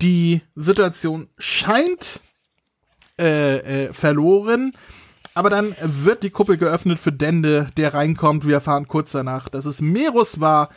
die 0.00 0.42
Situation 0.54 1.28
scheint 1.38 2.20
äh, 3.18 3.86
äh, 3.86 3.92
verloren. 3.92 4.72
Aber 5.34 5.50
dann 5.50 5.74
wird 5.80 6.22
die 6.22 6.30
Kuppel 6.30 6.56
geöffnet 6.56 6.98
für 6.98 7.12
Dende, 7.12 7.66
der 7.76 7.92
reinkommt. 7.94 8.46
Wir 8.46 8.54
erfahren 8.54 8.86
kurz 8.88 9.12
danach, 9.12 9.48
dass 9.48 9.66
es 9.66 9.80
Merus 9.80 10.40
war, 10.40 10.68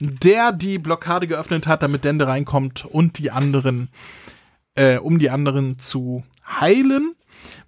der 0.00 0.52
die 0.52 0.78
Blockade 0.78 1.26
geöffnet 1.26 1.66
hat, 1.66 1.82
damit 1.82 2.04
Dende 2.04 2.26
reinkommt 2.26 2.84
und 2.84 3.18
die 3.18 3.30
anderen. 3.30 3.88
äh, 4.74 4.98
um 4.98 5.18
die 5.18 5.30
anderen 5.30 5.78
zu 5.78 6.24
heilen. 6.60 7.14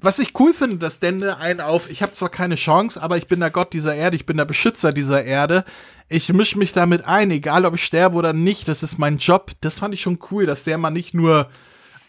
Was 0.01 0.19
ich 0.19 0.39
cool 0.39 0.55
finde, 0.55 0.79
dass 0.79 1.01
Dende 1.01 1.39
einen 1.39 1.61
auf, 1.61 1.91
ich 1.91 2.03
habe 2.03 2.13
zwar 2.13 2.29
keine 2.29 2.57
Chance, 2.57 3.03
aber 3.03 3.17
ich 3.17 3.29
bin 3.29 3.41
der 3.41 3.51
Gott 3.51 3.73
dieser 3.73 3.95
Erde, 3.95 4.17
ich 4.17 4.27
bin 4.27 4.37
der 4.37 4.45
Beschützer 4.45 4.93
dieser 4.93 5.25
Erde. 5.25 5.65
Ich 6.09 6.33
mische 6.33 6.59
mich 6.59 6.73
damit 6.73 7.05
ein, 7.05 7.31
egal 7.31 7.65
ob 7.65 7.75
ich 7.75 7.85
sterbe 7.85 8.17
oder 8.17 8.33
nicht, 8.33 8.69
das 8.69 8.83
ist 8.83 8.99
mein 8.99 9.19
Job. 9.19 9.53
Das 9.61 9.79
fand 9.79 9.95
ich 9.95 10.01
schon 10.03 10.19
cool, 10.31 10.47
dass 10.47 10.65
der 10.65 10.79
mal 10.79 10.91
nicht 10.91 11.15
nur 11.15 11.51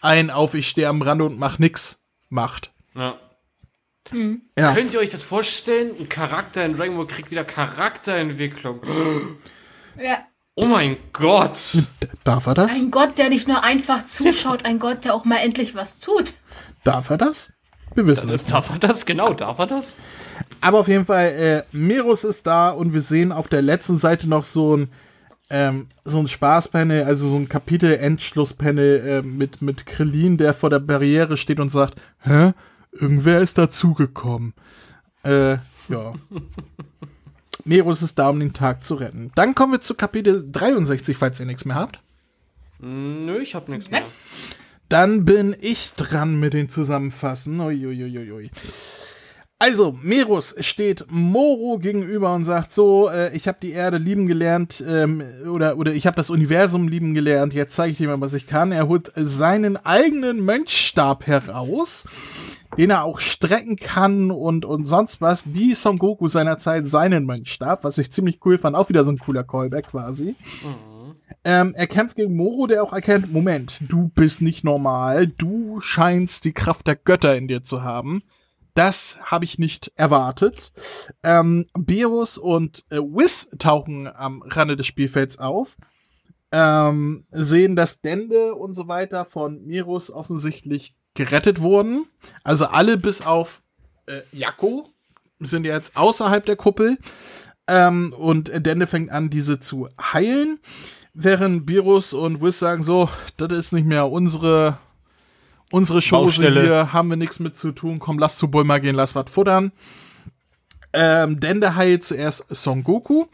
ein 0.00 0.30
auf, 0.30 0.54
ich 0.54 0.68
stehe 0.68 0.88
am 0.88 1.02
Rand 1.02 1.22
und 1.22 1.38
mach 1.38 1.58
nix 1.58 2.04
macht. 2.28 2.72
Ja. 2.94 3.16
Mhm. 4.12 4.42
ja. 4.58 4.74
Könnt 4.74 4.94
ihr 4.94 5.00
euch 5.00 5.10
das 5.10 5.22
vorstellen? 5.22 5.92
Ein 5.98 6.08
Charakter 6.08 6.64
in 6.64 6.76
Dragon 6.76 6.96
Ball 6.96 7.06
kriegt 7.06 7.30
wieder 7.30 7.44
Charakterentwicklung. 7.44 8.80
Ja. 10.00 10.18
Oh 10.54 10.66
mein 10.66 10.96
Gott. 11.12 11.76
Darf 12.22 12.46
er 12.46 12.54
das? 12.54 12.72
Ein 12.72 12.92
Gott, 12.92 13.18
der 13.18 13.30
nicht 13.30 13.48
nur 13.48 13.64
einfach 13.64 14.06
zuschaut, 14.06 14.64
ein 14.64 14.78
Gott, 14.78 15.04
der 15.04 15.12
auch 15.12 15.24
mal 15.24 15.38
endlich 15.38 15.74
was 15.74 15.98
tut. 15.98 16.34
Darf 16.84 17.10
er 17.10 17.16
das? 17.16 17.52
Wir 17.96 18.06
wissen 18.06 18.30
es. 18.30 18.46
Darf 18.46 18.70
er 18.70 18.78
das? 18.78 19.06
Genau, 19.06 19.32
darf 19.32 19.58
er 19.58 19.66
das? 19.66 19.96
Aber 20.60 20.78
auf 20.78 20.86
jeden 20.86 21.04
Fall, 21.04 21.26
äh, 21.26 21.76
Merus 21.76 22.22
ist 22.22 22.46
da 22.46 22.70
und 22.70 22.92
wir 22.92 23.00
sehen 23.00 23.32
auf 23.32 23.48
der 23.48 23.60
letzten 23.60 23.96
Seite 23.96 24.28
noch 24.28 24.44
so 24.44 24.76
ein 24.76 24.88
ähm, 25.50 25.88
so 26.04 26.18
ein 26.18 26.28
Spaßpanel, 26.28 27.04
also 27.04 27.28
so 27.28 27.36
ein 27.36 27.48
Kapitel-Endschlusspanel 27.48 29.06
äh, 29.06 29.22
mit, 29.22 29.62
mit 29.62 29.86
Krillin, 29.86 30.36
der 30.36 30.54
vor 30.54 30.70
der 30.70 30.78
Barriere 30.78 31.36
steht 31.36 31.60
und 31.60 31.70
sagt, 31.70 32.00
hä? 32.22 32.52
Irgendwer 32.92 33.40
ist 33.40 33.58
dazugekommen. 33.58 34.54
Äh, 35.22 35.58
ja. 35.88 36.14
Merus 37.64 38.02
ist 38.02 38.18
da, 38.18 38.30
um 38.30 38.40
den 38.40 38.52
Tag 38.52 38.82
zu 38.82 38.94
retten. 38.94 39.30
Dann 39.34 39.54
kommen 39.54 39.72
wir 39.72 39.80
zu 39.80 39.94
Kapitel 39.94 40.48
63, 40.50 41.16
falls 41.16 41.38
ihr 41.40 41.46
nichts 41.46 41.64
mehr 41.64 41.76
habt. 41.76 42.00
Nö, 42.78 43.38
ich 43.38 43.54
hab 43.54 43.68
nichts 43.68 43.90
mehr. 43.90 44.02
Dann 44.88 45.24
bin 45.24 45.54
ich 45.60 45.92
dran 45.94 46.40
mit 46.40 46.54
den 46.54 46.68
Zusammenfassen. 46.68 47.60
Uiuiuiui. 47.60 48.50
Also, 49.60 49.98
Merus 50.02 50.54
steht 50.60 51.06
Moro 51.10 51.78
gegenüber 51.78 52.32
und 52.32 52.44
sagt 52.44 52.70
so, 52.70 53.10
äh, 53.10 53.36
ich 53.36 53.48
habe 53.48 53.58
die 53.60 53.72
Erde 53.72 53.98
lieben 53.98 54.28
gelernt, 54.28 54.84
ähm, 54.88 55.20
oder, 55.50 55.76
oder 55.76 55.92
ich 55.92 56.06
habe 56.06 56.16
das 56.16 56.30
Universum 56.30 56.86
lieben 56.86 57.12
gelernt, 57.12 57.54
jetzt 57.54 57.74
zeige 57.74 57.90
ich 57.90 57.98
dir 57.98 58.06
mal, 58.06 58.20
was 58.20 58.34
ich 58.34 58.46
kann. 58.46 58.70
Er 58.70 58.86
holt 58.86 59.10
seinen 59.16 59.76
eigenen 59.76 60.44
Mönchstab 60.44 61.26
heraus, 61.26 62.06
den 62.76 62.90
er 62.90 63.04
auch 63.04 63.18
strecken 63.18 63.76
kann 63.76 64.30
und, 64.30 64.64
und 64.64 64.86
sonst 64.86 65.20
was, 65.20 65.52
wie 65.52 65.74
Son 65.74 65.98
Goku 65.98 66.28
seinerzeit 66.28 66.88
seinen 66.88 67.24
Mönchstab, 67.24 67.84
was 67.84 67.98
ich 67.98 68.12
ziemlich 68.12 68.40
cool 68.44 68.58
fand, 68.58 68.76
auch 68.76 68.88
wieder 68.88 69.04
so 69.04 69.12
ein 69.12 69.18
cooler 69.18 69.44
Callback 69.44 69.88
quasi. 69.88 70.34
Mhm. 70.62 71.14
Ähm, 71.44 71.74
er 71.74 71.86
kämpft 71.86 72.16
gegen 72.16 72.36
Moro, 72.36 72.66
der 72.66 72.82
auch 72.82 72.92
erkennt, 72.92 73.32
Moment, 73.32 73.80
du 73.88 74.08
bist 74.08 74.42
nicht 74.42 74.64
normal, 74.64 75.28
du 75.28 75.80
scheinst 75.80 76.44
die 76.44 76.52
Kraft 76.52 76.86
der 76.86 76.96
Götter 76.96 77.36
in 77.36 77.48
dir 77.48 77.62
zu 77.62 77.82
haben. 77.82 78.22
Das 78.74 79.18
habe 79.22 79.44
ich 79.44 79.58
nicht 79.58 79.92
erwartet. 79.96 80.72
Ähm, 81.22 81.66
Berus 81.74 82.38
und 82.38 82.84
äh, 82.90 82.98
Whis 82.98 83.50
tauchen 83.58 84.06
am 84.06 84.42
Rande 84.42 84.76
des 84.76 84.86
Spielfelds 84.86 85.38
auf. 85.38 85.76
Ähm, 86.52 87.26
sehen, 87.30 87.76
dass 87.76 88.00
Dende 88.00 88.54
und 88.54 88.74
so 88.74 88.86
weiter 88.88 89.24
von 89.24 89.64
Mirus 89.66 90.10
offensichtlich 90.10 90.94
gerettet 91.18 91.60
wurden. 91.60 92.06
Also 92.44 92.66
alle 92.66 92.96
bis 92.96 93.20
auf 93.20 93.60
äh, 94.06 94.20
Jakko 94.32 94.88
sind 95.40 95.64
jetzt 95.64 95.96
außerhalb 95.96 96.46
der 96.46 96.56
Kuppel. 96.56 96.96
Ähm, 97.66 98.14
und 98.16 98.50
Dende 98.54 98.86
fängt 98.86 99.10
an, 99.10 99.28
diese 99.28 99.60
zu 99.60 99.88
heilen. 100.00 100.60
Während 101.12 101.66
Birus 101.66 102.14
und 102.14 102.40
Whis 102.40 102.60
sagen 102.60 102.84
so, 102.84 103.10
das 103.36 103.52
ist 103.52 103.72
nicht 103.72 103.86
mehr 103.86 104.10
unsere 104.10 104.78
unsere 105.70 106.00
Chose 106.00 106.50
hier 106.50 106.94
haben 106.94 107.10
wir 107.10 107.16
nichts 107.16 107.40
mit 107.40 107.58
zu 107.58 107.72
tun, 107.72 107.98
komm, 107.98 108.18
lass 108.18 108.38
zu 108.38 108.48
Bulma 108.48 108.78
gehen, 108.78 108.94
lass 108.94 109.14
was 109.14 109.30
futtern. 109.30 109.72
Ähm, 110.94 111.40
Dende 111.40 111.74
heilt 111.74 112.04
zuerst 112.04 112.46
Son 112.48 112.84
Goku, 112.84 113.26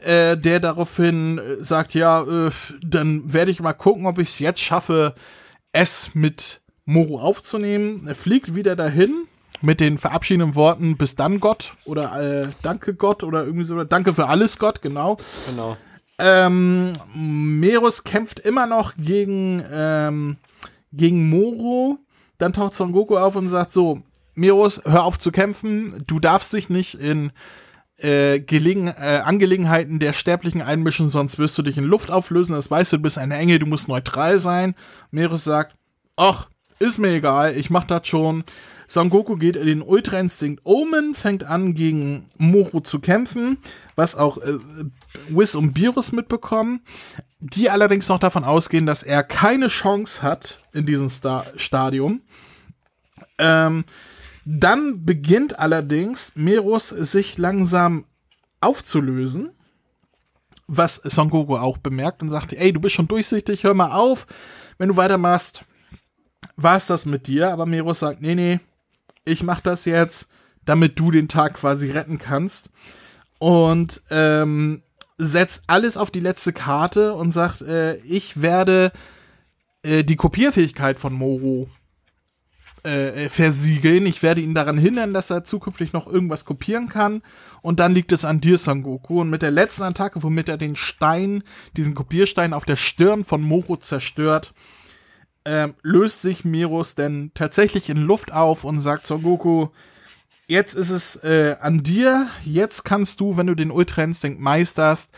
äh, 0.00 0.38
der 0.38 0.60
daraufhin 0.60 1.38
sagt, 1.58 1.92
ja, 1.92 2.22
äh, 2.22 2.50
dann 2.82 3.30
werde 3.30 3.50
ich 3.50 3.60
mal 3.60 3.74
gucken, 3.74 4.06
ob 4.06 4.18
ich 4.18 4.30
es 4.30 4.38
jetzt 4.38 4.60
schaffe, 4.60 5.14
es 5.72 6.14
mit 6.14 6.61
Moro 6.84 7.20
aufzunehmen. 7.20 8.06
Er 8.06 8.14
fliegt 8.14 8.54
wieder 8.54 8.76
dahin 8.76 9.26
mit 9.60 9.80
den 9.80 9.98
verabschiedenden 9.98 10.54
Worten, 10.54 10.96
bis 10.96 11.14
dann 11.14 11.40
Gott 11.40 11.74
oder 11.84 12.44
äh, 12.44 12.48
danke 12.62 12.94
Gott 12.94 13.22
oder 13.22 13.44
irgendwie 13.44 13.64
so, 13.64 13.82
danke 13.84 14.14
für 14.14 14.28
alles 14.28 14.58
Gott, 14.58 14.82
genau. 14.82 15.18
Genau. 15.48 15.76
Ähm, 16.18 16.92
Merus 17.14 18.04
kämpft 18.04 18.40
immer 18.40 18.66
noch 18.66 18.94
gegen 18.96 19.62
ähm, 19.72 20.36
gegen 20.92 21.28
Moro. 21.28 21.98
Dann 22.38 22.52
taucht 22.52 22.74
Son 22.74 22.92
Goku 22.92 23.16
auf 23.16 23.36
und 23.36 23.48
sagt 23.48 23.72
so, 23.72 24.02
Miros, 24.34 24.82
hör 24.84 25.04
auf 25.04 25.18
zu 25.18 25.30
kämpfen. 25.30 26.02
Du 26.06 26.18
darfst 26.18 26.52
dich 26.52 26.68
nicht 26.68 26.94
in 26.94 27.32
äh, 27.98 28.40
Gelegen 28.40 28.88
äh, 28.88 29.22
Angelegenheiten 29.24 29.98
der 29.98 30.12
Sterblichen 30.12 30.62
einmischen, 30.62 31.08
sonst 31.08 31.38
wirst 31.38 31.56
du 31.58 31.62
dich 31.62 31.78
in 31.78 31.84
Luft 31.84 32.10
auflösen. 32.10 32.54
Das 32.54 32.70
weißt 32.70 32.92
du, 32.92 32.96
du 32.96 33.02
bist 33.02 33.18
eine 33.18 33.36
Engel, 33.36 33.58
du 33.58 33.66
musst 33.66 33.88
neutral 33.88 34.40
sein. 34.40 34.74
Meros 35.10 35.44
sagt, 35.44 35.76
ach, 36.16 36.48
ist 36.82 36.98
mir 36.98 37.14
egal, 37.14 37.56
ich 37.56 37.70
mach 37.70 37.84
das 37.84 38.06
schon. 38.06 38.44
Son 38.86 39.08
Goku 39.08 39.36
geht 39.36 39.56
in 39.56 39.66
den 39.66 39.82
Ultra 39.82 40.18
Instinct 40.20 40.60
Omen, 40.64 41.14
fängt 41.14 41.44
an 41.44 41.72
gegen 41.72 42.26
Moro 42.36 42.80
zu 42.80 42.98
kämpfen, 42.98 43.56
was 43.96 44.16
auch 44.16 44.38
äh, 44.38 44.58
Whis 45.30 45.54
und 45.54 45.72
Beerus 45.72 46.12
mitbekommen 46.12 46.80
die 47.42 47.70
allerdings 47.70 48.08
noch 48.08 48.20
davon 48.20 48.44
ausgehen, 48.44 48.86
dass 48.86 49.02
er 49.02 49.24
keine 49.24 49.66
Chance 49.66 50.22
hat 50.22 50.62
in 50.72 50.86
diesem 50.86 51.08
Star 51.08 51.44
Stadium. 51.56 52.22
Ähm, 53.36 53.84
dann 54.44 55.04
beginnt 55.04 55.58
allerdings 55.58 56.32
Meros 56.36 56.88
sich 56.88 57.38
langsam 57.38 58.04
aufzulösen, 58.60 59.50
was 60.68 60.96
Son 60.96 61.30
Goku 61.30 61.56
auch 61.56 61.78
bemerkt 61.78 62.22
und 62.22 62.30
sagt, 62.30 62.52
ey, 62.52 62.72
du 62.72 62.80
bist 62.80 62.94
schon 62.94 63.08
durchsichtig, 63.08 63.64
hör 63.64 63.74
mal 63.74 63.90
auf, 63.90 64.28
wenn 64.78 64.88
du 64.88 64.96
weitermachst, 64.96 65.64
war 66.62 66.76
es 66.76 66.86
das 66.86 67.06
mit 67.06 67.26
dir, 67.26 67.50
aber 67.50 67.66
Meros 67.66 68.00
sagt, 68.00 68.20
nee, 68.20 68.34
nee, 68.34 68.60
ich 69.24 69.42
mach 69.42 69.60
das 69.60 69.84
jetzt, 69.84 70.28
damit 70.64 70.98
du 70.98 71.10
den 71.10 71.28
Tag 71.28 71.54
quasi 71.54 71.90
retten 71.90 72.18
kannst. 72.18 72.70
Und 73.38 74.02
ähm, 74.10 74.82
setzt 75.18 75.64
alles 75.66 75.96
auf 75.96 76.10
die 76.10 76.20
letzte 76.20 76.52
Karte 76.52 77.14
und 77.14 77.32
sagt, 77.32 77.62
äh, 77.62 77.96
ich 77.98 78.40
werde 78.40 78.92
äh, 79.82 80.04
die 80.04 80.16
Kopierfähigkeit 80.16 80.98
von 80.98 81.12
Moro 81.12 81.68
äh, 82.84 83.28
versiegeln. 83.28 84.06
Ich 84.06 84.22
werde 84.22 84.40
ihn 84.40 84.54
daran 84.54 84.78
hindern, 84.78 85.14
dass 85.14 85.30
er 85.30 85.44
zukünftig 85.44 85.92
noch 85.92 86.06
irgendwas 86.06 86.44
kopieren 86.44 86.88
kann. 86.88 87.22
Und 87.62 87.80
dann 87.80 87.92
liegt 87.92 88.12
es 88.12 88.24
an 88.24 88.40
dir, 88.40 88.58
Sangoku. 88.58 89.20
Und 89.20 89.30
mit 89.30 89.42
der 89.42 89.50
letzten 89.50 89.84
Attacke, 89.84 90.22
womit 90.22 90.48
er 90.48 90.56
den 90.56 90.76
Stein, 90.76 91.42
diesen 91.76 91.94
Kopierstein 91.94 92.52
auf 92.52 92.64
der 92.64 92.76
Stirn 92.76 93.24
von 93.24 93.42
Moro 93.42 93.76
zerstört, 93.76 94.54
äh, 95.44 95.68
löst 95.82 96.22
sich 96.22 96.44
Miros 96.44 96.94
denn 96.94 97.30
tatsächlich 97.34 97.88
in 97.90 97.98
Luft 97.98 98.32
auf 98.32 98.64
und 98.64 98.80
sagt 98.80 99.06
Sangoku, 99.06 99.68
jetzt 100.46 100.74
ist 100.74 100.90
es 100.90 101.16
äh, 101.24 101.56
an 101.60 101.82
dir. 101.82 102.28
Jetzt 102.44 102.84
kannst 102.84 103.20
du, 103.20 103.36
wenn 103.36 103.46
du 103.46 103.54
den 103.54 103.70
Ultra 103.70 104.02
Instinct 104.02 104.40
meisterst, 104.40 105.12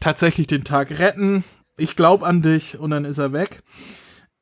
tatsächlich 0.00 0.46
den 0.46 0.64
Tag 0.64 0.98
retten. 0.98 1.44
Ich 1.76 1.96
glaube 1.96 2.26
an 2.26 2.42
dich 2.42 2.78
und 2.78 2.90
dann 2.90 3.04
ist 3.04 3.18
er 3.18 3.32
weg. 3.32 3.62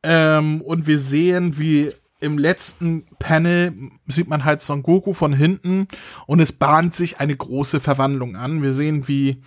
Ähm, 0.03 0.61
und 0.61 0.87
wir 0.87 0.99
sehen, 0.99 1.59
wie 1.59 1.93
im 2.21 2.39
letzten 2.39 3.05
Panel 3.19 3.75
sieht 4.07 4.29
man 4.29 4.45
halt 4.45 4.63
Son 4.63 4.83
Goku 4.83 5.13
von 5.13 5.33
hinten 5.33 5.89
und 6.27 6.41
es 6.41 6.53
bahnt 6.53 6.95
sich 6.95 7.19
eine 7.19 7.37
große 7.37 7.81
Verwandlung 7.81 8.37
an. 8.37 8.63
Wir 8.63 8.73
sehen, 8.75 9.09
wie, 9.09 9.43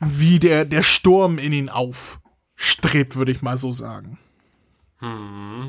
wie 0.00 0.38
der, 0.38 0.64
der 0.64 0.82
Sturm 0.82 1.38
in 1.38 1.52
ihn 1.52 1.68
aufstrebt, 1.68 3.14
würde 3.16 3.32
ich 3.32 3.42
mal 3.42 3.56
so 3.56 3.70
sagen. 3.70 4.18
Hm. 5.00 5.66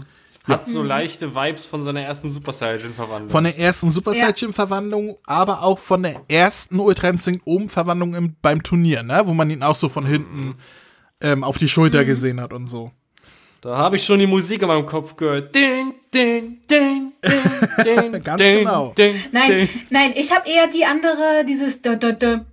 Hat 0.47 0.65
so 0.65 0.81
leichte 0.81 1.35
Vibes 1.35 1.65
von 1.65 1.83
seiner 1.83 2.01
ersten 2.01 2.31
Super 2.31 2.51
Saiyan-Verwandlung. 2.51 3.29
Von 3.29 3.43
der 3.43 3.59
ersten 3.59 3.91
Super 3.91 4.13
Saiyan-Verwandlung, 4.13 5.17
aber 5.25 5.61
auch 5.61 5.77
von 5.77 6.01
der 6.01 6.21
ersten 6.27 6.79
Ultra 6.79 7.09
Instinct 7.09 7.45
Oben-Verwandlung 7.45 8.35
beim 8.41 8.63
Turnier, 8.63 9.03
ne? 9.03 9.21
Wo 9.25 9.33
man 9.33 9.49
ihn 9.51 9.61
auch 9.61 9.75
so 9.75 9.87
von 9.87 10.05
hinten 10.05 10.55
ähm, 11.21 11.43
auf 11.43 11.59
die 11.59 11.67
Schulter 11.67 12.01
mhm. 12.01 12.07
gesehen 12.07 12.41
hat 12.41 12.53
und 12.53 12.67
so. 12.67 12.91
Da 13.61 13.77
habe 13.77 13.95
ich 13.95 14.03
schon 14.03 14.17
die 14.17 14.25
Musik 14.25 14.63
in 14.63 14.67
meinem 14.67 14.87
Kopf 14.87 15.15
gehört. 15.15 15.53
Ding, 15.53 15.93
ding, 16.11 16.57
ding, 16.67 17.13
ding, 17.21 17.83
ding, 18.11 18.23
Ganz 18.23 18.41
ding, 18.41 18.59
genau. 18.59 18.93
Ding, 18.97 19.15
nein, 19.31 19.69
nein, 19.91 20.13
ich 20.15 20.31
habe 20.31 20.49
eher 20.49 20.67
die 20.67 20.83
andere, 20.83 21.45
dieses 21.47 21.83
da, 21.83 21.95
da, 21.95 22.11
da, 22.13 22.43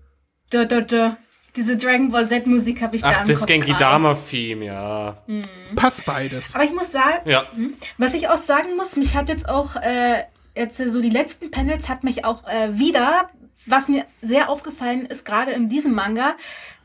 da, 0.51 0.65
da, 0.67 0.81
da. 0.83 1.17
Diese 1.59 1.77
Dragon 1.77 2.13
Ball 2.13 2.29
Z 2.29 2.47
Musik 2.47 2.83
habe 2.83 2.95
ich 2.95 3.05
Ach, 3.05 3.13
da 3.13 3.23
im 3.23 3.27
das 3.27 3.45
Genki 3.45 3.75
Dama 3.75 4.17
Theme, 4.31 4.67
ja. 4.67 5.17
Mhm. 5.27 5.43
Passt 5.75 6.05
beides. 6.05 6.55
Aber 6.55 6.63
ich 6.63 6.73
muss 6.73 6.93
sagen, 6.93 7.29
ja. 7.29 7.47
Hm, 7.53 7.75
was 7.97 8.15
ich 8.15 8.29
auch 8.29 8.39
sagen 8.39 8.77
muss, 8.77 8.95
mich 8.95 9.17
hat 9.17 9.29
jetzt 9.29 9.49
auch 9.49 9.75
äh, 9.75 10.23
jetzt 10.55 10.77
so 10.77 11.01
die 11.01 11.11
letzten 11.11 11.51
Panels 11.51 11.89
hat 11.89 12.05
mich 12.05 12.25
auch 12.25 12.47
äh, 12.47 12.79
wieder, 12.79 13.29
was 13.67 13.89
mir 13.89 14.07
sehr 14.23 14.51
aufgefallen 14.51 15.07
ist, 15.07 15.25
gerade 15.25 15.51
in 15.51 15.69
diesem 15.69 15.95
Manga, 15.97 16.37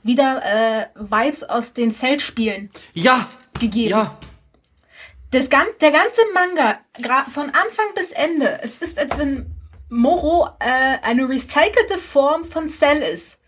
wieder 0.01 0.41
äh, 0.43 0.87
Vibes 0.95 1.43
aus 1.43 1.73
den 1.73 1.93
Zeltspielen. 1.93 2.71
Ja. 2.95 3.29
Gegeben. 3.59 3.91
Ja. 3.91 4.17
Das, 5.29 5.49
der 5.49 5.91
ganze 5.91 6.21
Manga, 6.33 6.79
von 7.31 7.45
Anfang 7.45 7.93
bis 7.93 8.11
Ende, 8.11 8.59
es 8.63 8.77
ist, 8.77 8.97
als 8.97 9.19
wenn 9.19 9.53
Moro 9.89 10.49
äh, 10.57 10.97
eine 11.03 11.29
recycelte 11.29 11.99
Form 11.99 12.43
von 12.43 12.69
Cell 12.69 13.03
ist. 13.03 13.39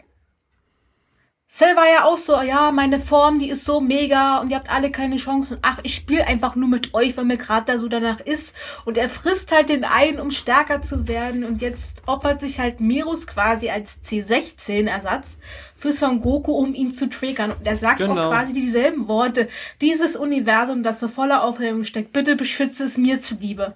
Cell 1.56 1.78
war 1.78 1.88
ja 1.88 2.04
auch 2.04 2.18
so, 2.18 2.42
ja, 2.42 2.70
meine 2.74 3.00
Form, 3.00 3.40
die 3.40 3.48
ist 3.48 3.64
so 3.64 3.80
mega 3.80 4.40
und 4.40 4.50
ihr 4.50 4.58
habt 4.58 4.70
alle 4.70 4.92
keine 4.92 5.16
Chancen. 5.16 5.58
Ach, 5.62 5.80
ich 5.84 5.96
spiele 5.96 6.28
einfach 6.28 6.58
nur 6.58 6.68
mit 6.68 6.94
euch, 6.94 7.16
weil 7.16 7.24
mir 7.24 7.38
gerade 7.38 7.72
da 7.72 7.80
so 7.80 7.88
danach 7.88 8.20
ist. 8.20 8.54
Und 8.84 8.98
er 8.98 9.08
frisst 9.08 9.54
halt 9.54 9.70
den 9.70 9.86
einen, 9.86 10.20
um 10.20 10.32
stärker 10.32 10.82
zu 10.82 11.08
werden. 11.08 11.46
Und 11.46 11.62
jetzt 11.62 12.02
opfert 12.08 12.42
sich 12.42 12.60
halt 12.60 12.82
Merus 12.82 13.26
quasi 13.26 13.70
als 13.70 14.00
C16-Ersatz 14.04 15.38
für 15.78 15.94
Son 15.94 16.20
Goku, 16.20 16.52
um 16.52 16.74
ihn 16.74 16.92
zu 16.92 17.08
triggern. 17.08 17.52
Und 17.52 17.66
er 17.66 17.78
sagt 17.78 18.00
genau. 18.00 18.22
auch 18.22 18.32
quasi 18.32 18.52
dieselben 18.52 19.08
Worte. 19.08 19.48
Dieses 19.80 20.18
Universum, 20.18 20.84
das 20.84 21.00
so 21.00 21.08
voller 21.08 21.42
Aufregung 21.42 21.86
steckt, 21.86 22.12
bitte 22.12 22.36
beschütze 22.36 22.84
es 22.84 22.98
mir 22.98 23.22
zuliebe. 23.22 23.76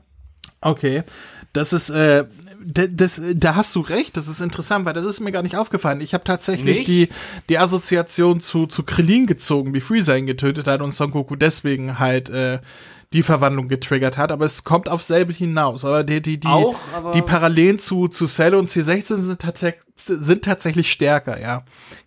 Okay. 0.59 1.03
Das 1.53 1.73
ist, 1.73 1.89
äh, 1.89 2.25
das, 2.63 3.21
da 3.35 3.55
hast 3.55 3.75
du 3.75 3.81
recht, 3.81 4.17
das 4.17 4.27
ist 4.27 4.41
interessant, 4.41 4.85
weil 4.85 4.93
das 4.93 5.05
ist 5.05 5.19
mir 5.19 5.31
gar 5.31 5.41
nicht 5.41 5.55
aufgefallen. 5.55 6.01
Ich 6.01 6.13
habe 6.13 6.23
tatsächlich 6.23 6.83
die, 6.83 7.09
die 7.49 7.57
Assoziation 7.57 8.39
zu, 8.39 8.67
zu 8.67 8.83
Krillin 8.83 9.25
gezogen, 9.25 9.73
wie 9.73 9.81
Freezer 9.81 10.17
ihn 10.17 10.27
getötet 10.27 10.67
hat 10.67 10.81
und 10.81 10.93
Son 10.93 11.11
Goku 11.11 11.35
deswegen 11.35 11.97
halt 11.97 12.29
äh, 12.29 12.59
die 13.11 13.23
Verwandlung 13.23 13.69
getriggert 13.69 14.17
hat, 14.17 14.31
aber 14.31 14.45
es 14.45 14.63
kommt 14.63 14.87
auf 14.87 15.01
selbe 15.01 15.33
hinaus. 15.33 15.83
Aber 15.83 16.03
die, 16.03 16.21
die, 16.21 16.39
die, 16.39 16.47
Auch, 16.47 16.77
die 17.15 17.23
Parallelen 17.23 17.79
zu, 17.79 18.07
zu 18.07 18.27
Cell 18.27 18.53
und 18.53 18.69
C16 18.69 19.15
sind, 19.15 19.41
sind 19.95 20.45
tatsächlich 20.45 20.91
stärker, 20.91 21.41
ja. 21.41 21.63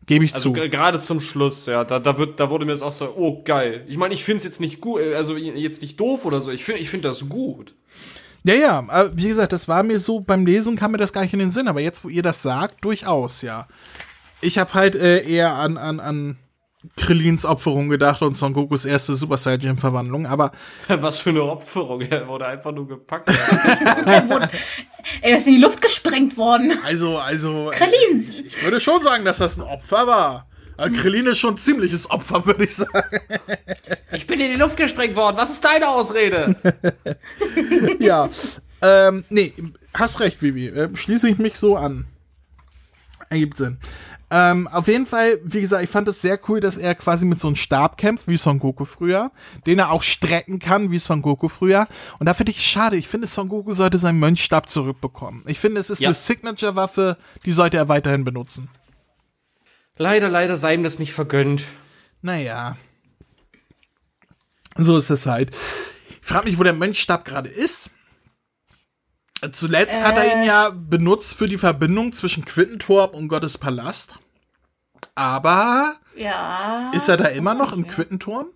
Gebe 0.06 0.24
ich 0.24 0.34
also 0.34 0.50
zu. 0.50 0.52
Gerade 0.52 1.00
zum 1.00 1.18
Schluss, 1.18 1.66
ja, 1.66 1.82
da, 1.82 1.98
da, 1.98 2.18
wird, 2.18 2.38
da 2.38 2.50
wurde 2.50 2.66
mir 2.66 2.72
das 2.72 2.82
auch 2.82 2.92
so, 2.92 3.12
oh 3.16 3.42
geil. 3.42 3.84
Ich 3.88 3.96
meine, 3.96 4.14
ich 4.14 4.22
finde 4.22 4.38
es 4.38 4.44
jetzt 4.44 4.60
nicht 4.60 4.80
gut, 4.80 5.00
also 5.16 5.36
jetzt 5.36 5.82
nicht 5.82 5.98
doof 5.98 6.24
oder 6.24 6.40
so, 6.40 6.52
ich 6.52 6.64
finde 6.64 6.80
ich 6.80 6.88
find 6.88 7.04
das 7.04 7.28
gut. 7.28 7.74
Ja, 8.44 8.54
ja, 8.54 9.10
wie 9.14 9.28
gesagt, 9.28 9.52
das 9.52 9.68
war 9.68 9.82
mir 9.82 10.00
so, 10.00 10.20
beim 10.20 10.44
Lesen 10.44 10.76
kam 10.76 10.92
mir 10.92 10.98
das 10.98 11.12
gar 11.12 11.22
nicht 11.22 11.32
in 11.32 11.38
den 11.38 11.52
Sinn, 11.52 11.68
aber 11.68 11.80
jetzt, 11.80 12.04
wo 12.04 12.08
ihr 12.08 12.22
das 12.22 12.42
sagt, 12.42 12.84
durchaus, 12.84 13.42
ja. 13.42 13.68
Ich 14.40 14.58
habe 14.58 14.74
halt 14.74 14.96
äh, 14.96 15.22
eher 15.22 15.54
an, 15.54 15.76
an, 15.76 16.00
an 16.00 16.36
Krillins 16.96 17.46
Opferung 17.46 17.88
gedacht 17.88 18.22
und 18.22 18.34
Son 18.34 18.52
Gokus 18.52 18.84
erste 18.84 19.14
Super 19.14 19.36
Saiyan 19.36 19.78
Verwandlung, 19.78 20.26
aber. 20.26 20.50
Was 20.88 21.20
für 21.20 21.30
eine 21.30 21.44
Opferung, 21.44 22.00
er 22.00 22.26
wurde 22.26 22.46
einfach 22.46 22.72
nur 22.72 22.88
gepackt. 22.88 23.28
er, 24.06 24.28
wurde, 24.28 24.50
er 25.20 25.36
ist 25.36 25.46
in 25.46 25.54
die 25.54 25.60
Luft 25.60 25.80
gesprengt 25.80 26.36
worden. 26.36 26.72
Also, 26.84 27.18
also. 27.18 27.70
Krillin! 27.72 28.26
Ich, 28.28 28.46
ich 28.46 28.64
würde 28.64 28.80
schon 28.80 29.00
sagen, 29.02 29.24
dass 29.24 29.38
das 29.38 29.56
ein 29.56 29.62
Opfer 29.62 30.06
war. 30.08 30.48
Krillin 30.76 31.26
ist 31.26 31.38
schon 31.38 31.54
ein 31.54 31.58
ziemliches 31.58 32.10
Opfer, 32.10 32.44
würde 32.46 32.64
ich 32.64 32.74
sagen. 32.74 33.20
Ich 34.12 34.26
bin 34.26 34.40
in 34.40 34.52
die 34.52 34.56
Luft 34.56 34.76
gesprengt 34.76 35.16
worden. 35.16 35.36
Was 35.36 35.50
ist 35.50 35.64
deine 35.64 35.88
Ausrede? 35.88 36.56
ja. 37.98 38.28
Ähm, 38.80 39.24
nee, 39.28 39.52
hast 39.94 40.20
recht, 40.20 40.42
Vivi. 40.42 40.68
Äh, 40.68 40.94
schließe 40.94 41.28
ich 41.28 41.38
mich 41.38 41.56
so 41.56 41.76
an. 41.76 42.06
Ergibt 43.28 43.56
Sinn. 43.56 43.78
Ähm, 44.34 44.66
auf 44.68 44.88
jeden 44.88 45.04
Fall, 45.04 45.38
wie 45.44 45.60
gesagt, 45.60 45.84
ich 45.84 45.90
fand 45.90 46.08
es 46.08 46.22
sehr 46.22 46.40
cool, 46.48 46.60
dass 46.60 46.78
er 46.78 46.94
quasi 46.94 47.26
mit 47.26 47.38
so 47.38 47.48
einem 47.48 47.56
Stab 47.56 47.98
kämpft, 47.98 48.28
wie 48.28 48.38
Son 48.38 48.58
Goku 48.58 48.86
früher, 48.86 49.30
den 49.66 49.78
er 49.78 49.90
auch 49.90 50.02
strecken 50.02 50.58
kann, 50.58 50.90
wie 50.90 50.98
Son 50.98 51.20
Goku 51.20 51.48
früher. 51.48 51.86
Und 52.18 52.26
da 52.26 52.32
finde 52.32 52.52
ich 52.52 52.66
schade. 52.66 52.96
Ich 52.96 53.08
finde, 53.08 53.26
Son 53.26 53.50
Goku 53.50 53.74
sollte 53.74 53.98
seinen 53.98 54.18
Mönchstab 54.18 54.70
zurückbekommen. 54.70 55.42
Ich 55.46 55.60
finde, 55.60 55.82
es 55.82 55.90
ist 55.90 56.00
ja. 56.00 56.08
eine 56.08 56.14
Signature-Waffe, 56.14 57.18
die 57.44 57.52
sollte 57.52 57.76
er 57.76 57.90
weiterhin 57.90 58.24
benutzen. 58.24 58.70
Leider, 60.02 60.28
leider 60.28 60.56
sei 60.56 60.74
ihm 60.74 60.82
das 60.82 60.98
nicht 60.98 61.12
vergönnt. 61.12 61.62
Naja. 62.22 62.76
So 64.76 64.96
ist 64.96 65.10
es 65.10 65.26
halt. 65.26 65.52
Ich 66.20 66.26
frage 66.26 66.46
mich, 66.46 66.58
wo 66.58 66.64
der 66.64 66.72
Mönchstab 66.72 67.24
gerade 67.24 67.48
ist. 67.48 67.88
Zuletzt 69.52 70.00
äh. 70.00 70.02
hat 70.02 70.16
er 70.16 70.36
ihn 70.36 70.44
ja 70.44 70.70
benutzt 70.70 71.34
für 71.34 71.46
die 71.46 71.56
Verbindung 71.56 72.12
zwischen 72.12 72.44
Quittentorp 72.44 73.14
und 73.14 73.28
Gottes 73.28 73.58
Palast. 73.58 74.14
Aber 75.14 75.94
ja, 76.16 76.90
ist 76.92 77.08
er 77.08 77.16
da 77.16 77.26
immer 77.26 77.54
noch 77.54 77.72
im 77.72 77.86
Quittenturm? 77.86 78.46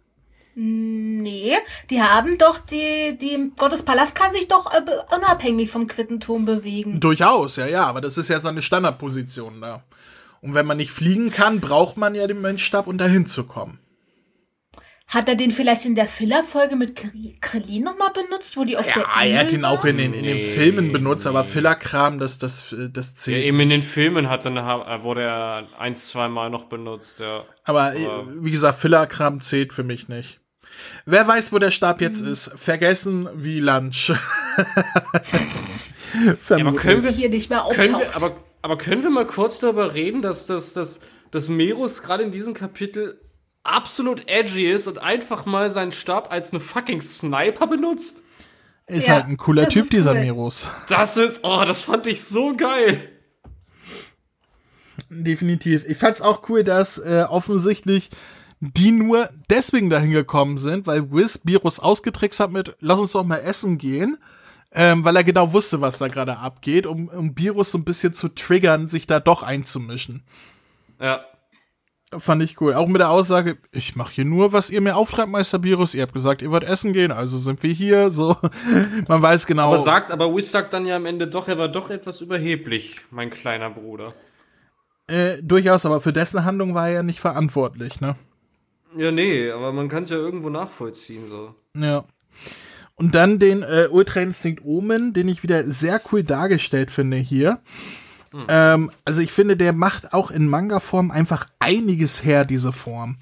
Nee, 0.57 1.55
die 1.91 2.03
haben 2.03 2.39
doch 2.39 2.59
die, 2.59 3.17
die 3.19 3.53
Gottespalast 3.57 4.17
kann 4.17 4.33
sich 4.33 4.49
doch 4.49 4.73
äh, 4.73 4.81
unabhängig 5.15 5.71
vom 5.71 5.87
Quittenturm 5.87 6.45
bewegen. 6.45 6.99
Durchaus, 6.99 7.57
ja, 7.57 7.67
ja, 7.67 7.85
aber 7.85 8.01
das 8.01 8.19
ist 8.19 8.31
ja 8.31 8.41
seine 8.41 8.63
Standardposition 8.63 9.61
da. 9.61 9.85
Und 10.41 10.55
wenn 10.55 10.67
man 10.67 10.77
nicht 10.77 10.91
fliegen 10.91 11.31
kann, 11.31 11.61
braucht 11.61 11.97
man 11.97 12.15
ja 12.15 12.27
den 12.27 12.41
Mönchstab, 12.41 12.87
um 12.87 12.99
dahin 12.99 13.27
zu 13.27 13.45
kommen. 13.45 13.79
Hat 15.09 15.29
er 15.29 15.37
den 15.37 15.53
vielleicht 15.53 15.85
in 15.85 15.95
der 15.95 16.09
Filler-Folge 16.09 16.75
mit 16.75 17.01
Krillin 17.41 17.85
nochmal 17.85 18.11
benutzt, 18.11 18.57
wo 18.57 18.65
die 18.65 18.77
auf 18.77 18.89
ja, 18.89 18.95
der 18.95 19.03
Ja, 19.05 19.23
er 19.23 19.39
hat 19.39 19.53
ihn 19.53 19.65
auch 19.65 19.85
in 19.85 19.99
den, 19.99 20.13
in 20.13 20.25
den 20.25 20.39
nee, 20.39 20.43
Filmen 20.43 20.91
benutzt, 20.91 21.29
aber 21.29 21.45
Filler-Kram, 21.45 22.19
das, 22.19 22.39
das, 22.39 22.75
das 22.93 23.15
zählt. 23.15 23.39
Ja, 23.39 23.45
eben 23.45 23.61
in 23.61 23.69
den 23.69 23.83
Filmen 23.83 24.29
hat 24.29 24.45
er, 24.47 25.05
wurde 25.05 25.23
er 25.23 25.69
ein, 25.79 25.95
zwei 25.95 26.27
Mal 26.27 26.51
noch 26.51 26.65
benutzt, 26.65 27.21
ja. 27.21 27.45
Aber, 27.63 27.95
äh, 27.95 28.05
aber 28.05 28.27
wie 28.43 28.51
gesagt, 28.51 28.81
Filler-Kram 28.81 29.41
zählt 29.43 29.73
für 29.73 29.85
mich 29.85 30.09
nicht. 30.09 30.41
Wer 31.05 31.27
weiß, 31.29 31.53
wo 31.53 31.61
der 31.61 31.71
Stab 31.71 32.01
jetzt 32.01 32.25
mhm. 32.25 32.33
ist? 32.33 32.53
Vergessen 32.57 33.29
wie 33.35 33.61
Lunch. 33.61 34.09
ja, 36.49 36.57
aber 36.57 36.75
können 36.75 37.05
wir 37.05 37.13
hier 37.13 37.29
nicht 37.29 37.49
mehr 37.49 37.63
aber, 38.15 38.37
aber 38.67 38.79
können 38.79 39.05
wir 39.05 39.11
mal 39.11 39.29
kurz 39.29 39.61
darüber 39.61 39.95
reden, 39.95 40.23
dass 40.23 40.49
das, 40.49 40.73
dass, 40.73 40.99
dass 41.31 41.49
Merus 41.49 42.03
gerade 42.03 42.25
in 42.25 42.33
diesem 42.33 42.53
Kapitel 42.53 43.21
absolut 43.63 44.29
edgy 44.29 44.69
ist 44.69 44.89
und 44.89 44.99
einfach 44.99 45.47
mal 45.47 45.71
seinen 45.71 45.93
Stab 45.93 46.33
als 46.33 46.51
eine 46.51 46.59
fucking 46.59 47.01
Sniper 47.01 47.69
benutzt. 47.69 48.25
Ist 48.89 49.07
ja, 49.07 49.15
halt 49.15 49.27
ein 49.27 49.37
cooler 49.37 49.69
Typ, 49.69 49.89
dieser 49.91 50.15
cool. 50.15 50.21
Miros. 50.21 50.67
Das 50.89 51.17
ist, 51.17 51.45
oh, 51.45 51.63
das 51.65 51.83
fand 51.83 52.09
ich 52.09 52.25
so 52.25 52.57
geil. 52.57 53.09
Definitiv. 55.11 55.85
Ich 55.87 55.97
fand's 55.97 56.21
auch 56.21 56.49
cool, 56.49 56.65
dass 56.65 56.99
äh, 56.99 57.25
offensichtlich 57.29 58.11
die 58.59 58.91
nur 58.91 59.31
deswegen 59.49 59.91
dahin 59.91 60.11
gekommen 60.11 60.59
sind, 60.59 60.89
weil 60.89 61.13
Wiz 61.13 61.43
Virus 61.45 61.79
ausgetrickst 61.79 62.41
hat 62.41 62.51
mit, 62.51 62.75
lass 62.81 62.99
uns 62.99 63.13
doch 63.13 63.23
mal 63.23 63.39
essen 63.39 63.79
gehen. 63.79 64.19
Ähm, 64.73 65.05
weil 65.05 65.17
er 65.17 65.25
genau 65.25 65.53
wusste, 65.53 65.81
was 65.81 65.99
da 65.99 66.09
gerade 66.09 66.39
abgeht, 66.39 66.87
um, 66.87 67.09
um 67.09 67.37
Virus 67.37 67.71
so 67.71 67.79
ein 67.79 67.85
bisschen 67.85 68.13
zu 68.13 68.29
triggern, 68.29 68.89
sich 68.89 69.07
da 69.07 69.21
doch 69.21 69.43
einzumischen. 69.43 70.23
Ja. 71.01 71.25
Fand 72.19 72.43
ich 72.43 72.61
cool. 72.61 72.75
Auch 72.75 72.87
mit 72.87 73.01
der 73.01 73.11
Aussage, 73.11 73.59
ich 73.73 73.97
mache 73.97 74.13
hier 74.13 74.25
nur, 74.25 74.53
was 74.53 74.71
ihr 74.71 74.81
mir 74.81 74.97
auftragt, 74.97 75.29
Meister 75.29 75.63
Virus. 75.63 75.95
Ihr 75.95 76.03
habt 76.03 76.13
gesagt, 76.13 76.41
ihr 76.41 76.51
wollt 76.51 76.63
essen 76.63 76.93
gehen, 76.93 77.11
also 77.11 77.37
sind 77.37 77.63
wir 77.63 77.73
hier. 77.73 78.11
So, 78.11 78.37
man 79.09 79.23
weiß 79.23 79.47
genau. 79.47 79.69
Aber 79.69 79.79
sagt, 79.79 80.13
aber 80.13 80.35
Whis 80.35 80.51
sagt 80.51 80.73
dann 80.73 80.87
ja 80.87 80.97
am 80.97 81.07
Ende 81.07 81.27
doch, 81.27 81.49
er 81.49 81.59
war 81.59 81.69
doch 81.69 81.91
etwas 81.91 82.21
überheblich, 82.21 83.01
mein 83.11 83.31
kleiner 83.31 83.71
Bruder. 83.71 84.15
Äh, 85.09 85.43
durchaus, 85.43 85.85
aber 85.85 86.01
für 86.01 86.13
dessen 86.13 86.45
Handlung 86.45 86.75
war 86.75 86.89
er 86.89 86.95
ja 86.95 87.03
nicht 87.03 87.21
verantwortlich, 87.21 88.01
ne? 88.01 88.17
Ja, 88.97 89.11
nee, 89.11 89.51
aber 89.51 89.73
man 89.73 89.89
kann 89.89 90.05
es 90.05 90.11
ja 90.11 90.17
irgendwo 90.17 90.49
nachvollziehen, 90.49 91.29
so. 91.29 91.55
Ja. 91.75 92.05
Und 92.97 93.15
dann 93.15 93.39
den 93.39 93.63
äh, 93.63 93.89
Ultra 93.91 94.21
Instinct 94.21 94.65
Omen, 94.65 95.13
den 95.13 95.29
ich 95.29 95.43
wieder 95.43 95.65
sehr 95.65 96.01
cool 96.11 96.25
dargestellt 96.25 96.91
finde 96.91 97.19
hier. 97.19 97.61
Mhm. 98.33 98.47
Ähm, 98.49 98.91
also 99.05 99.21
ich 99.21 99.33
finde, 99.33 99.57
der 99.57 99.73
macht 99.73 100.15
auch 100.15 100.31
in 100.31 100.49
Manga-Form 100.49 101.11
einfach 101.11 101.47
einiges 101.59 102.25
her, 102.25 102.45
diese 102.45 102.73
Form. 102.73 103.19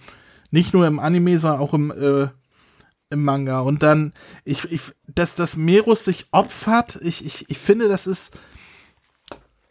Nicht 0.51 0.73
nur 0.73 0.87
im 0.87 1.01
Anime, 1.01 1.39
sondern 1.39 1.61
auch 1.61 1.75
im, 1.75 1.91
äh, 1.91 2.29
im 3.11 3.25
Manga. 3.25 3.61
Und 3.61 3.83
dann, 3.83 4.13
ich, 4.45 4.71
ich, 4.71 4.81
dass 5.09 5.35
das 5.35 5.57
Merus 5.57 6.05
sich 6.05 6.27
opfert, 6.31 6.99
ich, 7.03 7.25
ich, 7.25 7.51
ich 7.51 7.59
finde, 7.59 7.89
das 7.89 8.07
ist. 8.07 8.39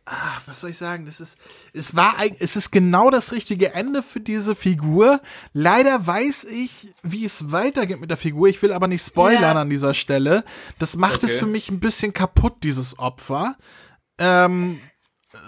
Ah, 0.06 0.42
was 0.46 0.60
soll 0.60 0.72
ich 0.72 0.78
sagen? 0.78 1.06
Das 1.06 1.22
ist, 1.22 1.38
es 1.72 1.96
war, 1.96 2.16
es 2.40 2.58
ist 2.58 2.72
genau 2.72 3.10
das 3.10 3.32
richtige 3.32 3.74
Ende 3.74 4.04
für 4.04 4.20
diese 4.20 4.54
Figur. 4.54 5.22
Leider 5.54 6.06
weiß 6.06 6.44
ich, 6.44 6.94
wie 7.04 7.24
es 7.24 7.54
weitergeht 7.54 8.02
mit 8.02 8.10
der 8.10 8.18
Figur. 8.18 8.50
Ich 8.50 8.62
will 8.62 8.74
aber 8.74 8.88
nicht 8.88 9.06
spoilern 9.06 9.42
ja. 9.56 9.62
an 9.62 9.70
dieser 9.70 9.94
Stelle. 9.94 10.44
Das 10.78 10.98
macht 10.98 11.24
okay. 11.24 11.28
es 11.28 11.38
für 11.38 11.46
mich 11.46 11.70
ein 11.70 11.80
bisschen 11.80 12.14
kaputt, 12.14 12.56
dieses 12.64 13.00
Opfer. 13.00 13.56
Ähm, 14.18 14.80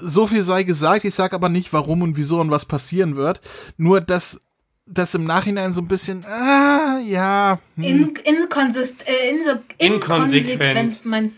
so 0.02 0.26
viel 0.26 0.44
sei 0.44 0.64
gesagt, 0.64 1.04
ich 1.04 1.16
sage 1.16 1.36
aber 1.36 1.50
nicht, 1.50 1.74
warum 1.74 2.02
und 2.02 2.16
wieso 2.16 2.40
und 2.40 2.50
was 2.50 2.64
passieren 2.64 3.18
wird. 3.18 3.42
Nur, 3.76 4.00
dass 4.00 4.42
das 4.86 5.16
im 5.16 5.26
Nachhinein 5.26 5.74
so 5.74 5.82
ein 5.82 5.90
bisschen, 5.90 6.26
ah, 6.26 7.00
ja. 7.00 7.60
Hm. 7.76 7.84
In, 7.84 8.16
inkonsist, 8.16 9.06
äh, 9.06 9.32
in 9.32 9.44
so, 9.44 9.60
inkonsequent. 9.80 11.04
Man 11.04 11.34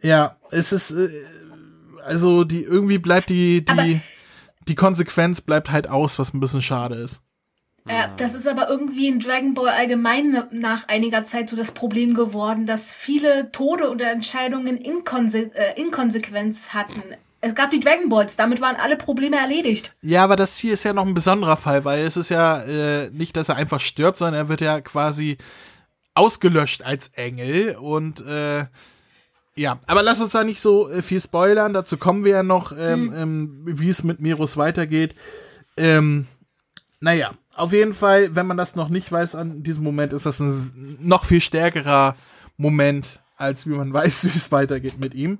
ja, 0.00 0.36
es 0.50 0.72
ist, 0.72 0.92
äh, 0.92 1.08
also 2.08 2.44
die, 2.44 2.62
irgendwie 2.62 2.98
bleibt 2.98 3.30
die, 3.30 3.64
die, 3.64 4.00
die 4.66 4.74
Konsequenz 4.74 5.40
bleibt 5.40 5.70
halt 5.70 5.88
aus, 5.88 6.18
was 6.18 6.34
ein 6.34 6.40
bisschen 6.40 6.62
schade 6.62 6.96
ist. 6.96 7.22
Ja, 7.88 8.12
das 8.18 8.34
ist 8.34 8.46
aber 8.46 8.68
irgendwie 8.68 9.08
in 9.08 9.18
Dragon 9.18 9.54
Ball 9.54 9.68
allgemein 9.68 10.44
nach 10.50 10.88
einiger 10.88 11.24
Zeit 11.24 11.48
so 11.48 11.56
das 11.56 11.72
Problem 11.72 12.12
geworden, 12.12 12.66
dass 12.66 12.92
viele 12.92 13.50
Tode 13.50 13.90
oder 13.90 14.10
Entscheidungen 14.10 14.76
Inkonse 14.76 15.50
äh, 15.54 15.80
Inkonsequenz 15.80 16.74
hatten 16.74 17.02
es 17.40 17.54
gab 17.54 17.70
die 17.70 17.80
Dragon 17.80 18.08
Balls, 18.08 18.36
damit 18.36 18.60
waren 18.60 18.76
alle 18.76 18.96
Probleme 18.96 19.36
erledigt. 19.36 19.94
Ja, 20.02 20.24
aber 20.24 20.36
das 20.36 20.58
hier 20.58 20.74
ist 20.74 20.84
ja 20.84 20.92
noch 20.92 21.06
ein 21.06 21.14
besonderer 21.14 21.56
Fall, 21.56 21.84
weil 21.84 22.04
es 22.04 22.16
ist 22.16 22.30
ja 22.30 22.62
äh, 22.62 23.10
nicht, 23.10 23.36
dass 23.36 23.48
er 23.48 23.56
einfach 23.56 23.80
stirbt, 23.80 24.18
sondern 24.18 24.34
er 24.34 24.48
wird 24.48 24.60
ja 24.60 24.80
quasi 24.80 25.38
ausgelöscht 26.14 26.82
als 26.82 27.08
Engel 27.08 27.76
und 27.76 28.20
äh, 28.26 28.66
ja, 29.58 29.80
aber 29.86 30.04
lass 30.04 30.20
uns 30.20 30.32
da 30.32 30.44
nicht 30.44 30.60
so 30.60 30.88
äh, 30.88 31.02
viel 31.02 31.20
spoilern. 31.20 31.74
Dazu 31.74 31.96
kommen 31.96 32.24
wir 32.24 32.32
ja 32.32 32.42
noch, 32.44 32.72
ähm, 32.72 33.12
hm. 33.12 33.22
ähm, 33.22 33.60
wie 33.64 33.88
es 33.88 34.04
mit 34.04 34.20
Mirus 34.20 34.56
weitergeht. 34.56 35.16
Ähm, 35.76 36.26
naja, 37.00 37.32
auf 37.56 37.72
jeden 37.72 37.92
Fall, 37.92 38.36
wenn 38.36 38.46
man 38.46 38.56
das 38.56 38.76
noch 38.76 38.88
nicht 38.88 39.10
weiß 39.10 39.34
an 39.34 39.64
diesem 39.64 39.82
Moment, 39.82 40.12
ist 40.12 40.26
das 40.26 40.38
ein 40.38 40.98
noch 41.00 41.24
viel 41.24 41.40
stärkerer 41.40 42.14
Moment, 42.56 43.20
als 43.36 43.66
wie 43.66 43.74
man 43.74 43.92
weiß, 43.92 44.24
wie 44.26 44.36
es 44.36 44.52
weitergeht 44.52 45.00
mit 45.00 45.14
ihm. 45.14 45.38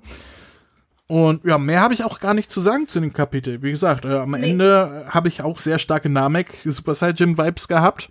Und 1.07 1.45
ja, 1.45 1.57
mehr 1.57 1.81
habe 1.81 1.93
ich 1.93 2.03
auch 2.03 2.19
gar 2.19 2.33
nicht 2.33 2.51
zu 2.51 2.59
sagen 2.59 2.87
zu 2.87 2.99
dem 2.99 3.13
Kapitel. 3.13 3.63
Wie 3.63 3.71
gesagt, 3.71 4.03
äh, 4.03 4.17
am 4.17 4.31
nee. 4.31 4.51
Ende 4.51 5.05
habe 5.09 5.29
ich 5.29 5.41
auch 5.41 5.59
sehr 5.59 5.79
starke 5.79 6.09
Namek 6.09 6.53
Super 6.65 6.93
Saiyan 6.93 7.37
Vibes 7.37 7.69
gehabt, 7.69 8.09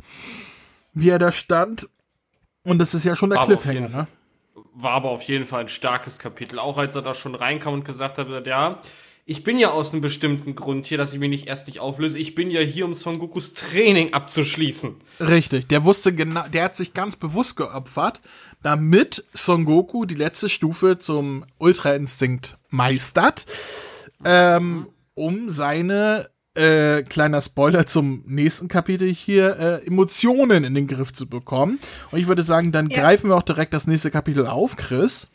wie 0.94 1.10
er 1.10 1.18
da 1.18 1.32
stand. 1.32 1.86
Und 2.64 2.78
das 2.78 2.94
ist 2.94 3.04
ja 3.04 3.14
schon 3.14 3.30
der 3.30 3.40
aber 3.40 3.46
Cliffhanger, 3.46 3.88
ne? 3.88 4.06
War 4.80 4.92
aber 4.92 5.10
auf 5.10 5.22
jeden 5.22 5.44
Fall 5.44 5.62
ein 5.62 5.68
starkes 5.68 6.20
Kapitel. 6.20 6.60
Auch 6.60 6.78
als 6.78 6.94
er 6.94 7.02
da 7.02 7.12
schon 7.12 7.34
reinkam 7.34 7.74
und 7.74 7.84
gesagt 7.84 8.16
hat, 8.18 8.46
ja, 8.46 8.80
ich 9.26 9.42
bin 9.42 9.58
ja 9.58 9.72
aus 9.72 9.92
einem 9.92 10.00
bestimmten 10.00 10.54
Grund 10.54 10.86
hier, 10.86 10.96
dass 10.96 11.12
ich 11.12 11.18
mich 11.18 11.28
nicht 11.28 11.48
erst 11.48 11.66
nicht 11.66 11.80
auflöse. 11.80 12.18
Ich 12.18 12.36
bin 12.36 12.48
ja 12.48 12.60
hier, 12.60 12.84
um 12.84 12.94
Son 12.94 13.18
Gokus 13.18 13.54
Training 13.54 14.14
abzuschließen. 14.14 14.94
Richtig, 15.20 15.66
der 15.66 15.84
wusste 15.84 16.14
genau, 16.14 16.44
der 16.48 16.64
hat 16.64 16.76
sich 16.76 16.94
ganz 16.94 17.16
bewusst 17.16 17.56
geopfert, 17.56 18.20
damit 18.62 19.26
Son 19.32 19.64
Goku 19.64 20.04
die 20.04 20.14
letzte 20.14 20.48
Stufe 20.48 20.98
zum 21.00 21.44
Ultra 21.58 21.92
Instinkt 21.94 22.56
meistert, 22.70 23.46
ähm, 24.24 24.86
um 25.14 25.48
seine 25.48 26.30
äh, 26.58 27.02
kleiner 27.04 27.40
Spoiler 27.40 27.86
zum 27.86 28.24
nächsten 28.26 28.68
Kapitel 28.68 29.08
hier, 29.08 29.56
äh, 29.58 29.86
Emotionen 29.86 30.64
in 30.64 30.74
den 30.74 30.88
Griff 30.88 31.12
zu 31.12 31.28
bekommen. 31.28 31.78
Und 32.10 32.18
ich 32.18 32.26
würde 32.26 32.42
sagen, 32.42 32.72
dann 32.72 32.90
ja. 32.90 33.00
greifen 33.00 33.30
wir 33.30 33.36
auch 33.36 33.42
direkt 33.42 33.72
das 33.72 33.86
nächste 33.86 34.10
Kapitel 34.10 34.46
auf, 34.46 34.76
Chris. 34.76 35.28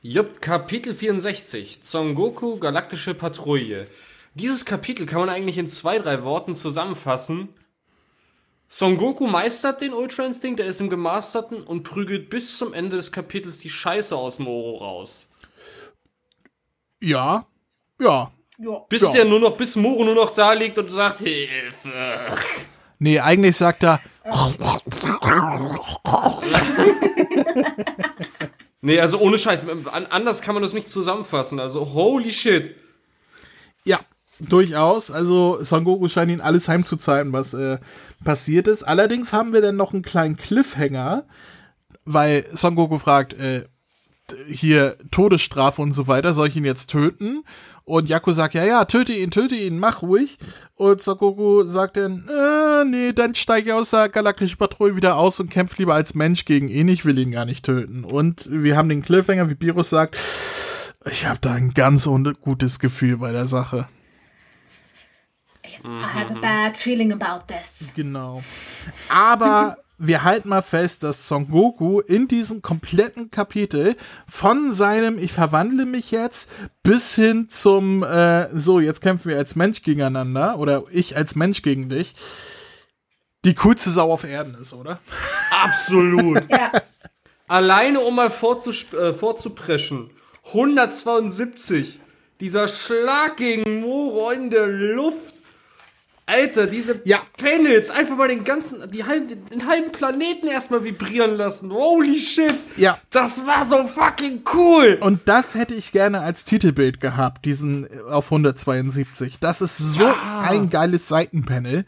Jupp, 0.00 0.40
Kapitel 0.40 0.94
64, 0.94 1.80
Son 1.82 2.14
Goku, 2.14 2.58
Galaktische 2.58 3.14
Patrouille. 3.14 3.86
Dieses 4.34 4.64
Kapitel 4.64 5.06
kann 5.06 5.18
man 5.18 5.28
eigentlich 5.28 5.58
in 5.58 5.66
zwei, 5.66 5.98
drei 5.98 6.22
Worten 6.22 6.54
zusammenfassen. 6.54 7.48
Son 8.68 8.96
Goku 8.96 9.26
meistert 9.26 9.80
den 9.80 9.92
Ultra 9.92 10.24
Instinct, 10.26 10.60
er 10.60 10.66
ist 10.66 10.80
im 10.80 10.90
Gemasterten 10.90 11.62
und 11.62 11.82
prügelt 11.82 12.30
bis 12.30 12.58
zum 12.58 12.72
Ende 12.72 12.96
des 12.96 13.10
Kapitels 13.10 13.58
die 13.58 13.70
Scheiße 13.70 14.14
aus 14.14 14.38
Moro 14.38 14.76
raus. 14.76 15.30
Ja, 17.00 17.46
ja. 17.98 18.30
Ja. 18.58 18.78
Bis 18.88 19.02
ja. 19.02 19.12
der 19.12 19.24
nur 19.24 19.40
noch, 19.40 19.56
bis 19.56 19.76
Moro 19.76 20.04
nur 20.04 20.14
noch 20.14 20.30
da 20.30 20.52
liegt 20.52 20.78
und 20.78 20.90
sagt, 20.90 21.18
Hilfe. 21.18 21.90
Nee, 22.98 23.20
eigentlich 23.20 23.56
sagt 23.56 23.84
er. 23.84 24.00
nee, 28.80 29.00
also 29.00 29.18
ohne 29.18 29.38
Scheiß. 29.38 29.64
Anders 30.10 30.42
kann 30.42 30.54
man 30.54 30.62
das 30.62 30.74
nicht 30.74 30.88
zusammenfassen. 30.88 31.60
Also, 31.60 31.94
holy 31.94 32.30
shit. 32.30 32.74
Ja, 33.84 34.00
Durchaus. 34.40 35.10
Also 35.10 35.62
Son 35.64 35.84
Goku 35.84 36.08
scheint 36.08 36.30
ihn 36.30 36.40
alles 36.40 36.68
heimzuzahlen, 36.68 37.32
was 37.32 37.54
äh, 37.54 37.78
passiert 38.24 38.68
ist. 38.68 38.84
Allerdings 38.84 39.32
haben 39.32 39.52
wir 39.52 39.60
dann 39.60 39.76
noch 39.76 39.92
einen 39.92 40.02
kleinen 40.02 40.36
Cliffhanger, 40.36 41.24
weil 42.04 42.46
Son 42.54 42.76
Goku 42.76 42.98
fragt, 42.98 43.34
äh, 43.34 43.64
hier 44.48 44.96
Todesstrafe 45.10 45.82
und 45.82 45.92
so 45.92 46.06
weiter, 46.06 46.34
soll 46.34 46.48
ich 46.48 46.56
ihn 46.56 46.64
jetzt 46.64 46.90
töten? 46.90 47.44
Und 47.88 48.10
Yaku 48.10 48.32
sagt, 48.32 48.52
ja, 48.52 48.64
ja, 48.64 48.84
töte 48.84 49.14
ihn, 49.14 49.30
töte 49.30 49.54
ihn, 49.54 49.78
mach 49.78 50.02
ruhig. 50.02 50.36
Und 50.74 51.00
Son 51.00 51.16
Goku 51.16 51.64
sagt 51.64 51.96
dann, 51.96 52.28
äh, 52.28 52.84
nee, 52.84 53.12
dann 53.14 53.34
steige 53.34 53.70
ich 53.70 53.72
aus 53.72 53.90
der 53.90 54.10
galaktischen 54.10 54.58
Patrouille 54.58 54.94
wieder 54.94 55.16
aus 55.16 55.40
und 55.40 55.50
kämpfe 55.50 55.76
lieber 55.78 55.94
als 55.94 56.14
Mensch 56.14 56.44
gegen 56.44 56.68
ihn, 56.68 56.88
ich 56.88 57.06
will 57.06 57.18
ihn 57.18 57.30
gar 57.30 57.46
nicht 57.46 57.64
töten. 57.64 58.04
Und 58.04 58.46
wir 58.50 58.76
haben 58.76 58.90
den 58.90 59.02
Cliffhanger, 59.02 59.48
wie 59.48 59.58
Virus 59.58 59.88
sagt, 59.88 60.18
ich 61.10 61.24
habe 61.24 61.38
da 61.40 61.54
ein 61.54 61.72
ganz 61.72 62.06
gutes 62.42 62.78
Gefühl 62.78 63.16
bei 63.16 63.32
der 63.32 63.46
Sache. 63.46 63.88
I 65.64 66.02
have 66.02 66.30
a 66.30 66.40
bad 66.40 66.76
feeling 66.76 67.10
about 67.10 67.46
this. 67.46 67.92
Genau. 67.94 68.42
Aber 69.08 69.78
wir 69.98 70.22
halten 70.22 70.48
mal 70.48 70.62
fest, 70.62 71.02
dass 71.02 71.28
Son 71.28 71.48
Goku 71.48 72.00
in 72.00 72.28
diesem 72.28 72.62
kompletten 72.62 73.30
Kapitel 73.30 73.96
von 74.28 74.72
seinem 74.72 75.18
Ich 75.18 75.32
verwandle 75.32 75.86
mich 75.86 76.10
jetzt 76.12 76.50
bis 76.82 77.14
hin 77.14 77.48
zum 77.50 78.04
äh, 78.04 78.48
So, 78.56 78.80
jetzt 78.80 79.00
kämpfen 79.00 79.30
wir 79.30 79.38
als 79.38 79.56
Mensch 79.56 79.82
gegeneinander 79.82 80.58
oder 80.58 80.84
ich 80.90 81.16
als 81.16 81.34
Mensch 81.34 81.62
gegen 81.62 81.88
dich 81.88 82.14
die 83.44 83.54
coolste 83.54 83.90
Sau 83.90 84.12
auf 84.12 84.24
Erden 84.24 84.54
ist, 84.60 84.72
oder? 84.72 85.00
Absolut. 85.50 86.48
ja. 86.50 86.72
Alleine 87.46 88.00
um 88.00 88.14
mal 88.14 88.26
äh, 88.28 89.12
vorzupreschen. 89.14 90.10
172. 90.46 92.00
Dieser 92.40 92.68
Schlag 92.68 93.36
gegen 93.38 93.80
Moro 93.80 94.30
in 94.30 94.50
der 94.50 94.66
Luft 94.66 95.37
Alter, 96.28 96.66
diese 96.66 97.00
ja. 97.04 97.22
Panels, 97.38 97.88
einfach 97.90 98.16
mal 98.16 98.28
den 98.28 98.44
ganzen, 98.44 98.90
die 98.90 99.04
halben, 99.04 99.46
den 99.46 99.66
halben 99.66 99.92
Planeten 99.92 100.46
erstmal 100.46 100.84
vibrieren 100.84 101.36
lassen. 101.36 101.72
Holy 101.72 102.18
shit. 102.18 102.54
Ja. 102.76 102.98
Das 103.08 103.46
war 103.46 103.64
so 103.64 103.88
fucking 103.88 104.42
cool. 104.52 104.98
Und 105.00 105.22
das 105.24 105.54
hätte 105.54 105.74
ich 105.74 105.90
gerne 105.90 106.20
als 106.20 106.44
Titelbild 106.44 107.00
gehabt, 107.00 107.46
diesen 107.46 107.86
äh, 107.86 108.00
auf 108.10 108.26
172. 108.26 109.40
Das 109.40 109.62
ist 109.62 109.78
so 109.78 110.04
ja. 110.04 110.44
ein 110.46 110.68
geiles 110.68 111.08
Seitenpanel. 111.08 111.86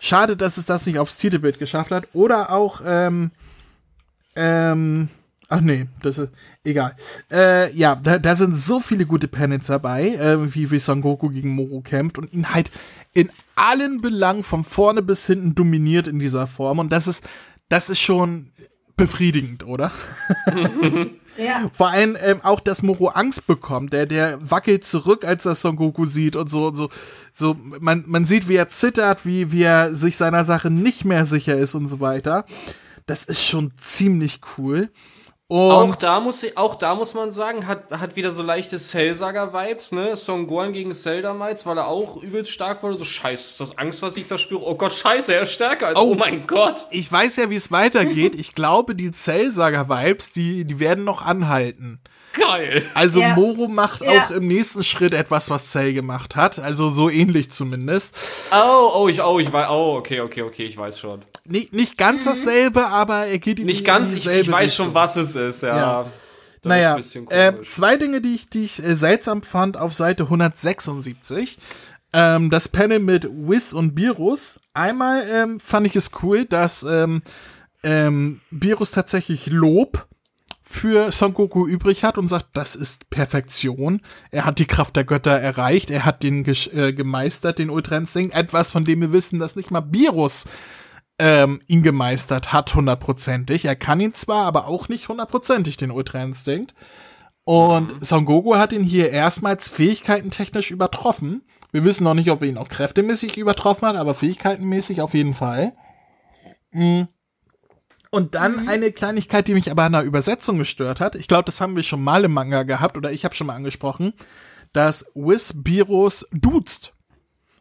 Schade, 0.00 0.36
dass 0.36 0.56
es 0.56 0.66
das 0.66 0.84
nicht 0.84 0.98
aufs 0.98 1.18
Titelbild 1.18 1.60
geschafft 1.60 1.92
hat. 1.92 2.08
Oder 2.14 2.50
auch, 2.50 2.80
ähm, 2.84 3.30
ähm, 4.34 5.08
Ach 5.50 5.62
nee, 5.62 5.86
das 6.02 6.18
ist 6.18 6.30
egal. 6.62 6.94
Äh, 7.30 7.74
ja, 7.74 7.96
da, 7.96 8.18
da 8.18 8.36
sind 8.36 8.54
so 8.54 8.80
viele 8.80 9.06
gute 9.06 9.28
Panels 9.28 9.68
dabei, 9.68 10.14
äh, 10.14 10.54
wie, 10.54 10.70
wie 10.70 10.78
Son 10.78 11.00
Goku 11.00 11.30
gegen 11.30 11.54
Moro 11.54 11.80
kämpft 11.80 12.18
und 12.18 12.34
ihn 12.34 12.52
halt 12.52 12.70
in 13.14 13.30
allen 13.56 14.02
Belangen 14.02 14.42
von 14.42 14.62
vorne 14.62 15.00
bis 15.00 15.26
hinten 15.26 15.54
dominiert 15.54 16.06
in 16.06 16.18
dieser 16.18 16.46
Form. 16.46 16.78
Und 16.78 16.92
das 16.92 17.06
ist, 17.06 17.24
das 17.70 17.88
ist 17.88 18.00
schon 18.00 18.52
befriedigend, 18.98 19.64
oder? 19.66 19.90
ja. 21.38 21.70
Vor 21.72 21.88
allem 21.88 22.18
ähm, 22.20 22.40
auch, 22.42 22.60
dass 22.60 22.82
Moro 22.82 23.08
Angst 23.08 23.46
bekommt. 23.46 23.94
Der, 23.94 24.04
der 24.04 24.38
wackelt 24.50 24.84
zurück, 24.84 25.24
als 25.24 25.46
er 25.46 25.54
Son 25.54 25.76
Goku 25.76 26.04
sieht 26.04 26.36
und 26.36 26.50
so 26.50 26.66
und 26.66 26.76
so. 26.76 26.90
So, 27.32 27.56
man, 27.80 28.04
man 28.06 28.26
sieht, 28.26 28.48
wie 28.48 28.56
er 28.56 28.68
zittert, 28.68 29.24
wie, 29.24 29.50
wie 29.50 29.62
er 29.62 29.94
sich 29.94 30.18
seiner 30.18 30.44
Sache 30.44 30.68
nicht 30.68 31.06
mehr 31.06 31.24
sicher 31.24 31.56
ist 31.56 31.74
und 31.74 31.88
so 31.88 32.00
weiter. 32.00 32.44
Das 33.06 33.24
ist 33.24 33.42
schon 33.46 33.72
ziemlich 33.78 34.40
cool. 34.58 34.90
Und 35.50 35.70
auch 35.70 35.96
da 35.96 36.20
muss 36.20 36.44
auch 36.56 36.74
da 36.74 36.94
muss 36.94 37.14
man 37.14 37.30
sagen, 37.30 37.66
hat, 37.66 37.90
hat 37.90 38.16
wieder 38.16 38.32
so 38.32 38.42
leichte 38.42 38.76
Cell-Saga-Vibes, 38.76 39.92
ne? 39.92 40.14
Song 40.14 40.46
Gohan 40.46 40.74
gegen 40.74 40.92
Cell 40.92 41.22
damals, 41.22 41.64
weil 41.64 41.78
er 41.78 41.86
auch 41.86 42.22
übelst 42.22 42.50
stark 42.50 42.82
wurde. 42.82 42.98
So, 42.98 43.04
scheiße, 43.04 43.42
ist 43.42 43.60
das 43.60 43.78
Angst, 43.78 44.02
was 44.02 44.18
ich 44.18 44.26
da 44.26 44.36
spüre? 44.36 44.62
Oh 44.62 44.74
Gott, 44.74 44.92
scheiße, 44.92 45.32
er 45.32 45.42
ist 45.42 45.52
stärker. 45.52 45.86
Als, 45.86 45.98
oh, 45.98 46.10
oh 46.10 46.14
mein 46.14 46.46
Gott. 46.46 46.86
Ich 46.90 47.10
weiß 47.10 47.36
ja, 47.36 47.48
wie 47.48 47.56
es 47.56 47.72
weitergeht. 47.72 48.34
ich 48.34 48.54
glaube, 48.54 48.94
die 48.94 49.10
Cell-Saga-Vibes, 49.10 50.34
die, 50.34 50.66
die 50.66 50.80
werden 50.80 51.04
noch 51.04 51.24
anhalten. 51.24 51.98
Geil. 52.34 52.84
Also 52.92 53.20
ja. 53.20 53.34
Moro 53.34 53.68
macht 53.68 54.02
ja. 54.02 54.26
auch 54.26 54.30
im 54.30 54.46
nächsten 54.46 54.84
Schritt 54.84 55.14
etwas, 55.14 55.48
was 55.48 55.70
Cell 55.70 55.94
gemacht 55.94 56.36
hat. 56.36 56.58
Also 56.58 56.90
so 56.90 57.08
ähnlich 57.08 57.50
zumindest. 57.50 58.16
Oh, 58.52 58.90
oh, 58.94 59.08
ich, 59.08 59.22
oh, 59.22 59.38
ich 59.38 59.50
weiß, 59.50 59.68
oh, 59.70 59.96
okay, 59.96 60.20
okay, 60.20 60.42
okay, 60.42 60.64
ich 60.64 60.76
weiß 60.76 60.98
schon. 60.98 61.22
Nicht, 61.48 61.72
nicht 61.72 61.96
ganz 61.96 62.24
mhm. 62.24 62.30
dasselbe, 62.30 62.86
aber 62.86 63.26
er 63.26 63.38
geht 63.38 63.58
in 63.58 63.66
Nicht 63.66 63.84
ganz, 63.84 64.12
ich, 64.12 64.26
ich 64.26 64.50
weiß 64.50 64.74
schon, 64.74 64.94
was 64.94 65.16
es 65.16 65.34
ist, 65.34 65.62
ja. 65.62 65.76
ja. 65.76 66.06
Naja, 66.64 66.98
äh, 67.30 67.52
zwei 67.64 67.96
Dinge, 67.96 68.20
die 68.20 68.34
ich, 68.34 68.50
die 68.50 68.64
ich 68.64 68.82
äh, 68.82 68.96
seltsam 68.96 69.42
fand 69.42 69.76
auf 69.76 69.94
Seite 69.94 70.24
176. 70.24 71.56
Ähm, 72.12 72.50
das 72.50 72.68
Panel 72.68 72.98
mit 72.98 73.28
Wiz 73.30 73.72
und 73.72 73.96
Virus. 73.96 74.58
Einmal 74.74 75.24
ähm, 75.30 75.60
fand 75.60 75.86
ich 75.86 75.94
es 75.94 76.10
cool, 76.22 76.44
dass 76.44 76.82
ähm, 76.82 77.22
ähm, 77.82 78.40
Virus 78.50 78.90
tatsächlich 78.90 79.46
Lob 79.46 80.06
für 80.62 81.12
Son 81.12 81.32
Goku 81.32 81.66
übrig 81.66 82.04
hat 82.04 82.18
und 82.18 82.28
sagt, 82.28 82.48
das 82.52 82.76
ist 82.76 83.08
Perfektion. 83.08 84.02
Er 84.30 84.44
hat 84.44 84.58
die 84.58 84.66
Kraft 84.66 84.96
der 84.96 85.04
Götter 85.04 85.32
erreicht, 85.32 85.90
er 85.90 86.04
hat 86.04 86.22
den 86.22 86.44
äh, 86.44 86.92
gemeistert, 86.92 87.58
den 87.58 87.70
Ultra 87.70 87.96
Instinct. 87.96 88.34
Etwas, 88.34 88.70
von 88.70 88.84
dem 88.84 89.00
wir 89.00 89.12
wissen, 89.12 89.38
dass 89.38 89.56
nicht 89.56 89.70
mal 89.70 89.84
Virus 89.90 90.44
ähm, 91.18 91.60
ihn 91.66 91.82
gemeistert 91.82 92.52
hat, 92.52 92.74
hundertprozentig. 92.74 93.64
Er 93.64 93.76
kann 93.76 94.00
ihn 94.00 94.14
zwar, 94.14 94.44
aber 94.46 94.66
auch 94.66 94.88
nicht 94.88 95.08
hundertprozentig, 95.08 95.76
den 95.76 95.90
Ultra 95.90 96.22
Instinct. 96.22 96.74
Und 97.44 97.94
mhm. 97.94 98.04
Son 98.04 98.24
Goku 98.24 98.56
hat 98.56 98.72
ihn 98.72 98.84
hier 98.84 99.10
erstmals 99.10 99.68
fähigkeitentechnisch 99.68 100.70
übertroffen. 100.70 101.42
Wir 101.72 101.84
wissen 101.84 102.04
noch 102.04 102.14
nicht, 102.14 102.30
ob 102.30 102.42
er 102.42 102.48
ihn 102.48 102.58
auch 102.58 102.68
kräftemäßig 102.68 103.36
übertroffen 103.36 103.88
hat, 103.88 103.96
aber 103.96 104.14
fähigkeitenmäßig 104.14 105.00
auf 105.00 105.14
jeden 105.14 105.34
Fall. 105.34 105.72
Mhm. 106.70 107.08
Und 108.10 108.34
dann 108.34 108.62
mhm. 108.62 108.68
eine 108.68 108.92
Kleinigkeit, 108.92 109.48
die 109.48 109.54
mich 109.54 109.70
aber 109.70 109.84
an 109.84 109.92
der 109.92 110.02
Übersetzung 110.02 110.58
gestört 110.58 111.00
hat. 111.00 111.14
Ich 111.14 111.28
glaube, 111.28 111.44
das 111.44 111.60
haben 111.60 111.76
wir 111.76 111.82
schon 111.82 112.02
mal 112.02 112.24
im 112.24 112.32
Manga 112.32 112.62
gehabt 112.62 112.96
oder 112.96 113.12
ich 113.12 113.24
habe 113.24 113.34
schon 113.34 113.48
mal 113.48 113.56
angesprochen, 113.56 114.14
dass 114.72 115.10
Whis 115.14 115.62
Biros 115.62 116.28
duzt. 116.32 116.94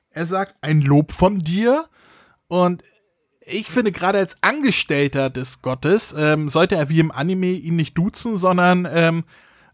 Er 0.10 0.26
sagt 0.26 0.56
ein 0.62 0.82
Lob 0.82 1.12
von 1.12 1.40
dir 1.40 1.90
und 2.48 2.84
ich 3.50 3.68
finde, 3.68 3.92
gerade 3.92 4.20
als 4.20 4.38
Angestellter 4.42 5.30
des 5.30 5.62
Gottes 5.62 6.14
ähm, 6.18 6.50
sollte 6.50 6.76
er 6.76 6.90
wie 6.90 7.00
im 7.00 7.12
Anime 7.12 7.52
ihn 7.52 7.76
nicht 7.76 7.98
duzen, 7.98 8.38
sondern 8.38 8.88
ähm, 8.92 9.24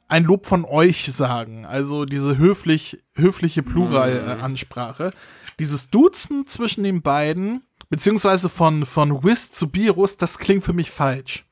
ein 0.07 0.23
Lob 0.23 0.45
von 0.45 0.65
euch 0.65 1.11
sagen. 1.11 1.65
Also 1.65 2.05
diese 2.05 2.37
höflich, 2.37 3.03
höfliche 3.15 3.63
Pluralansprache. 3.63 5.11
Dieses 5.59 5.89
Duzen 5.89 6.45
zwischen 6.47 6.83
den 6.83 7.01
beiden, 7.01 7.63
beziehungsweise 7.89 8.49
von, 8.49 8.85
von 8.85 9.23
Whis 9.23 9.51
zu 9.51 9.69
Birus, 9.69 10.17
das 10.17 10.39
klingt 10.39 10.63
für 10.63 10.73
mich 10.73 10.91
falsch. 10.91 11.45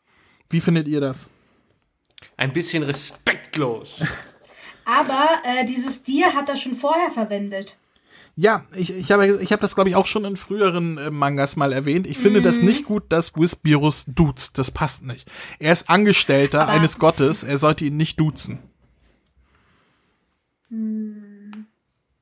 Wie 0.50 0.62
findet 0.62 0.88
ihr 0.88 1.02
das? 1.02 1.30
Ein 2.38 2.54
bisschen 2.54 2.84
respektlos. 2.84 4.04
Aber 4.86 5.28
äh, 5.44 5.66
dieses 5.66 6.04
Dir 6.04 6.34
hat 6.34 6.50
er 6.50 6.56
schon 6.56 6.76
vorher 6.76 7.12
verwendet. 7.12 7.78
Ja, 8.42 8.66
ich, 8.76 8.90
ich 8.90 9.12
habe 9.12 9.28
ich 9.28 9.54
hab 9.54 9.62
das, 9.62 9.76
glaube 9.76 9.92
ich, 9.92 9.96
auch 9.96 10.08
schon 10.08 10.26
in 10.26 10.36
früheren 10.36 10.98
äh, 10.98 11.12
Mangas 11.12 11.58
mal 11.58 11.72
erwähnt. 11.72 12.08
Ich 12.08 12.18
finde 12.18 12.40
mhm. 12.40 12.44
das 12.46 12.64
nicht 12.64 12.86
gut, 12.86 13.04
dass 13.10 13.36
Whispirus 13.36 14.06
duzt. 14.08 14.58
Das 14.58 14.72
passt 14.72 15.06
nicht. 15.06 15.30
Er 15.60 15.72
ist 15.72 15.92
Angestellter 15.92 16.64
Aber 16.64 16.72
eines 16.72 16.98
Gottes. 16.98 17.44
Er 17.44 17.60
sollte 17.60 17.86
ihn 17.86 17.98
nicht 17.98 18.20
duzen. 18.20 18.58
Hm. 20.70 21.68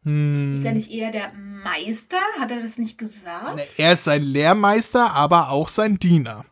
Hm. 0.03 0.55
Ist 0.55 0.65
er 0.65 0.73
nicht 0.73 0.91
eher 0.91 1.13
der 1.13 1.31
Meister? 1.33 2.17
Hat 2.37 2.51
er 2.51 2.59
das 2.59 2.77
nicht 2.77 2.97
gesagt? 2.97 3.61
Er 3.77 3.93
ist 3.93 4.03
sein 4.03 4.21
Lehrmeister, 4.21 5.13
aber 5.13 5.51
auch 5.51 5.69
sein 5.69 5.99
Diener. 5.99 6.43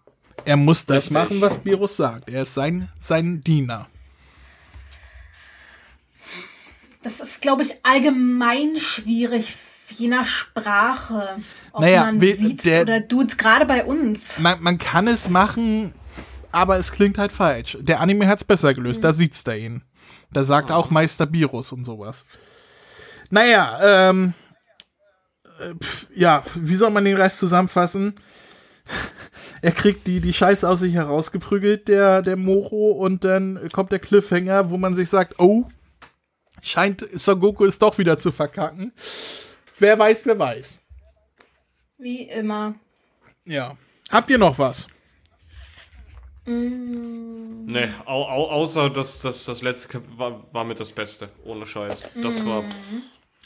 Er 0.45 0.55
muss 0.55 0.85
das 0.85 0.95
Richtig. 0.95 1.11
machen, 1.11 1.41
was 1.41 1.57
Birus 1.57 1.97
sagt. 1.97 2.29
Er 2.29 2.43
ist 2.43 2.53
sein, 2.53 2.87
sein 2.99 3.41
Diener. 3.41 3.89
Das 7.07 7.21
ist, 7.21 7.41
glaube 7.41 7.63
ich, 7.63 7.73
allgemein 7.83 8.77
schwierig, 8.77 9.55
je 9.87 10.09
nach 10.09 10.27
Sprache. 10.27 11.37
Ob 11.71 11.79
naja, 11.79 12.03
man 12.03 12.19
sieht 12.19 12.65
oder 12.65 12.99
duzt, 12.99 13.37
gerade 13.37 13.65
bei 13.65 13.85
uns. 13.85 14.39
Man, 14.39 14.61
man 14.61 14.77
kann 14.77 15.07
es 15.07 15.29
machen, 15.29 15.93
aber 16.51 16.77
es 16.77 16.91
klingt 16.91 17.17
halt 17.17 17.31
falsch. 17.31 17.77
Der 17.79 18.01
Anime 18.01 18.27
hat 18.27 18.39
es 18.39 18.43
besser 18.43 18.73
gelöst, 18.73 18.99
mhm. 18.99 19.03
da 19.03 19.13
sieht's 19.13 19.45
da 19.45 19.53
ihn. 19.53 19.83
Da 20.33 20.43
sagt 20.43 20.69
auch 20.69 20.89
Meister 20.89 21.25
Birus 21.25 21.71
und 21.71 21.85
sowas. 21.85 22.25
Naja, 23.29 24.09
ähm, 24.09 24.33
äh, 25.61 25.75
pf, 25.81 26.07
ja, 26.13 26.43
wie 26.55 26.75
soll 26.75 26.89
man 26.89 27.05
den 27.05 27.15
Rest 27.15 27.39
zusammenfassen? 27.39 28.15
er 29.61 29.71
kriegt 29.71 30.07
die, 30.07 30.19
die 30.19 30.33
Scheiße 30.33 30.67
aus 30.67 30.81
sich 30.81 30.95
herausgeprügelt, 30.95 31.87
der, 31.87 32.21
der 32.21 32.35
Moro, 32.35 32.91
und 32.91 33.23
dann 33.23 33.69
kommt 33.71 33.93
der 33.93 33.99
Cliffhanger, 33.99 34.71
wo 34.71 34.77
man 34.77 34.93
sich 34.93 35.07
sagt, 35.07 35.35
oh, 35.39 35.67
scheint 36.61 37.07
Son 37.13 37.39
Goku 37.39 37.65
es 37.65 37.79
doch 37.79 37.97
wieder 37.97 38.17
zu 38.17 38.31
verkacken. 38.31 38.91
Wer 39.79 39.97
weiß, 39.97 40.25
wer 40.25 40.39
weiß. 40.39 40.81
Wie 41.97 42.23
immer. 42.23 42.75
Ja. 43.45 43.77
Habt 44.09 44.29
ihr 44.29 44.37
noch 44.37 44.57
was? 44.57 44.87
Mm. 46.45 47.65
Nee, 47.65 47.89
au, 48.05 48.23
au, 48.23 48.49
außer 48.49 48.89
das, 48.89 49.21
das, 49.21 49.45
das 49.45 49.61
letzte 49.61 50.01
war, 50.17 50.45
war 50.53 50.63
mit 50.63 50.79
das 50.79 50.91
Beste. 50.91 51.29
Ohne 51.43 51.65
Scheiß. 51.65 52.09
Das 52.21 52.43
mm. 52.43 52.47
war. 52.47 52.63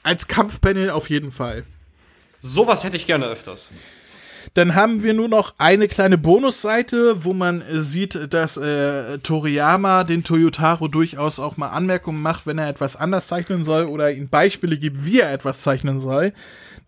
Als 0.03 0.27
Kampfpanel 0.27 0.89
auf 0.89 1.09
jeden 1.09 1.31
Fall. 1.31 1.65
Sowas 2.41 2.83
hätte 2.83 2.97
ich 2.97 3.05
gerne 3.05 3.25
öfters. 3.25 3.69
Dann 4.53 4.75
haben 4.75 5.03
wir 5.03 5.13
nur 5.13 5.27
noch 5.27 5.53
eine 5.57 5.87
kleine 5.87 6.17
Bonusseite, 6.17 7.23
wo 7.23 7.33
man 7.33 7.61
äh, 7.61 7.81
sieht, 7.81 8.33
dass 8.33 8.57
äh, 8.57 9.19
Toriyama 9.19 10.03
den 10.03 10.23
Toyotaro 10.23 10.87
durchaus 10.87 11.39
auch 11.39 11.57
mal 11.57 11.69
Anmerkungen 11.69 12.21
macht, 12.21 12.45
wenn 12.45 12.57
er 12.57 12.69
etwas 12.69 12.95
anders 12.95 13.27
zeichnen 13.27 13.63
soll 13.63 13.85
oder 13.85 14.11
ihm 14.11 14.29
Beispiele 14.29 14.77
gibt, 14.77 15.05
wie 15.05 15.19
er 15.19 15.31
etwas 15.31 15.61
zeichnen 15.61 15.99
soll. 15.99 16.33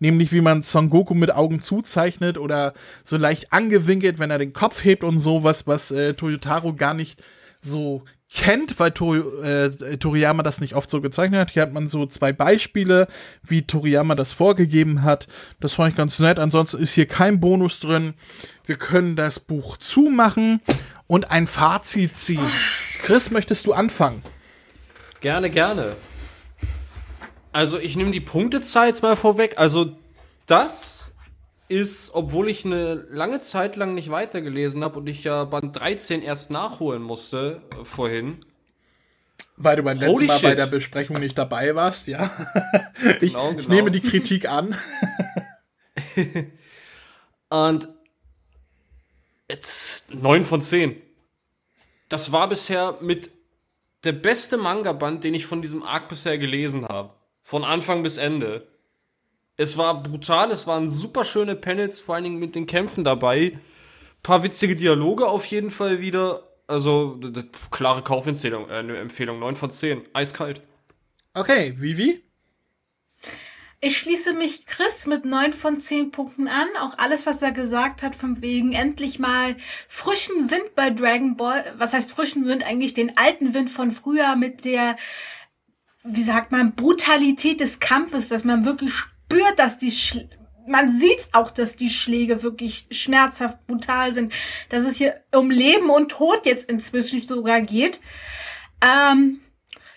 Nämlich 0.00 0.32
wie 0.32 0.40
man 0.40 0.62
Son 0.62 0.90
Goku 0.90 1.14
mit 1.14 1.34
Augen 1.34 1.60
zuzeichnet 1.60 2.38
oder 2.38 2.74
so 3.04 3.16
leicht 3.16 3.52
angewinkelt, 3.52 4.18
wenn 4.18 4.30
er 4.30 4.38
den 4.38 4.52
Kopf 4.52 4.84
hebt 4.84 5.04
und 5.04 5.20
sowas, 5.20 5.66
was 5.66 5.90
äh, 5.90 6.14
Toyotaro 6.14 6.74
gar 6.74 6.94
nicht 6.94 7.22
so 7.60 8.04
kennt, 8.34 8.78
weil 8.80 8.90
Tori, 8.90 9.20
äh, 9.42 9.96
Toriyama 9.96 10.42
das 10.42 10.60
nicht 10.60 10.74
oft 10.74 10.90
so 10.90 11.00
gezeichnet 11.00 11.40
hat. 11.40 11.50
Hier 11.52 11.62
hat 11.62 11.72
man 11.72 11.88
so 11.88 12.06
zwei 12.06 12.32
Beispiele, 12.32 13.06
wie 13.42 13.62
Toriyama 13.62 14.14
das 14.14 14.32
vorgegeben 14.32 15.02
hat. 15.02 15.28
Das 15.60 15.74
fand 15.74 15.90
ich 15.90 15.96
ganz 15.96 16.18
nett. 16.18 16.38
Ansonsten 16.38 16.78
ist 16.78 16.92
hier 16.92 17.06
kein 17.06 17.40
Bonus 17.40 17.80
drin. 17.80 18.14
Wir 18.66 18.76
können 18.76 19.16
das 19.16 19.40
Buch 19.40 19.76
zumachen 19.76 20.60
und 21.06 21.30
ein 21.30 21.46
Fazit 21.46 22.16
ziehen. 22.16 22.50
Chris, 22.98 23.30
möchtest 23.30 23.66
du 23.66 23.72
anfangen? 23.72 24.22
Gerne, 25.20 25.48
gerne. 25.48 25.96
Also 27.52 27.78
ich 27.78 27.96
nehme 27.96 28.10
die 28.10 28.20
Punktezahl 28.20 28.88
jetzt 28.88 29.02
mal 29.02 29.16
vorweg. 29.16 29.58
Also 29.58 29.96
das 30.46 31.13
ist, 31.74 32.14
obwohl 32.14 32.48
ich 32.48 32.64
eine 32.64 32.94
lange 33.10 33.40
Zeit 33.40 33.74
lang 33.74 33.94
nicht 33.94 34.10
weitergelesen 34.10 34.84
habe 34.84 35.00
und 35.00 35.08
ich 35.08 35.24
ja 35.24 35.44
Band 35.44 35.78
13 35.78 36.22
erst 36.22 36.50
nachholen 36.50 37.02
musste 37.02 37.62
äh, 37.70 37.84
vorhin. 37.84 38.44
Weil 39.56 39.76
du 39.76 39.82
beim 39.82 39.98
letzten 39.98 40.26
Mal 40.26 40.38
shit. 40.38 40.42
bei 40.42 40.54
der 40.54 40.66
Besprechung 40.66 41.18
nicht 41.18 41.36
dabei 41.36 41.74
warst, 41.74 42.06
ja. 42.06 42.30
ich, 43.20 43.32
genau, 43.32 43.48
genau. 43.48 43.60
ich 43.60 43.68
nehme 43.68 43.90
die 43.90 44.00
Kritik 44.00 44.48
an. 44.48 44.76
und 47.50 47.88
jetzt 49.50 50.14
9 50.14 50.44
von 50.44 50.60
10. 50.60 51.00
Das 52.08 52.30
war 52.30 52.48
bisher 52.48 52.98
mit 53.00 53.30
der 54.04 54.12
beste 54.12 54.58
Manga-Band, 54.58 55.24
den 55.24 55.34
ich 55.34 55.46
von 55.46 55.62
diesem 55.62 55.82
Arc 55.82 56.08
bisher 56.08 56.38
gelesen 56.38 56.86
habe. 56.86 57.14
Von 57.42 57.64
Anfang 57.64 58.02
bis 58.02 58.16
Ende. 58.16 58.66
Es 59.56 59.78
war 59.78 60.02
brutal, 60.02 60.50
es 60.50 60.66
waren 60.66 60.90
super 60.90 61.24
schöne 61.24 61.54
Panels, 61.54 62.00
vor 62.00 62.16
allen 62.16 62.24
Dingen 62.24 62.38
mit 62.38 62.54
den 62.54 62.66
Kämpfen 62.66 63.04
dabei. 63.04 63.58
Paar 64.22 64.42
witzige 64.42 64.74
Dialoge 64.74 65.28
auf 65.28 65.46
jeden 65.46 65.70
Fall 65.70 66.00
wieder. 66.00 66.48
Also, 66.66 67.20
klare 67.70 68.02
Kaufempfehlung, 68.02 68.68
äh, 68.68 68.74
eine 68.74 68.96
Empfehlung, 68.96 69.38
9 69.38 69.54
von 69.54 69.70
10. 69.70 70.02
Eiskalt. 70.12 70.62
Okay, 71.34 71.74
Vivi? 71.78 72.24
Ich 73.80 73.98
schließe 73.98 74.32
mich 74.32 74.64
Chris 74.64 75.06
mit 75.06 75.26
9 75.26 75.52
von 75.52 75.78
10 75.78 76.10
Punkten 76.10 76.48
an. 76.48 76.68
Auch 76.80 76.96
alles, 76.96 77.26
was 77.26 77.42
er 77.42 77.52
gesagt 77.52 78.02
hat, 78.02 78.16
von 78.16 78.40
wegen 78.40 78.72
endlich 78.72 79.18
mal 79.18 79.56
frischen 79.88 80.50
Wind 80.50 80.74
bei 80.74 80.88
Dragon 80.88 81.36
Ball. 81.36 81.74
Was 81.76 81.92
heißt 81.92 82.12
frischen 82.12 82.46
Wind? 82.46 82.64
Eigentlich 82.64 82.94
den 82.94 83.18
alten 83.18 83.52
Wind 83.52 83.68
von 83.68 83.92
früher 83.92 84.36
mit 84.36 84.64
der, 84.64 84.96
wie 86.02 86.22
sagt 86.22 86.50
man, 86.50 86.74
Brutalität 86.74 87.60
des 87.60 87.78
Kampfes, 87.78 88.28
dass 88.28 88.44
man 88.44 88.64
wirklich 88.64 88.94
spürt, 89.34 89.58
dass 89.58 89.78
die 89.78 89.90
Sch 89.90 90.18
man 90.66 90.98
sieht 90.98 91.28
auch, 91.32 91.50
dass 91.50 91.76
die 91.76 91.90
Schläge 91.90 92.42
wirklich 92.42 92.86
schmerzhaft 92.90 93.66
brutal 93.66 94.14
sind, 94.14 94.32
dass 94.70 94.84
es 94.84 94.96
hier 94.96 95.20
um 95.30 95.50
Leben 95.50 95.90
und 95.90 96.08
Tod 96.08 96.46
jetzt 96.46 96.70
inzwischen 96.70 97.20
sogar 97.20 97.60
geht. 97.60 98.00
Ähm, 98.80 99.40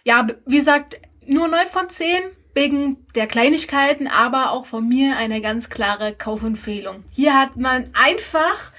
ja, 0.03 0.27
wie 0.45 0.57
gesagt, 0.57 0.99
nur 1.25 1.47
9 1.47 1.67
von 1.67 1.89
10 1.89 2.21
wegen 2.53 2.97
der 3.15 3.27
Kleinigkeiten, 3.27 4.07
aber 4.07 4.51
auch 4.51 4.65
von 4.65 4.85
mir 4.85 5.15
eine 5.15 5.39
ganz 5.39 5.69
klare 5.69 6.13
Kaufempfehlung. 6.13 7.05
Hier 7.11 7.33
hat 7.39 7.55
man 7.55 7.89
einfach 7.93 8.73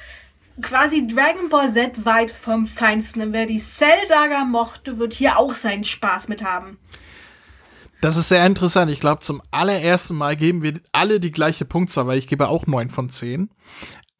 quasi 0.60 1.06
Dragon 1.06 1.48
Ball 1.48 1.72
Z 1.72 2.04
Vibes 2.04 2.36
vom 2.36 2.66
Feinsten. 2.66 3.32
Wer 3.32 3.46
die 3.46 3.60
Cell-Saga 3.60 4.44
mochte, 4.44 4.98
wird 4.98 5.14
hier 5.14 5.38
auch 5.38 5.54
seinen 5.54 5.84
Spaß 5.84 6.28
mit 6.28 6.44
haben. 6.44 6.78
Das 8.00 8.16
ist 8.16 8.28
sehr 8.28 8.46
interessant. 8.46 8.90
Ich 8.90 9.00
glaube, 9.00 9.22
zum 9.22 9.42
allerersten 9.50 10.16
Mal 10.16 10.36
geben 10.36 10.62
wir 10.62 10.80
alle 10.92 11.18
die 11.18 11.32
gleiche 11.32 11.64
Punktzahl, 11.64 12.06
weil 12.06 12.18
ich 12.18 12.28
gebe 12.28 12.48
auch 12.48 12.66
neun 12.66 12.90
von 12.90 13.10
zehn. 13.10 13.50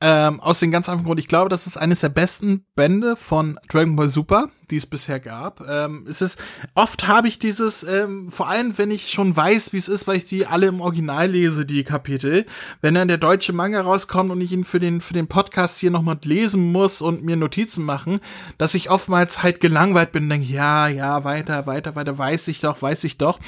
Ähm, 0.00 0.38
aus 0.38 0.60
dem 0.60 0.70
ganz 0.70 0.88
einfachen 0.88 1.06
Grund, 1.06 1.18
ich 1.18 1.26
glaube, 1.26 1.48
das 1.48 1.66
ist 1.66 1.76
eines 1.76 2.00
der 2.00 2.08
besten 2.08 2.64
Bände 2.76 3.16
von 3.16 3.58
Dragon 3.68 3.96
Ball 3.96 4.08
Super, 4.08 4.48
die 4.70 4.76
es 4.76 4.86
bisher 4.86 5.18
gab. 5.18 5.68
Ähm, 5.68 6.06
es 6.08 6.22
ist, 6.22 6.38
oft 6.74 7.08
habe 7.08 7.26
ich 7.26 7.40
dieses, 7.40 7.82
ähm, 7.82 8.30
vor 8.30 8.48
allem 8.48 8.78
wenn 8.78 8.92
ich 8.92 9.10
schon 9.10 9.34
weiß, 9.34 9.72
wie 9.72 9.76
es 9.76 9.88
ist, 9.88 10.06
weil 10.06 10.18
ich 10.18 10.24
die 10.24 10.46
alle 10.46 10.68
im 10.68 10.80
Original 10.80 11.28
lese, 11.28 11.66
die 11.66 11.82
Kapitel, 11.82 12.46
wenn 12.80 12.94
dann 12.94 13.08
der 13.08 13.18
deutsche 13.18 13.52
Manga 13.52 13.80
rauskommt 13.80 14.30
und 14.30 14.40
ich 14.40 14.52
ihn 14.52 14.64
für 14.64 14.78
den, 14.78 15.00
für 15.00 15.14
den 15.14 15.26
Podcast 15.26 15.78
hier 15.78 15.90
nochmal 15.90 16.18
lesen 16.22 16.70
muss 16.70 17.02
und 17.02 17.24
mir 17.24 17.34
Notizen 17.34 17.84
machen, 17.84 18.20
dass 18.56 18.74
ich 18.74 18.90
oftmals 18.90 19.42
halt 19.42 19.60
gelangweilt 19.60 20.12
bin 20.12 20.28
denke, 20.28 20.46
ja, 20.46 20.86
ja, 20.86 21.24
weiter, 21.24 21.66
weiter, 21.66 21.96
weiter, 21.96 22.16
weiß 22.16 22.46
ich 22.46 22.60
doch, 22.60 22.80
weiß 22.80 23.02
ich 23.02 23.18
doch 23.18 23.40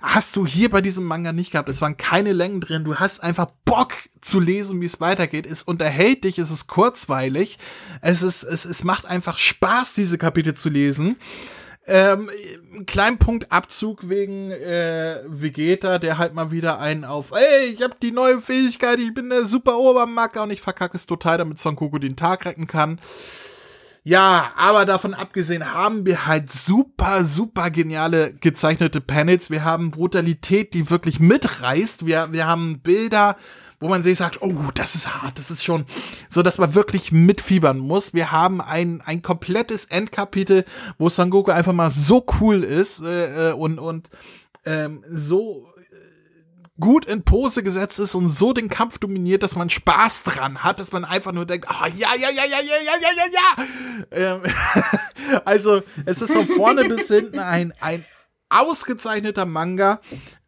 hast 0.00 0.36
du 0.36 0.46
hier 0.46 0.70
bei 0.70 0.80
diesem 0.80 1.04
Manga 1.04 1.32
nicht 1.32 1.52
gehabt. 1.52 1.68
Es 1.68 1.82
waren 1.82 1.96
keine 1.96 2.32
Längen 2.32 2.60
drin. 2.60 2.84
Du 2.84 2.96
hast 2.96 3.22
einfach 3.22 3.46
Bock 3.64 3.94
zu 4.20 4.40
lesen, 4.40 4.80
wie 4.80 4.86
es 4.86 5.00
weitergeht. 5.00 5.46
Es 5.46 5.62
unterhält 5.62 6.24
dich, 6.24 6.38
es 6.38 6.50
ist 6.50 6.66
kurzweilig. 6.66 7.58
Es 8.00 8.22
ist, 8.22 8.42
es, 8.42 8.64
es 8.64 8.84
macht 8.84 9.06
einfach 9.06 9.38
Spaß, 9.38 9.94
diese 9.94 10.18
Kapitel 10.18 10.54
zu 10.54 10.68
lesen. 10.68 11.16
Ähm, 11.86 12.28
ein 12.74 12.84
kleinen 12.84 13.16
Punkt 13.16 13.50
Abzug 13.50 14.10
wegen 14.10 14.50
äh, 14.50 15.22
Vegeta, 15.26 15.98
der 15.98 16.18
halt 16.18 16.34
mal 16.34 16.50
wieder 16.50 16.78
einen 16.80 17.06
auf, 17.06 17.32
ey, 17.32 17.64
ich 17.64 17.82
hab 17.82 17.98
die 18.00 18.12
neue 18.12 18.42
Fähigkeit, 18.42 18.98
ich 18.98 19.14
bin 19.14 19.30
der 19.30 19.46
super 19.46 19.78
Obermacker 19.78 20.42
und 20.42 20.50
ich 20.50 20.60
verkacke 20.60 20.98
es 20.98 21.06
total, 21.06 21.38
damit 21.38 21.58
Son 21.58 21.76
Goku 21.76 21.98
den 21.98 22.14
Tag 22.14 22.44
retten 22.44 22.66
kann. 22.66 23.00
Ja, 24.04 24.52
aber 24.56 24.86
davon 24.86 25.14
abgesehen 25.14 25.72
haben 25.72 26.06
wir 26.06 26.26
halt 26.26 26.52
super, 26.52 27.24
super 27.24 27.70
geniale 27.70 28.32
gezeichnete 28.32 29.00
Panels. 29.00 29.50
Wir 29.50 29.64
haben 29.64 29.90
Brutalität, 29.90 30.72
die 30.74 30.88
wirklich 30.90 31.20
mitreißt. 31.20 32.06
Wir, 32.06 32.32
wir 32.32 32.46
haben 32.46 32.80
Bilder, 32.80 33.36
wo 33.80 33.88
man 33.88 34.02
sich 34.02 34.18
sagt, 34.18 34.42
oh, 34.42 34.54
das 34.74 34.94
ist 34.94 35.22
hart, 35.22 35.38
das 35.38 35.50
ist 35.50 35.64
schon 35.64 35.84
so, 36.28 36.42
dass 36.42 36.58
man 36.58 36.74
wirklich 36.74 37.12
mitfiebern 37.12 37.78
muss. 37.78 38.14
Wir 38.14 38.32
haben 38.32 38.60
ein, 38.60 39.00
ein 39.02 39.22
komplettes 39.22 39.84
Endkapitel, 39.84 40.64
wo 40.98 41.08
Son 41.08 41.30
Goku 41.30 41.50
einfach 41.50 41.72
mal 41.72 41.90
so 41.90 42.24
cool 42.40 42.64
ist 42.64 43.02
äh, 43.02 43.50
äh 43.50 43.52
und, 43.52 43.78
und 43.78 44.10
ähm, 44.64 45.04
so 45.08 45.68
gut 46.80 47.04
in 47.04 47.22
Pose 47.22 47.62
gesetzt 47.62 47.98
ist 47.98 48.14
und 48.14 48.28
so 48.28 48.52
den 48.52 48.68
Kampf 48.68 48.98
dominiert, 48.98 49.42
dass 49.42 49.56
man 49.56 49.70
Spaß 49.70 50.22
dran 50.24 50.62
hat, 50.62 50.80
dass 50.80 50.92
man 50.92 51.04
einfach 51.04 51.32
nur 51.32 51.46
denkt, 51.46 51.68
ah, 51.68 51.84
oh, 51.84 51.86
ja, 51.86 52.14
ja, 52.14 52.30
ja, 52.30 52.44
ja, 52.44 52.60
ja, 52.60 52.76
ja, 52.84 52.92
ja, 53.00 53.10
ja, 53.16 53.64
ja. 54.20 54.34
Ähm, 54.34 54.42
also, 55.44 55.82
es 56.06 56.22
ist 56.22 56.32
von 56.32 56.46
vorne 56.46 56.84
bis 56.84 57.08
hinten 57.08 57.40
ein, 57.40 57.72
ein 57.80 58.04
ausgezeichneter 58.48 59.44
Manga. 59.44 60.00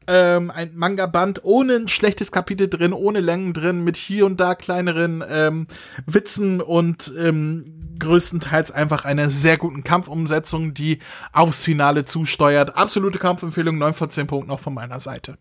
Ähm, 0.06 0.50
ein 0.50 0.72
Manga-Band 0.74 1.44
ohne 1.44 1.76
ein 1.76 1.88
schlechtes 1.88 2.32
Kapitel 2.32 2.68
drin, 2.68 2.92
ohne 2.92 3.20
Längen 3.20 3.52
drin, 3.52 3.84
mit 3.84 3.96
hier 3.96 4.26
und 4.26 4.40
da 4.40 4.54
kleineren 4.54 5.22
ähm, 5.28 5.66
Witzen 6.06 6.60
und 6.60 7.12
ähm, 7.18 7.64
größtenteils 7.98 8.72
einfach 8.72 9.04
einer 9.04 9.30
sehr 9.30 9.56
guten 9.56 9.84
Kampfumsetzung, 9.84 10.74
die 10.74 10.98
aufs 11.32 11.62
Finale 11.62 12.06
zusteuert. 12.06 12.76
Absolute 12.76 13.18
Kampfempfehlung, 13.18 13.78
9 13.78 13.94
von 13.94 14.10
10 14.10 14.26
Punkten 14.26 14.50
auch 14.50 14.60
von 14.60 14.74
meiner 14.74 14.98
Seite. 14.98 15.38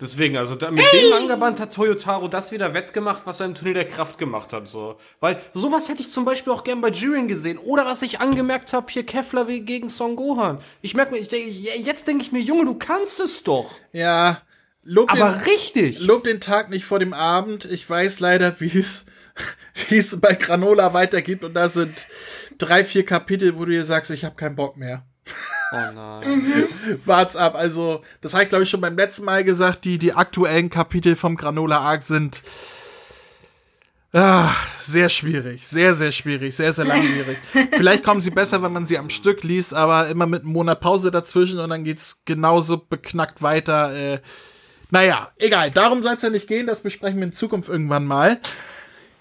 Deswegen, 0.00 0.36
also 0.36 0.54
da, 0.54 0.70
mit 0.70 0.84
hey! 0.84 1.00
dem 1.00 1.10
Manga-Band 1.10 1.58
hat 1.58 1.74
Toyotaro 1.74 2.28
das 2.28 2.52
wieder 2.52 2.72
wettgemacht, 2.72 3.26
was 3.26 3.40
er 3.40 3.46
im 3.46 3.54
Turnier 3.54 3.74
der 3.74 3.88
Kraft 3.88 4.16
gemacht 4.16 4.52
hat. 4.52 4.68
So. 4.68 4.96
Weil 5.18 5.40
sowas 5.54 5.88
hätte 5.88 6.02
ich 6.02 6.10
zum 6.10 6.24
Beispiel 6.24 6.52
auch 6.52 6.62
gern 6.62 6.80
bei 6.80 6.90
Jiren 6.90 7.26
gesehen. 7.26 7.58
Oder 7.58 7.84
was 7.84 8.02
ich 8.02 8.20
angemerkt 8.20 8.72
habe, 8.72 8.86
hier 8.90 9.04
Kefler 9.04 9.44
gegen 9.46 9.88
Son 9.88 10.14
Gohan. 10.14 10.60
Ich 10.82 10.94
merke 10.94 11.12
mir, 11.12 11.18
ich 11.18 11.28
denke, 11.28 11.50
jetzt 11.50 12.06
denke 12.06 12.22
ich 12.22 12.30
mir, 12.30 12.40
Junge, 12.40 12.64
du 12.64 12.74
kannst 12.74 13.18
es 13.18 13.42
doch. 13.42 13.72
Ja, 13.92 14.42
lob 14.84 15.10
Aber 15.10 15.32
den, 15.32 15.40
richtig. 15.42 15.98
Lob 15.98 16.22
den 16.22 16.40
Tag 16.40 16.70
nicht 16.70 16.84
vor 16.84 17.00
dem 17.00 17.12
Abend. 17.12 17.64
Ich 17.64 17.88
weiß 17.88 18.20
leider, 18.20 18.60
wie 18.60 18.78
es 18.78 19.06
wie 19.88 19.96
es 19.96 20.20
bei 20.20 20.34
Granola 20.34 20.94
weitergeht. 20.94 21.42
Und 21.42 21.54
da 21.54 21.68
sind 21.68 22.06
drei, 22.56 22.84
vier 22.84 23.04
Kapitel, 23.04 23.56
wo 23.58 23.64
du 23.64 23.72
dir 23.72 23.84
sagst, 23.84 24.12
ich 24.12 24.24
habe 24.24 24.36
keinen 24.36 24.56
Bock 24.56 24.76
mehr. 24.76 25.04
Oh 25.72 25.92
nein. 25.94 26.38
Mhm. 26.38 27.00
Wart's 27.04 27.36
ab. 27.36 27.54
Also, 27.54 28.02
das 28.20 28.34
habe 28.34 28.44
ich, 28.44 28.48
glaube 28.48 28.64
ich, 28.64 28.70
schon 28.70 28.80
beim 28.80 28.96
letzten 28.96 29.24
Mal 29.24 29.44
gesagt. 29.44 29.84
Die, 29.84 29.98
die 29.98 30.14
aktuellen 30.14 30.70
Kapitel 30.70 31.16
vom 31.16 31.36
Granola 31.36 31.80
Arc 31.80 32.02
sind 32.02 32.42
ah, 34.12 34.54
sehr 34.78 35.08
schwierig. 35.08 35.66
Sehr, 35.66 35.94
sehr 35.94 36.12
schwierig. 36.12 36.56
Sehr, 36.56 36.72
sehr 36.72 36.84
langwierig. 36.84 37.36
Vielleicht 37.72 38.04
kommen 38.04 38.20
sie 38.20 38.30
besser, 38.30 38.62
wenn 38.62 38.72
man 38.72 38.86
sie 38.86 38.98
am 38.98 39.10
Stück 39.10 39.42
liest, 39.42 39.74
aber 39.74 40.08
immer 40.08 40.26
mit 40.26 40.42
einem 40.42 40.52
Monat 40.52 40.80
Pause 40.80 41.10
dazwischen 41.10 41.58
und 41.58 41.70
dann 41.70 41.84
geht's 41.84 42.22
genauso 42.24 42.78
beknackt 42.78 43.42
weiter. 43.42 43.94
Äh, 43.94 44.20
naja, 44.90 45.30
egal. 45.36 45.70
Darum 45.70 46.02
soll 46.02 46.14
es 46.14 46.22
ja 46.22 46.30
nicht 46.30 46.48
gehen. 46.48 46.66
Das 46.66 46.82
besprechen 46.82 47.18
wir 47.18 47.26
in 47.26 47.32
Zukunft 47.32 47.68
irgendwann 47.68 48.06
mal. 48.06 48.40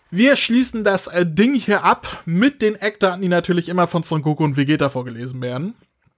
Wir 0.10 0.38
schließen 0.38 0.86
das 0.86 1.08
äh, 1.08 1.26
Ding 1.26 1.54
hier 1.54 1.84
ab 1.84 2.24
mit 2.26 2.62
den 2.62 2.76
Eckdaten, 2.76 3.22
die 3.22 3.28
natürlich 3.28 3.68
immer 3.68 3.88
von 3.88 4.04
Son 4.04 4.22
Goku 4.22 4.46
und 4.46 4.56
Vegeta 4.56 4.90
vorgelesen 4.90 5.42
werden. 5.42 5.76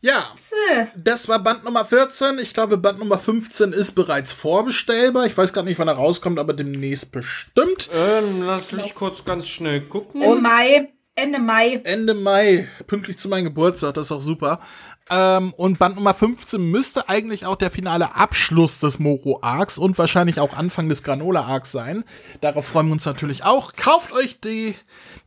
Ja, 0.00 0.34
das 0.96 1.28
war 1.28 1.38
Band 1.38 1.64
Nummer 1.64 1.86
14. 1.86 2.38
Ich 2.38 2.52
glaube, 2.52 2.76
Band 2.76 2.98
Nummer 2.98 3.18
15 3.18 3.72
ist 3.72 3.92
bereits 3.92 4.34
vorbestellbar. 4.34 5.24
Ich 5.24 5.36
weiß 5.36 5.54
gar 5.54 5.62
nicht, 5.62 5.78
wann 5.78 5.88
er 5.88 5.94
rauskommt, 5.94 6.38
aber 6.38 6.52
demnächst 6.52 7.10
bestimmt. 7.10 7.88
Ähm, 7.94 8.42
lass 8.42 8.72
mich 8.72 8.94
kurz 8.94 9.24
ganz 9.24 9.48
schnell 9.48 9.80
gucken. 9.80 10.20
Im 10.20 10.42
Mai. 10.42 10.90
Ende 11.16 11.38
Mai. 11.38 11.80
Ende 11.84 12.12
Mai, 12.12 12.68
pünktlich 12.88 13.18
zu 13.18 13.28
meinem 13.28 13.44
Geburtstag, 13.44 13.94
das 13.94 14.06
ist 14.06 14.12
auch 14.12 14.20
super. 14.20 14.58
Ähm, 15.10 15.52
und 15.52 15.78
Band 15.78 15.94
Nummer 15.94 16.12
15 16.12 16.70
müsste 16.70 17.08
eigentlich 17.08 17.46
auch 17.46 17.56
der 17.56 17.70
finale 17.70 18.16
Abschluss 18.16 18.80
des 18.80 18.98
Moro 18.98 19.38
Arcs 19.40 19.78
und 19.78 19.96
wahrscheinlich 19.96 20.40
auch 20.40 20.54
Anfang 20.54 20.88
des 20.88 21.04
Granola 21.04 21.42
Arcs 21.42 21.70
sein. 21.70 22.04
Darauf 22.40 22.66
freuen 22.66 22.86
wir 22.86 22.94
uns 22.94 23.06
natürlich 23.06 23.44
auch. 23.44 23.74
Kauft 23.74 24.12
euch 24.12 24.40
die, 24.40 24.74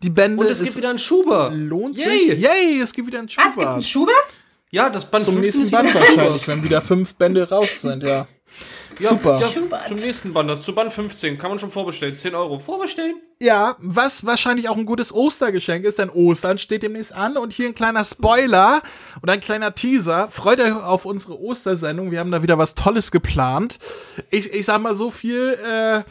die 0.03 0.09
Bände. 0.09 0.39
Und 0.41 0.49
es, 0.49 0.61
gibt 0.61 0.75
wieder 0.75 0.89
einen 0.89 0.99
Schuber. 0.99 1.51
Lohnt 1.53 1.97
Yay. 1.97 2.29
sich. 2.29 2.39
Yay, 2.39 2.81
es 2.81 2.93
gibt 2.93 3.07
wieder 3.07 3.19
einen 3.19 3.29
Schuber. 3.29 3.45
Was, 3.45 3.53
es 3.53 3.59
gibt 3.59 3.71
einen 3.71 3.83
Schuber? 3.83 4.13
Ja, 4.69 4.89
das 4.89 5.05
Band 5.05 5.23
Zum 5.25 5.39
nächsten 5.39 5.69
Band 5.71 5.93
wahrscheinlich, 5.93 6.47
wenn 6.47 6.63
wieder 6.63 6.81
fünf 6.81 7.15
Bände 7.15 7.49
raus 7.49 7.81
sind, 7.81 8.03
ja. 8.03 8.27
Ja, 8.99 9.09
Super. 9.09 9.39
Ja, 9.39 9.47
zum 9.47 9.97
nächsten 9.97 10.33
Band, 10.33 10.49
das 10.49 10.63
zu 10.63 10.73
Band 10.73 10.91
15, 10.91 11.37
kann 11.37 11.51
man 11.51 11.59
schon 11.59 11.71
vorbestellen. 11.71 12.15
10 12.15 12.33
Euro. 12.33 12.57
Vorbestellen? 12.57 13.21
Ja, 13.39 13.75
was 13.79 14.25
wahrscheinlich 14.25 14.69
auch 14.69 14.77
ein 14.77 14.87
gutes 14.87 15.13
Ostergeschenk 15.13 15.85
ist, 15.85 15.99
denn 15.99 16.09
Ostern 16.09 16.57
steht 16.57 16.81
demnächst 16.81 17.13
an 17.13 17.37
und 17.37 17.53
hier 17.53 17.67
ein 17.67 17.75
kleiner 17.75 18.03
Spoiler 18.03 18.81
und 19.21 19.29
ein 19.29 19.39
kleiner 19.39 19.75
Teaser. 19.75 20.29
Freut 20.31 20.59
euch 20.59 20.71
auf 20.71 21.05
unsere 21.05 21.39
Ostersendung. 21.39 22.09
Wir 22.09 22.19
haben 22.19 22.31
da 22.31 22.41
wieder 22.41 22.57
was 22.57 22.73
Tolles 22.73 23.11
geplant. 23.11 23.77
Ich, 24.31 24.51
ich 24.51 24.65
sag 24.65 24.81
mal 24.81 24.95
so 24.95 25.11
viel, 25.11 25.59
äh, 25.63 26.03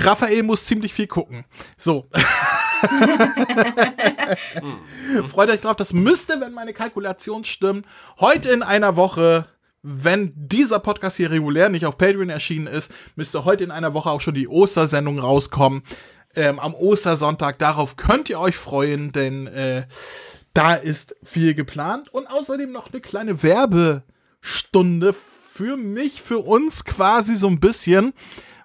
Raphael 0.00 0.42
muss 0.42 0.66
ziemlich 0.66 0.92
viel 0.92 1.06
gucken. 1.06 1.44
So. 1.76 2.06
Freut 5.28 5.50
euch 5.50 5.60
drauf, 5.60 5.76
das 5.76 5.92
müsste, 5.92 6.40
wenn 6.40 6.52
meine 6.52 6.72
Kalkulation 6.72 7.44
stimmt, 7.44 7.86
heute 8.18 8.50
in 8.50 8.62
einer 8.62 8.96
Woche 8.96 9.46
wenn 9.82 10.32
dieser 10.34 10.80
Podcast 10.80 11.16
hier 11.16 11.30
regulär 11.30 11.68
nicht 11.68 11.86
auf 11.86 11.98
Patreon 11.98 12.30
erschienen 12.30 12.66
ist, 12.66 12.92
müsste 13.16 13.44
heute 13.44 13.64
in 13.64 13.70
einer 13.70 13.94
Woche 13.94 14.10
auch 14.10 14.20
schon 14.20 14.34
die 14.34 14.48
Ostersendung 14.48 15.18
rauskommen. 15.18 15.82
Ähm, 16.34 16.58
am 16.58 16.74
Ostersonntag. 16.74 17.58
Darauf 17.58 17.96
könnt 17.96 18.28
ihr 18.28 18.38
euch 18.38 18.56
freuen, 18.56 19.12
denn 19.12 19.46
äh, 19.46 19.86
da 20.52 20.74
ist 20.74 21.16
viel 21.24 21.54
geplant. 21.54 22.12
Und 22.12 22.26
außerdem 22.26 22.70
noch 22.70 22.92
eine 22.92 23.00
kleine 23.00 23.42
Werbestunde 23.42 25.14
für 25.54 25.76
mich, 25.76 26.20
für 26.20 26.38
uns 26.38 26.84
quasi 26.84 27.36
so 27.36 27.48
ein 27.48 27.60
bisschen. 27.60 28.12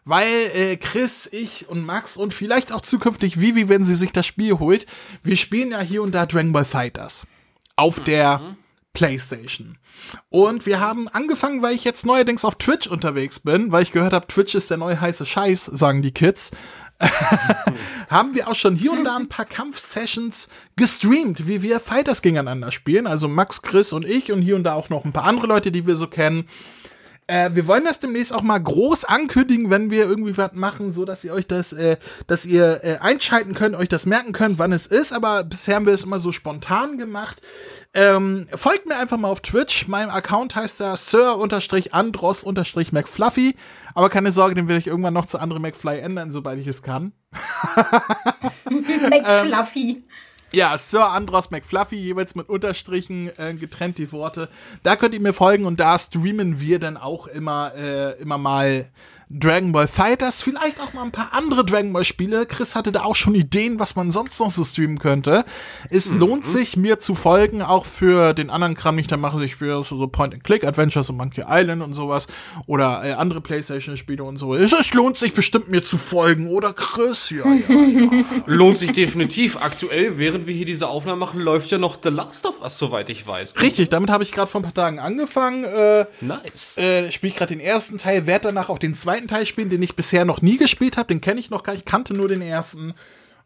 Weil 0.06 0.52
äh, 0.54 0.78
Chris, 0.78 1.30
ich 1.32 1.70
und 1.70 1.86
Max 1.86 2.18
und 2.18 2.34
vielleicht 2.34 2.72
auch 2.72 2.82
zukünftig 2.82 3.40
Vivi, 3.40 3.70
wenn 3.70 3.86
sie 3.86 3.96
sich 3.96 4.12
das 4.12 4.26
Spiel 4.26 4.60
holt, 4.60 4.86
wir 5.24 5.38
spielen 5.38 5.72
ja 5.72 5.80
hier 5.80 6.04
und 6.04 6.14
da 6.14 6.26
Dragon 6.26 6.52
Ball 6.52 6.66
Fighters. 6.66 7.26
Auf 7.76 8.00
mhm. 8.00 8.04
der 8.06 8.56
PlayStation. 8.94 9.78
Und 10.30 10.66
wir 10.66 10.80
haben 10.80 11.08
angefangen, 11.08 11.62
weil 11.62 11.74
ich 11.74 11.84
jetzt 11.84 12.06
neuerdings 12.06 12.46
auf 12.46 12.56
Twitch 12.56 12.88
unterwegs 12.88 13.40
bin, 13.40 13.72
weil 13.72 13.84
ich 13.84 13.92
gehört 13.92 14.14
habe, 14.14 14.28
Twitch 14.28 14.56
ist 14.56 14.70
der 14.70 14.78
neue 14.78 15.00
heiße 15.00 15.26
Scheiß, 15.26 15.66
sagen 15.66 16.02
die 16.02 16.14
Kids. 16.14 16.52
haben 18.10 18.36
wir 18.36 18.48
auch 18.48 18.56
schon 18.56 18.76
hier 18.76 18.92
und 18.92 19.04
da 19.04 19.16
ein 19.16 19.30
paar 19.30 19.46
Kampfsessions 19.46 20.50
gestreamt, 20.76 21.48
wie 21.48 21.62
wir 21.62 21.80
Fighters 21.80 22.22
gegeneinander 22.22 22.72
spielen. 22.72 23.08
Also 23.08 23.28
Max, 23.28 23.62
Chris 23.62 23.94
und 23.94 24.06
ich 24.06 24.32
und 24.32 24.42
hier 24.42 24.56
und 24.56 24.64
da 24.64 24.74
auch 24.74 24.90
noch 24.90 25.04
ein 25.04 25.12
paar 25.12 25.26
andere 25.26 25.48
Leute, 25.48 25.72
die 25.72 25.88
wir 25.88 25.96
so 25.96 26.08
kennen. 26.08 26.48
Äh, 27.28 27.52
wir 27.54 27.68
wollen 27.68 27.86
das 27.86 28.00
demnächst 28.00 28.34
auch 28.34 28.42
mal 28.42 28.58
groß 28.60 29.06
ankündigen, 29.06 29.70
wenn 29.70 29.92
wir 29.92 30.06
irgendwie 30.06 30.36
was 30.38 30.54
machen, 30.54 30.92
so 30.92 31.06
dass 31.06 31.24
ihr 31.24 31.34
euch 31.34 31.48
das, 31.48 31.72
äh, 31.74 31.98
dass 32.28 32.46
ihr 32.46 32.84
äh, 32.84 32.98
einschalten 33.00 33.54
könnt, 33.54 33.76
euch 33.76 33.90
das 33.90 34.06
merken 34.06 34.34
könnt, 34.34 34.60
wann 34.60 34.72
es 34.72 34.86
ist. 34.88 35.12
Aber 35.14 35.44
bisher 35.44 35.76
haben 35.76 35.86
wir 35.86 35.94
es 35.94 36.04
immer 36.04 36.20
so 36.20 36.32
spontan 36.32 36.98
gemacht. 36.98 37.42
Ähm, 37.94 38.48
folgt 38.54 38.86
mir 38.88 38.96
einfach 38.98 39.18
mal 39.18 39.30
auf 39.30 39.42
Twitch. 39.42 39.88
Mein 39.88 40.10
Account 40.10 40.56
heißt 40.56 40.80
da 40.80 40.98
Sir-Andros-McFluffy. 40.98 43.56
Aber 43.96 44.10
keine 44.10 44.32
Sorge, 44.32 44.56
den 44.56 44.68
werde 44.68 44.80
ich 44.80 44.88
irgendwann 44.88 45.14
noch 45.14 45.28
zu 45.28 45.38
andere 45.40 45.60
McFly 45.60 46.00
ändern, 46.00 46.32
sobald 46.32 46.60
ich 46.60 46.66
es 46.68 46.82
kann. 46.82 47.12
McFluffy. 48.70 49.90
Ähm, 49.90 50.04
ja, 50.54 50.78
Sir 50.78 51.10
Andros 51.10 51.52
McFluffy, 51.52 51.96
jeweils 51.96 52.36
mit 52.36 52.48
Unterstrichen 52.48 53.32
äh, 53.38 53.54
getrennt 53.56 53.98
die 53.98 54.12
Worte. 54.12 54.50
Da 54.84 54.96
könnt 54.96 55.14
ihr 55.14 55.20
mir 55.20 55.34
folgen 55.34 55.66
und 55.66 55.80
da 55.80 55.98
streamen 55.98 56.60
wir 56.60 56.80
dann 56.80 56.98
auch 56.98 57.28
immer, 57.28 57.74
äh, 57.76 58.22
immer 58.22 58.38
mal 58.38 58.90
Dragon 59.36 59.72
Ball 59.72 59.88
Fighters, 59.88 60.44
vielleicht 60.44 60.80
auch 60.80 60.94
mal 60.94 61.04
ein 61.04 61.12
paar 61.12 61.34
andere 61.34 61.66
Dragon 61.66 61.92
Ball 61.92 62.04
Spiele. 62.04 62.46
Chris 62.46 62.76
hatte 62.76 62.92
da 62.92 63.04
auch 63.04 63.16
schon 63.16 63.34
Ideen, 63.34 63.80
was 63.80 63.96
man 63.96 64.12
sonst 64.12 64.40
noch 64.40 64.52
so 64.52 64.64
streamen 64.64 65.00
könnte. 65.00 65.44
Es 65.90 66.12
mhm. 66.12 66.20
lohnt 66.20 66.46
sich, 66.46 66.78
mir 66.78 67.00
zu 67.00 67.16
folgen, 67.16 67.64
auch 67.64 67.86
für 67.86 68.34
den 68.34 68.52
anderen 68.52 68.76
Kram, 68.76 68.96
nicht 68.96 69.12
da 69.12 69.18
mache 69.18 69.44
ich 69.44 69.54
spiele 69.54 69.84
so, 69.84 69.96
so 69.96 70.08
Point-and-Click-Adventures 70.08 71.10
und 71.10 71.18
Monkey 71.18 71.44
Island 71.48 71.82
und 71.82 71.96
sowas 71.96 72.28
oder 72.68 73.04
äh, 73.04 73.14
andere 73.14 73.42
Playstation-Spiele 73.42 74.24
und 74.24 74.38
so. 74.38 74.54
Es, 74.54 74.72
es, 74.72 74.94
lohnt 74.94 75.18
sich 75.18 75.34
bestimmt, 75.34 75.68
mir 75.68 75.84
zu 75.84 75.98
folgen, 75.98 76.48
oder 76.48 76.74
Chris? 76.74 77.32
Ja, 77.32 77.52
ja, 77.52 77.74
ja. 77.74 78.24
lohnt 78.46 78.78
sich 78.78 78.92
definitiv. 78.92 79.58
Aktuell, 79.58 80.20
während 80.20 80.46
wir 80.46 80.54
hier 80.54 80.66
diese 80.68 80.88
Aufnahme 80.88 81.18
machen, 81.18 81.40
läuft 81.40 81.72
ja 81.72 81.80
noch 81.80 81.98
The 82.02 82.10
Last 82.10 82.46
of 82.46 82.62
Us, 82.62 82.78
soweit 82.78 83.10
ich 83.10 83.26
weiß. 83.26 83.56
Richtig, 83.62 83.90
damit 83.90 84.12
habe 84.12 84.24
ich 84.24 84.32
gerade 84.32 84.50
vor 84.50 84.62
ein 84.62 84.64
paar 84.64 84.74
Tagen 84.76 85.00
angefangen. 85.00 85.64
Äh, 85.64 86.06
nice. 86.22 86.78
Äh, 86.78 87.12
Spiele 87.12 87.32
ich 87.32 87.38
gerade 87.38 87.56
den 87.56 87.60
ersten 87.60 87.98
Teil, 87.98 88.28
werde 88.28 88.50
danach 88.50 88.70
auch 88.70 88.80
den 88.80 88.94
zweiten 88.94 89.23
zweiten 89.24 89.28
Teil 89.28 89.46
spielen, 89.46 89.70
den 89.70 89.82
ich 89.82 89.96
bisher 89.96 90.26
noch 90.26 90.42
nie 90.42 90.58
gespielt 90.58 90.98
habe. 90.98 91.08
Den 91.08 91.22
kenne 91.22 91.40
ich 91.40 91.50
noch 91.50 91.64
gar 91.64 91.72
nicht, 91.74 91.86
kannte 91.86 92.14
nur 92.14 92.28
den 92.28 92.42
ersten. 92.42 92.94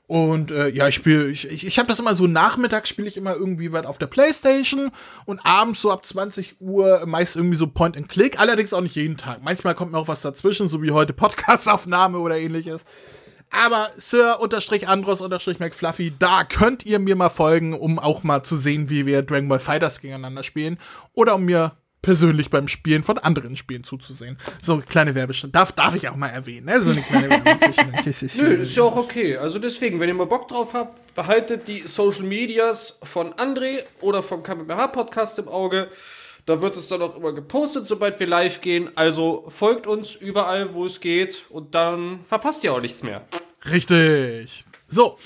Und 0.07 0.49
äh, 0.51 0.69
ja, 0.69 0.87
ich 0.87 0.95
spiele, 0.95 1.27
ich, 1.27 1.47
ich, 1.49 1.67
ich 1.67 1.79
habe 1.79 1.89
das 1.89 1.99
immer 1.99 2.15
so 2.15 2.27
nachmittags 2.27 2.87
spiele 2.87 3.09
ich 3.09 3.17
immer 3.17 3.35
irgendwie 3.35 3.73
was 3.73 3.85
auf 3.85 3.97
der 3.97 4.07
Playstation 4.07 4.89
und 5.25 5.45
abends 5.45 5.81
so 5.81 5.91
ab 5.91 6.05
20 6.05 6.61
Uhr 6.61 7.05
meist 7.05 7.35
irgendwie 7.35 7.57
so 7.57 7.67
Point 7.67 7.97
and 7.97 8.07
Click, 8.07 8.39
allerdings 8.39 8.73
auch 8.73 8.79
nicht 8.79 8.95
jeden 8.95 9.17
Tag. 9.17 9.43
Manchmal 9.43 9.75
kommt 9.75 9.91
mir 9.91 9.97
auch 9.97 10.07
was 10.07 10.21
dazwischen, 10.21 10.69
so 10.69 10.81
wie 10.81 10.91
heute 10.91 11.11
Podcastaufnahme 11.13 12.19
oder 12.19 12.37
ähnliches. 12.37 12.85
Aber 13.49 13.89
Sir-Andros-McFluffy, 13.97 16.13
da 16.17 16.45
könnt 16.45 16.85
ihr 16.85 16.99
mir 16.99 17.17
mal 17.17 17.29
folgen, 17.29 17.73
um 17.73 17.99
auch 17.99 18.23
mal 18.23 18.43
zu 18.43 18.55
sehen, 18.55 18.89
wie 18.89 19.05
wir 19.05 19.23
Dragon 19.23 19.49
Ball 19.49 19.59
Fighters 19.59 19.99
gegeneinander 20.01 20.43
spielen. 20.43 20.77
Oder 21.13 21.35
um 21.35 21.43
mir 21.45 21.73
persönlich 22.07 22.49
beim 22.49 22.69
Spielen 22.69 23.03
von 23.03 23.17
anderen 23.17 23.57
Spielen 23.57 23.83
zuzusehen. 23.83 24.37
So 24.61 24.77
kleine 24.77 25.13
Werbestunde. 25.13 25.51
Darf, 25.51 25.73
darf 25.73 25.93
ich 25.93 26.07
auch 26.07 26.15
mal 26.15 26.29
erwähnen, 26.29 26.67
ne? 26.67 26.79
So 26.79 26.91
eine 26.91 27.01
kleine 27.01 27.29
Werbestunde. 27.45 27.99
Nö, 28.37 28.61
ist 28.61 28.77
ja 28.77 28.83
auch 28.83 28.95
okay. 28.95 29.35
Also 29.35 29.59
deswegen, 29.59 29.99
wenn 29.99 30.07
ihr 30.07 30.15
mal 30.15 30.25
Bock 30.25 30.47
drauf 30.47 30.73
habt, 30.73 31.13
behaltet 31.15 31.67
die 31.67 31.81
Social 31.85 32.23
Medias 32.23 33.01
von 33.03 33.33
André 33.33 33.83
oder 33.99 34.23
vom 34.23 34.41
KMH 34.41 34.87
Podcast 34.87 35.37
im 35.39 35.49
Auge. 35.49 35.89
Da 36.45 36.61
wird 36.61 36.77
es 36.77 36.87
dann 36.87 37.01
auch 37.01 37.17
immer 37.17 37.33
gepostet, 37.33 37.85
sobald 37.85 38.21
wir 38.21 38.27
live 38.27 38.61
gehen. 38.61 38.89
Also 38.95 39.43
folgt 39.49 39.85
uns 39.85 40.15
überall, 40.15 40.73
wo 40.73 40.85
es 40.85 41.01
geht 41.01 41.41
und 41.49 41.75
dann 41.75 42.23
verpasst 42.23 42.63
ihr 42.63 42.71
auch 42.71 42.79
nichts 42.79 43.03
mehr. 43.03 43.27
Richtig. 43.69 44.63
So, 44.87 45.17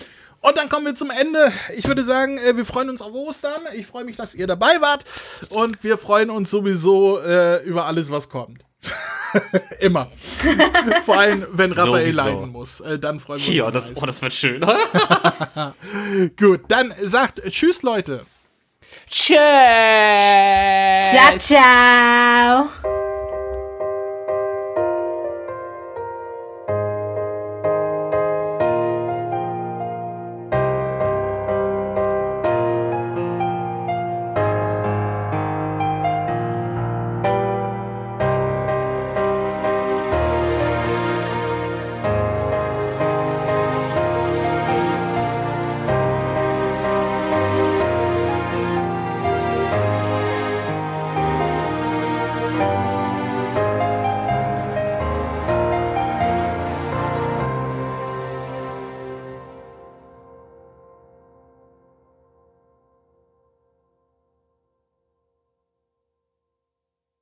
und 0.41 0.57
dann 0.57 0.69
kommen 0.69 0.85
wir 0.87 0.95
zum 0.95 1.11
Ende. 1.11 1.51
Ich 1.75 1.87
würde 1.87 2.03
sagen, 2.03 2.37
äh, 2.37 2.57
wir 2.57 2.65
freuen 2.65 2.89
uns 2.89 3.01
auf 3.01 3.13
Ostern. 3.13 3.61
Ich 3.75 3.85
freue 3.87 4.03
mich, 4.03 4.15
dass 4.15 4.35
ihr 4.35 4.47
dabei 4.47 4.81
wart. 4.81 5.05
Und 5.49 5.83
wir 5.83 5.97
freuen 5.97 6.29
uns 6.29 6.49
sowieso 6.49 7.19
äh, 7.19 7.63
über 7.63 7.85
alles, 7.85 8.09
was 8.11 8.29
kommt. 8.29 8.63
Immer. 9.79 10.11
Vor 11.05 11.17
allem, 11.17 11.45
wenn 11.51 11.71
Raphael 11.71 12.11
sowieso. 12.11 12.17
leiden 12.17 12.49
muss. 12.49 12.79
Äh, 12.81 12.97
dann 12.99 13.19
freuen 13.19 13.39
wir 13.41 13.47
uns. 13.47 13.57
Ja, 13.57 13.71
das, 13.71 13.95
oh, 13.95 14.05
das 14.05 14.21
wird 14.21 14.33
schön. 14.33 14.61
Gut, 16.39 16.61
dann 16.67 16.93
sagt 17.03 17.41
Tschüss, 17.49 17.83
Leute. 17.83 18.25
Tschüss. 19.09 19.37
Ciao, 21.11 21.37
ciao. 21.37 23.00